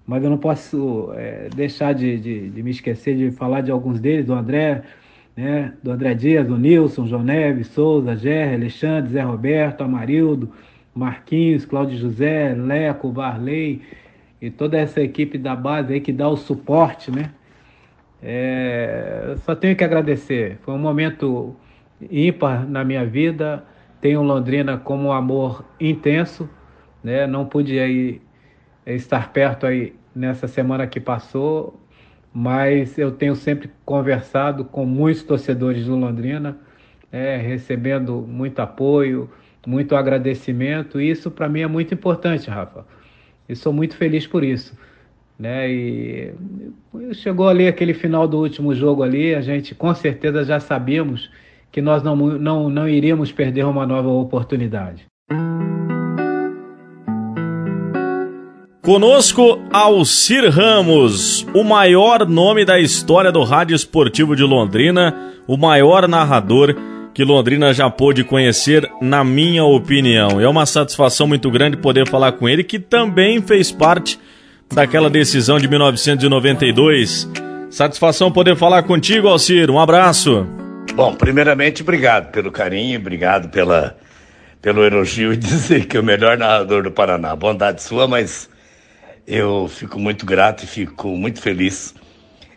Mas 0.07 0.23
eu 0.23 0.29
não 0.29 0.39
posso 0.39 1.11
é, 1.15 1.49
deixar 1.57 1.95
de, 1.95 2.19
de, 2.19 2.51
de, 2.51 2.63
me 2.63 2.73
esquecer 2.73 3.17
de 3.17 3.31
falar 3.31 3.63
de 3.63 3.71
alguns 3.71 4.01
deles, 4.01 4.27
do 4.27 4.35
André, 4.35 4.83
né, 5.35 5.73
do 5.83 5.93
André 5.93 6.13
Dias, 6.13 6.47
do 6.47 6.59
Nilson, 6.59 7.07
João 7.07 7.23
Neves, 7.23 7.69
Souza, 7.69 8.15
Gerry, 8.15 8.57
Alexandre, 8.57 9.13
Zé 9.13 9.23
Roberto, 9.23 9.83
Amarildo, 9.83 10.53
Marquinhos, 10.99 11.65
Cláudio 11.65 11.97
José, 11.97 12.55
Leco, 12.55 13.11
Varley 13.11 13.83
e 14.41 14.51
toda 14.51 14.77
essa 14.77 15.01
equipe 15.01 15.39
da 15.39 15.55
base 15.57 15.95
aí 15.95 16.01
que 16.01 16.13
dá 16.13 16.29
o 16.29 16.37
suporte, 16.37 17.11
né? 17.11 17.33
É, 18.23 19.35
só 19.45 19.55
tenho 19.55 19.77
que 19.77 19.85
agradecer. 19.85 20.59
Foi 20.63 20.75
um 20.75 20.79
momento 20.79 21.55
ímpar 22.11 22.69
na 22.69 22.85
minha 22.85 23.07
vida. 23.07 23.65
Tenho 24.01 24.23
Londrina 24.23 24.77
como 24.77 25.09
um 25.09 25.13
amor 25.13 25.65
intenso. 25.81 26.49
Né? 27.03 27.27
Não 27.27 27.47
pude 27.47 27.79
aí 27.79 28.21
estar 28.85 29.33
perto 29.33 29.67
aí 29.67 29.95
nessa 30.15 30.49
semana 30.49 30.87
que 30.87 30.99
passou, 30.99 31.81
mas 32.33 32.99
eu 32.99 33.13
tenho 33.13 33.37
sempre 33.37 33.71
conversado 33.85 34.65
com 34.65 34.85
muitos 34.85 35.23
torcedores 35.23 35.87
do 35.87 35.95
Londrina, 35.95 36.59
é, 37.13 37.37
recebendo 37.37 38.21
muito 38.27 38.59
apoio, 38.61 39.31
muito 39.69 39.95
agradecimento. 39.95 41.01
Isso 41.01 41.31
para 41.31 41.49
mim 41.49 41.61
é 41.61 41.67
muito 41.67 41.93
importante, 41.93 42.49
Rafa. 42.49 42.87
E 43.49 43.55
sou 43.55 43.73
muito 43.73 43.97
feliz 43.97 44.27
por 44.27 44.43
isso 44.43 44.77
né? 45.39 45.71
E 45.71 46.35
chegou 47.13 47.49
ali 47.49 47.69
aquele 47.69 47.95
final 47.95 48.27
do 48.27 48.39
último 48.39 48.75
jogo 48.75 49.03
ali, 49.03 49.35
a 49.35 49.41
gente 49.41 49.75
com 49.75 49.95
certeza 49.95 50.45
já 50.45 50.59
sabíamos 50.59 51.31
que 51.71 51.81
nós 51.81 52.03
não, 52.03 52.17
não, 52.17 52.69
não 52.69 52.89
iríamos 52.89 53.31
perder 53.31 53.65
uma 53.65 53.87
nova 53.87 54.09
oportunidade. 54.09 55.07
Conosco, 58.83 59.61
Alcir 59.71 60.51
Ramos, 60.51 61.47
o 61.55 61.63
maior 61.63 62.27
nome 62.27 62.65
da 62.65 62.81
história 62.81 63.31
do 63.31 63.45
rádio 63.45 63.77
esportivo 63.77 64.35
de 64.35 64.43
Londrina, 64.43 65.15
o 65.47 65.59
maior 65.59 66.09
narrador 66.09 66.75
que 67.19 67.25
Londrina 67.25 67.75
já 67.75 67.91
pôde 67.91 68.23
conhecer, 68.23 68.89
na 69.01 69.25
minha 69.25 69.65
opinião. 69.65 70.41
É 70.41 70.47
uma 70.47 70.65
satisfação 70.65 71.27
muito 71.27 71.51
grande 71.51 71.77
poder 71.77 72.09
falar 72.09 72.31
com 72.31 72.49
ele, 72.49 72.63
que 72.63 72.79
também 72.79 73.43
fez 73.43 73.73
parte 73.73 74.21
daquela 74.73 75.11
decisão 75.11 75.59
de 75.59 75.67
1992. 75.67 77.29
Satisfação 77.71 78.31
poder 78.31 78.55
falar 78.55 78.85
contigo, 78.85 79.27
Alcir. 79.27 79.69
Um 79.69 79.81
abraço. 79.81 80.47
Bom, 80.95 81.13
primeiramente, 81.13 81.83
obrigado 81.83 82.31
pelo 82.31 82.53
carinho, 82.53 83.01
obrigado 83.01 83.49
pela, 83.49 83.99
pelo 84.63 84.85
elogio 84.85 85.33
e 85.33 85.37
dizer 85.37 85.87
que 85.87 85.97
é 85.97 86.01
o 86.01 86.05
melhor 86.05 86.39
narrador 86.39 86.85
do 86.85 86.93
Paraná. 86.93 87.35
Bondade 87.35 87.83
sua, 87.83 88.07
mas 88.07 88.49
eu 89.27 89.67
fico 89.67 89.99
muito 89.99 90.25
grato 90.25 90.63
e 90.63 90.69
fico 90.69 91.09
muito 91.09 91.41
feliz 91.43 91.93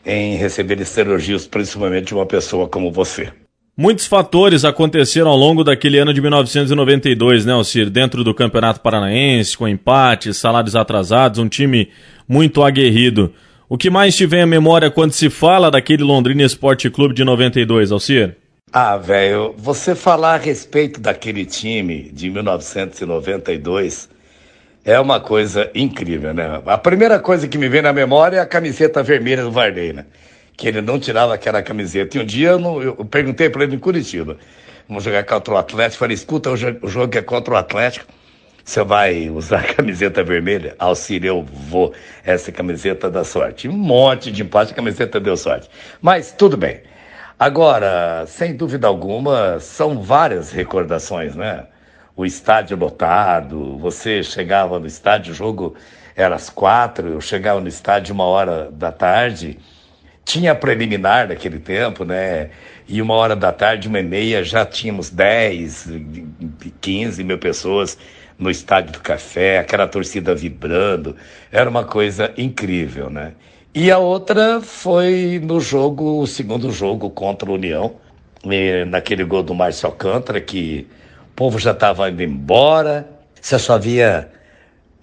em 0.05 0.35
receber 0.35 0.79
esses 0.79 0.95
elogios, 0.99 1.47
principalmente 1.47 2.09
de 2.09 2.13
uma 2.13 2.27
pessoa 2.27 2.69
como 2.69 2.91
você. 2.91 3.40
Muitos 3.75 4.05
fatores 4.05 4.65
aconteceram 4.65 5.29
ao 5.29 5.37
longo 5.37 5.63
daquele 5.63 5.97
ano 5.97 6.13
de 6.13 6.19
1992, 6.19 7.45
né, 7.45 7.53
Alcir? 7.53 7.89
Dentro 7.89 8.21
do 8.21 8.33
Campeonato 8.33 8.81
Paranaense, 8.81 9.57
com 9.57 9.65
empates, 9.65 10.35
salários 10.35 10.75
atrasados, 10.75 11.39
um 11.39 11.47
time 11.47 11.89
muito 12.27 12.63
aguerrido. 12.63 13.33
O 13.69 13.77
que 13.77 13.89
mais 13.89 14.13
te 14.13 14.25
vem 14.25 14.41
à 14.41 14.45
memória 14.45 14.91
quando 14.91 15.13
se 15.13 15.29
fala 15.29 15.71
daquele 15.71 16.03
Londrina 16.03 16.43
Esporte 16.43 16.89
Clube 16.89 17.15
de 17.15 17.23
92, 17.23 17.93
Alcir? 17.93 18.35
Ah, 18.73 18.97
velho, 18.97 19.55
você 19.57 19.95
falar 19.95 20.33
a 20.33 20.37
respeito 20.37 20.99
daquele 20.99 21.45
time 21.45 22.11
de 22.11 22.29
1992 22.29 24.09
é 24.83 24.99
uma 24.99 25.21
coisa 25.21 25.71
incrível, 25.73 26.33
né? 26.33 26.61
A 26.65 26.77
primeira 26.77 27.19
coisa 27.19 27.47
que 27.47 27.57
me 27.57 27.69
vem 27.69 27.81
na 27.81 27.93
memória 27.93 28.37
é 28.37 28.39
a 28.41 28.45
camiseta 28.45 29.01
vermelha 29.01 29.43
do 29.43 29.51
Varney, 29.51 29.93
né? 29.93 30.05
Que 30.61 30.67
ele 30.67 30.79
não 30.79 30.99
tirava 30.99 31.33
aquela 31.33 31.63
camiseta. 31.63 32.15
E 32.19 32.21
um 32.21 32.25
dia 32.25 32.49
eu, 32.49 32.59
não, 32.59 32.79
eu 32.83 32.93
perguntei 33.03 33.49
para 33.49 33.63
ele 33.63 33.75
em 33.75 33.79
Curitiba: 33.79 34.37
vamos 34.87 35.03
jogar 35.03 35.23
contra 35.23 35.55
o 35.55 35.57
Atlético. 35.57 35.97
Falei, 35.97 36.13
escuta, 36.13 36.51
o 36.51 36.55
jogo, 36.55 36.85
o 36.85 36.87
jogo 36.87 37.17
é 37.17 37.21
contra 37.23 37.55
o 37.55 37.57
Atlético. 37.57 38.05
Você 38.63 38.83
vai 38.83 39.27
usar 39.31 39.61
a 39.61 39.73
camiseta 39.73 40.23
vermelha? 40.23 40.75
Auxílio, 40.77 41.29
eu 41.29 41.43
vou. 41.43 41.95
Essa 42.23 42.51
camiseta 42.51 43.09
da 43.09 43.23
sorte. 43.23 43.67
Um 43.67 43.75
monte 43.75 44.31
de 44.31 44.43
empate, 44.43 44.71
a 44.71 44.75
camiseta 44.75 45.19
deu 45.19 45.35
sorte. 45.35 45.67
Mas 45.99 46.31
tudo 46.31 46.55
bem. 46.55 46.81
Agora, 47.39 48.23
sem 48.27 48.55
dúvida 48.55 48.85
alguma, 48.85 49.59
são 49.59 50.03
várias 50.03 50.51
recordações, 50.51 51.35
né? 51.35 51.65
O 52.15 52.23
estádio 52.23 52.77
lotado, 52.77 53.79
você 53.79 54.21
chegava 54.21 54.79
no 54.79 54.85
estádio, 54.85 55.33
o 55.33 55.35
jogo 55.35 55.75
era 56.15 56.35
às 56.35 56.51
quatro, 56.51 57.07
eu 57.07 57.19
chegava 57.19 57.59
no 57.59 57.67
estádio 57.67 58.13
uma 58.13 58.25
hora 58.25 58.69
da 58.71 58.91
tarde, 58.91 59.57
tinha 60.31 60.55
preliminar 60.55 61.27
naquele 61.27 61.59
tempo, 61.59 62.05
né? 62.05 62.51
E 62.87 63.01
uma 63.01 63.15
hora 63.15 63.35
da 63.35 63.51
tarde, 63.51 63.89
uma 63.89 63.99
e 63.99 64.03
meia, 64.03 64.43
já 64.45 64.65
tínhamos 64.65 65.09
10, 65.09 65.89
15 66.79 67.21
mil 67.23 67.37
pessoas 67.37 67.97
no 68.39 68.49
estádio 68.49 68.93
do 68.93 69.01
café, 69.01 69.59
aquela 69.59 69.87
torcida 69.87 70.33
vibrando, 70.33 71.17
era 71.51 71.69
uma 71.69 71.83
coisa 71.83 72.33
incrível, 72.37 73.09
né? 73.09 73.33
E 73.75 73.91
a 73.91 73.97
outra 73.97 74.61
foi 74.61 75.41
no 75.43 75.59
jogo, 75.59 76.21
o 76.21 76.27
segundo 76.27 76.71
jogo 76.71 77.09
contra 77.09 77.49
o 77.49 77.55
União, 77.55 77.95
naquele 78.87 79.25
gol 79.25 79.43
do 79.43 79.53
Márcio 79.53 79.87
Alcântara, 79.87 80.39
que 80.39 80.87
o 81.29 81.35
povo 81.35 81.59
já 81.59 81.71
estava 81.71 82.09
indo 82.09 82.23
embora, 82.23 83.05
você 83.39 83.59
só 83.59 83.77
via 83.77 84.29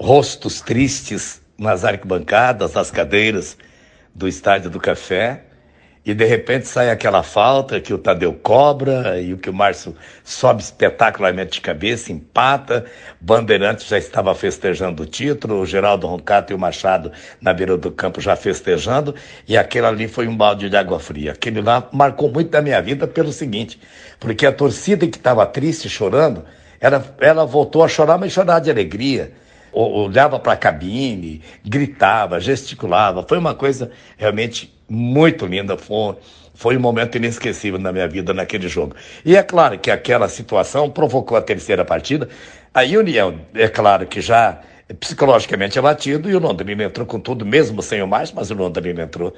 rostos 0.00 0.62
tristes 0.62 1.40
nas 1.58 1.84
arquibancadas, 1.84 2.72
nas 2.72 2.90
cadeiras 2.90 3.58
do 4.14 4.26
estádio 4.28 4.70
do 4.70 4.80
café 4.80 5.44
e 6.08 6.14
de 6.14 6.24
repente 6.24 6.66
sai 6.66 6.88
aquela 6.88 7.22
falta 7.22 7.78
que 7.82 7.92
o 7.92 7.98
Tadeu 7.98 8.32
cobra 8.32 9.20
e 9.20 9.34
o 9.34 9.36
que 9.36 9.50
o 9.50 9.52
Márcio 9.52 9.94
sobe 10.24 10.62
espetacularmente 10.62 11.52
de 11.52 11.60
cabeça, 11.60 12.10
empata. 12.10 12.86
Bandeirantes 13.20 13.86
já 13.86 13.98
estava 13.98 14.34
festejando 14.34 15.02
o 15.02 15.06
título, 15.06 15.60
o 15.60 15.66
Geraldo 15.66 16.06
Roncato 16.06 16.50
e 16.50 16.56
o 16.56 16.58
Machado 16.58 17.12
na 17.42 17.52
beira 17.52 17.76
do 17.76 17.90
campo 17.90 18.22
já 18.22 18.34
festejando, 18.36 19.14
e 19.46 19.54
aquele 19.54 19.84
ali 19.84 20.08
foi 20.08 20.26
um 20.26 20.34
balde 20.34 20.70
de 20.70 20.76
água 20.78 20.98
fria. 20.98 21.32
Aquele 21.32 21.60
lá 21.60 21.86
marcou 21.92 22.30
muito 22.32 22.48
da 22.48 22.62
minha 22.62 22.80
vida 22.80 23.06
pelo 23.06 23.30
seguinte, 23.30 23.78
porque 24.18 24.46
a 24.46 24.52
torcida 24.52 25.06
que 25.06 25.18
estava 25.18 25.44
triste, 25.44 25.90
chorando, 25.90 26.42
ela, 26.80 27.04
ela 27.20 27.44
voltou 27.44 27.84
a 27.84 27.88
chorar, 27.88 28.16
mas 28.16 28.32
chorar 28.32 28.60
de 28.60 28.70
alegria 28.70 29.32
olhava 29.72 30.38
para 30.38 30.52
a 30.52 30.56
cabine, 30.56 31.42
gritava, 31.64 32.40
gesticulava. 32.40 33.24
Foi 33.26 33.38
uma 33.38 33.54
coisa 33.54 33.90
realmente 34.16 34.72
muito 34.88 35.46
linda. 35.46 35.76
Foi, 35.76 36.16
foi 36.54 36.76
um 36.76 36.80
momento 36.80 37.16
inesquecível 37.16 37.78
na 37.78 37.92
minha 37.92 38.08
vida 38.08 38.34
naquele 38.34 38.68
jogo. 38.68 38.96
E 39.24 39.36
é 39.36 39.42
claro 39.42 39.78
que 39.78 39.90
aquela 39.90 40.28
situação 40.28 40.90
provocou 40.90 41.36
a 41.36 41.42
terceira 41.42 41.84
partida. 41.84 42.28
A 42.74 42.82
União, 42.82 43.40
é 43.54 43.68
claro 43.68 44.06
que 44.06 44.20
já 44.20 44.60
psicologicamente 45.00 45.78
abatido, 45.78 46.30
e 46.30 46.34
o 46.34 46.38
Londrina 46.38 46.84
entrou 46.84 47.06
com 47.06 47.20
tudo, 47.20 47.44
mesmo 47.44 47.82
sem 47.82 48.02
o 48.02 48.06
mais, 48.06 48.32
mas 48.32 48.50
o 48.50 48.54
Londrina 48.54 49.02
entrou 49.02 49.34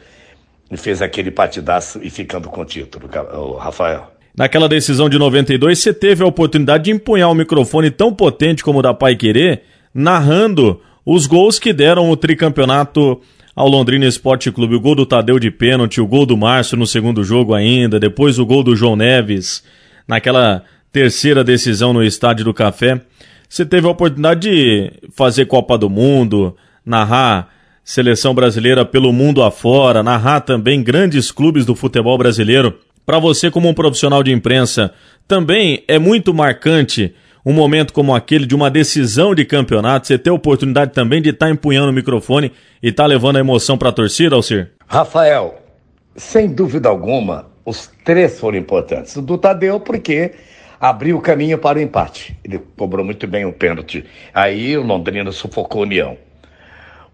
e 0.70 0.76
fez 0.76 1.02
aquele 1.02 1.30
partidaço 1.30 2.00
e 2.02 2.08
ficando 2.08 2.48
com 2.48 2.60
o 2.60 2.64
título, 2.64 3.10
o 3.34 3.56
Rafael. 3.56 4.12
Naquela 4.36 4.68
decisão 4.68 5.08
de 5.08 5.18
92, 5.18 5.78
você 5.78 5.92
teve 5.92 6.22
a 6.22 6.26
oportunidade 6.26 6.84
de 6.84 6.92
empunhar 6.92 7.28
um 7.30 7.34
microfone 7.34 7.90
tão 7.90 8.14
potente 8.14 8.62
como 8.62 8.78
o 8.78 8.82
da 8.82 8.94
Pai 8.94 9.16
Querer 9.16 9.62
narrando 9.94 10.80
os 11.04 11.26
gols 11.26 11.58
que 11.58 11.72
deram 11.72 12.10
o 12.10 12.16
tricampeonato 12.16 13.20
ao 13.54 13.68
Londrina 13.68 14.06
Esporte 14.06 14.50
Clube. 14.50 14.74
O 14.74 14.80
gol 14.80 14.94
do 14.94 15.06
Tadeu 15.06 15.38
de 15.38 15.50
pênalti, 15.50 16.00
o 16.00 16.06
gol 16.06 16.24
do 16.24 16.36
Márcio 16.36 16.76
no 16.76 16.86
segundo 16.86 17.24
jogo 17.24 17.54
ainda, 17.54 17.98
depois 17.98 18.38
o 18.38 18.46
gol 18.46 18.62
do 18.62 18.76
João 18.76 18.96
Neves 18.96 19.62
naquela 20.06 20.62
terceira 20.92 21.44
decisão 21.44 21.92
no 21.92 22.02
Estádio 22.02 22.44
do 22.44 22.54
Café. 22.54 23.00
Você 23.48 23.64
teve 23.64 23.86
a 23.86 23.90
oportunidade 23.90 24.40
de 24.40 24.92
fazer 25.12 25.46
Copa 25.46 25.76
do 25.76 25.90
Mundo, 25.90 26.56
narrar 26.84 27.48
seleção 27.84 28.32
brasileira 28.32 28.84
pelo 28.84 29.12
mundo 29.12 29.42
afora, 29.42 30.02
narrar 30.02 30.40
também 30.40 30.82
grandes 30.82 31.32
clubes 31.32 31.66
do 31.66 31.74
futebol 31.74 32.16
brasileiro. 32.16 32.78
Para 33.04 33.18
você, 33.18 33.50
como 33.50 33.68
um 33.68 33.74
profissional 33.74 34.22
de 34.22 34.30
imprensa, 34.30 34.92
também 35.26 35.82
é 35.88 35.98
muito 35.98 36.32
marcante 36.32 37.12
um 37.44 37.52
momento 37.52 37.92
como 37.92 38.14
aquele 38.14 38.46
de 38.46 38.54
uma 38.54 38.70
decisão 38.70 39.34
de 39.34 39.44
campeonato, 39.44 40.06
você 40.06 40.18
ter 40.18 40.30
a 40.30 40.34
oportunidade 40.34 40.92
também 40.92 41.22
de 41.22 41.30
estar 41.30 41.46
tá 41.46 41.52
empunhando 41.52 41.90
o 41.90 41.92
microfone 41.92 42.52
e 42.82 42.88
estar 42.88 43.04
tá 43.04 43.06
levando 43.06 43.36
a 43.36 43.40
emoção 43.40 43.78
para 43.78 43.88
a 43.88 43.92
torcida, 43.92 44.34
Alcir? 44.34 44.72
Rafael, 44.86 45.60
sem 46.16 46.48
dúvida 46.48 46.88
alguma, 46.88 47.46
os 47.64 47.90
três 48.04 48.38
foram 48.38 48.58
importantes. 48.58 49.16
O 49.16 49.22
do 49.22 49.38
Tadeu, 49.38 49.80
porque 49.80 50.32
abriu 50.80 51.18
o 51.18 51.20
caminho 51.20 51.58
para 51.58 51.78
o 51.78 51.82
empate. 51.82 52.36
Ele 52.44 52.58
cobrou 52.76 53.04
muito 53.04 53.26
bem 53.26 53.44
o 53.44 53.52
pênalti. 53.52 54.04
Aí 54.32 54.76
o 54.76 54.82
Londrina 54.82 55.30
sufocou 55.32 55.82
a 55.82 55.84
União. 55.84 56.18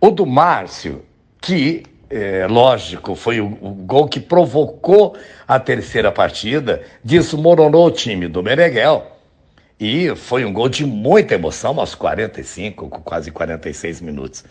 O 0.01 0.11
do 0.11 0.27
Márcio, 0.27 1.03
que, 1.41 1.83
é, 2.09 2.47
lógico, 2.47 3.15
foi 3.15 3.41
o, 3.41 3.47
o, 3.61 3.71
gol 3.71 4.09
que 4.09 4.21
provocou 4.21 5.17
a 5.49 5.59
terceira 5.59 6.13
partida, 6.13 6.83
desmoronou 7.03 7.87
o 7.87 7.91
time 7.91 8.29
do 8.29 8.43
Meneghel 8.43 9.16
e 9.79 10.15
foi 10.17 10.45
um 10.45 10.53
gol 10.53 10.69
de 10.69 10.87
muita 10.87 11.35
emoção 11.35 11.79
aos 11.79 11.95
45, 11.95 12.89
quase 12.89 13.31
46 13.31 14.01
minutos. 14.01 14.45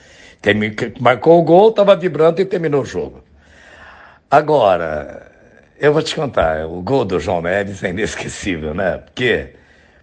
Marcou 0.99 1.39
o 1.39 1.43
gol, 1.43 1.69
estava 1.69 1.95
vibrando 1.95 2.39
e 2.39 2.45
terminou 2.45 2.81
o 2.81 2.85
jogo. 2.85 3.23
Agora, 4.29 5.31
eu 5.79 5.91
vou 5.91 6.01
te 6.01 6.15
contar, 6.15 6.67
o 6.67 6.81
gol 6.81 7.05
do 7.05 7.19
João 7.19 7.41
Neves 7.41 7.83
é 7.83 7.89
inesquecível, 7.89 8.73
né? 8.73 8.99
Porque, 8.99 9.53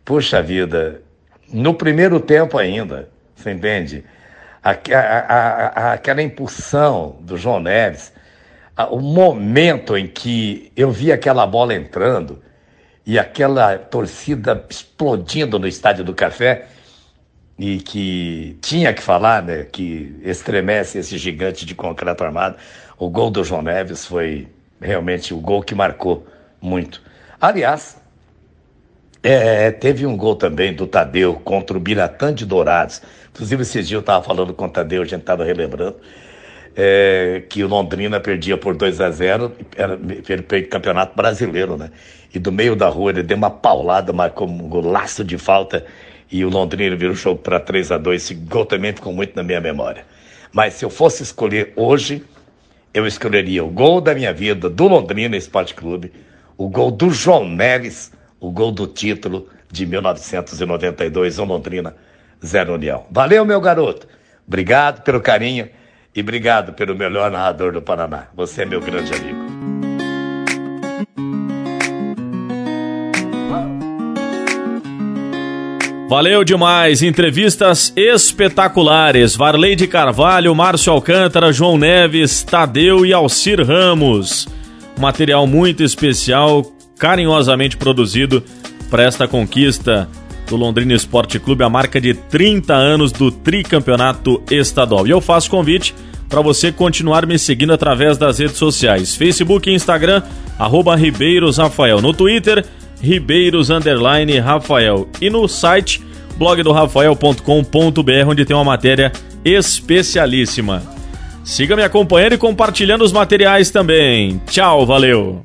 puxa 0.05 0.43
vida, 0.43 1.01
no 1.53 1.75
primeiro 1.75 2.19
tempo 2.19 2.59
ainda, 2.59 3.09
você 3.35 3.53
entende? 3.53 4.05
aquela 4.63 6.23
impulsão 6.23 7.17
do 7.21 7.37
João 7.37 7.59
Neves, 7.59 8.13
o 8.91 9.01
momento 9.01 9.97
em 9.97 10.07
que 10.07 10.71
eu 10.77 10.91
vi 10.91 11.11
aquela 11.11 11.45
bola 11.47 11.75
entrando, 11.75 12.41
e 13.05 13.19
aquela 13.19 13.77
torcida 13.79 14.65
explodindo 14.69 15.59
no 15.59 15.67
Estádio 15.67 16.05
do 16.05 16.15
Café 16.15 16.67
e 17.59 17.79
que 17.79 18.57
tinha 18.61 18.93
que 18.95 19.03
falar, 19.03 19.43
né, 19.43 19.65
que 19.65 20.19
estremece 20.23 20.99
esse 20.99 21.19
gigante 21.19 21.67
de 21.67 21.75
concreto 21.75 22.25
armado. 22.25 22.57
O 22.99 23.09
gol 23.09 23.31
do 23.31 23.45
João 23.45 23.63
Neves 23.63 24.07
foi 24.07 24.49
realmente 24.81 25.35
o 25.35 25.39
gol 25.39 25.63
que 25.63 25.75
marcou 25.75 26.27
muito. 26.61 27.03
Aliás, 27.41 27.97
é, 29.23 29.71
teve 29.71 30.07
um 30.07 30.17
gol 30.17 30.37
também 30.37 30.75
do 30.75 30.87
Tadeu 30.87 31.35
contra 31.35 31.77
o 31.77 31.81
Biratã 31.81 32.35
de 32.35 32.45
Dourados. 32.45 33.03
Inclusive, 33.31 33.63
esses 33.63 33.89
dias 33.89 33.93
eu 33.93 34.01
estava 34.01 34.25
falando 34.25 34.53
com 34.53 34.67
o 34.67 34.69
Tadeu, 34.69 35.03
a 35.03 35.05
gente 35.05 35.21
estava 35.21 35.45
relembrando 35.45 35.97
é, 36.77 37.43
que 37.49 37.63
o 37.63 37.69
Londrina 37.69 38.19
perdia 38.21 38.57
por 38.57 38.75
2 38.75 39.01
a 39.01 39.11
0 39.11 39.53
era 39.77 39.97
pelo 39.97 40.43
campeonato 40.69 41.15
brasileiro, 41.15 41.77
né? 41.77 41.91
E 42.35 42.39
do 42.39 42.51
meio 42.51 42.75
da 42.75 42.89
rua 42.89 43.11
ele 43.11 43.23
deu 43.23 43.37
uma 43.37 43.51
paulada, 43.51 44.13
marcou 44.13 44.49
um 44.49 44.69
golaço 44.69 45.23
de 45.23 45.37
falta 45.37 45.85
e 46.31 46.45
o 46.45 46.49
Londrina 46.49 46.97
virou 46.97 47.15
jogo 47.15 47.41
para 47.41 47.61
3 47.61 47.93
a 47.93 47.99
2 47.99 48.23
Esse 48.23 48.35
gol 48.35 48.65
também 48.65 48.93
ficou 48.93 49.13
muito 49.13 49.37
na 49.37 49.43
minha 49.43 49.61
memória. 49.61 50.05
Mas 50.51 50.75
se 50.75 50.85
eu 50.85 50.91
fosse 50.91 51.23
escolher 51.23 51.73
hoje, 51.77 52.25
eu 52.95 53.07
escolheria 53.07 53.63
o 53.65 53.69
gol 53.69 54.01
da 54.01 54.15
minha 54.15 54.33
vida 54.33 54.69
do 54.69 54.89
Londrina 54.89 55.37
Esporte 55.37 55.75
Clube, 55.75 56.13
o 56.57 56.69
gol 56.69 56.91
do 56.91 57.11
João 57.11 57.49
Neves, 57.49 58.13
o 58.41 58.51
gol 58.51 58.73
do 58.73 58.87
título 58.87 59.49
de 59.71 59.87
1992, 59.87 61.39
o 61.39 61.45
Londrina 61.45 61.95
Zero 62.45 62.75
União. 62.75 63.07
Valeu, 63.11 63.45
meu 63.45 63.61
garoto. 63.61 64.07
Obrigado 64.47 65.03
pelo 65.03 65.21
carinho 65.21 65.69
e 66.15 66.21
obrigado 66.21 66.73
pelo 66.73 66.95
melhor 66.95 67.31
narrador 67.31 67.73
do 67.73 67.83
Paraná. 67.83 68.25
Você 68.35 68.63
é 68.63 68.65
meu 68.67 68.81
grande 68.81 69.13
amigo. 69.15 69.53
Valeu 76.09 76.45
demais, 76.45 77.03
entrevistas 77.03 77.91
espetaculares. 77.97 79.35
Varley 79.35 79.75
de 79.75 79.87
Carvalho, 79.87 80.55
Márcio 80.55 80.93
Alcântara, 80.93 81.51
João 81.51 81.79
Neves, 81.79 82.43
Tadeu 82.43 83.07
e 83.07 83.15
Alcir 83.15 83.67
Ramos. 83.67 84.47
Material 84.99 85.47
muito 85.47 85.83
especial, 85.83 86.71
carinhosamente 86.99 87.79
produzido 87.79 88.45
para 88.91 89.05
esta 89.05 89.27
conquista 89.27 90.07
do 90.53 90.57
Londrina 90.57 90.93
Esporte 90.93 91.39
Clube, 91.39 91.65
a 91.65 91.71
marca 91.71 91.99
de 91.99 92.13
30 92.13 92.75
anos 92.75 93.11
do 93.11 93.31
tricampeonato 93.31 94.43
estadual. 94.51 95.07
E 95.07 95.11
eu 95.11 95.21
faço 95.21 95.49
convite 95.49 95.95
para 96.29 96.43
você 96.43 96.71
continuar 96.71 97.27
me 97.27 97.39
seguindo 97.39 97.73
através 97.73 98.19
das 98.19 98.39
redes 98.39 98.57
sociais, 98.57 99.17
Facebook 99.17 99.69
e 99.69 99.75
Instagram, 99.75 100.23
arroba 100.59 100.95
Ribeiros 100.95 101.57
Rafael. 101.57 102.03
No 102.03 102.13
Twitter, 102.13 102.67
Ribeiros 103.01 103.71
Underline 103.71 104.39
Rafael. 104.39 105.09
E 105.21 105.31
no 105.31 105.49
site 105.49 106.03
blogdorafael.com.br, 106.37 108.29
onde 108.29 108.45
tem 108.45 108.55
uma 108.55 108.65
matéria 108.65 109.11
especialíssima. 109.43 110.83
Siga 111.43 111.75
me 111.75 111.83
acompanhando 111.83 112.35
e 112.35 112.39
compartilhando 112.39 113.05
os 113.05 113.13
materiais 113.13 113.71
também. 113.71 114.41
Tchau, 114.47 114.85
valeu! 114.85 115.43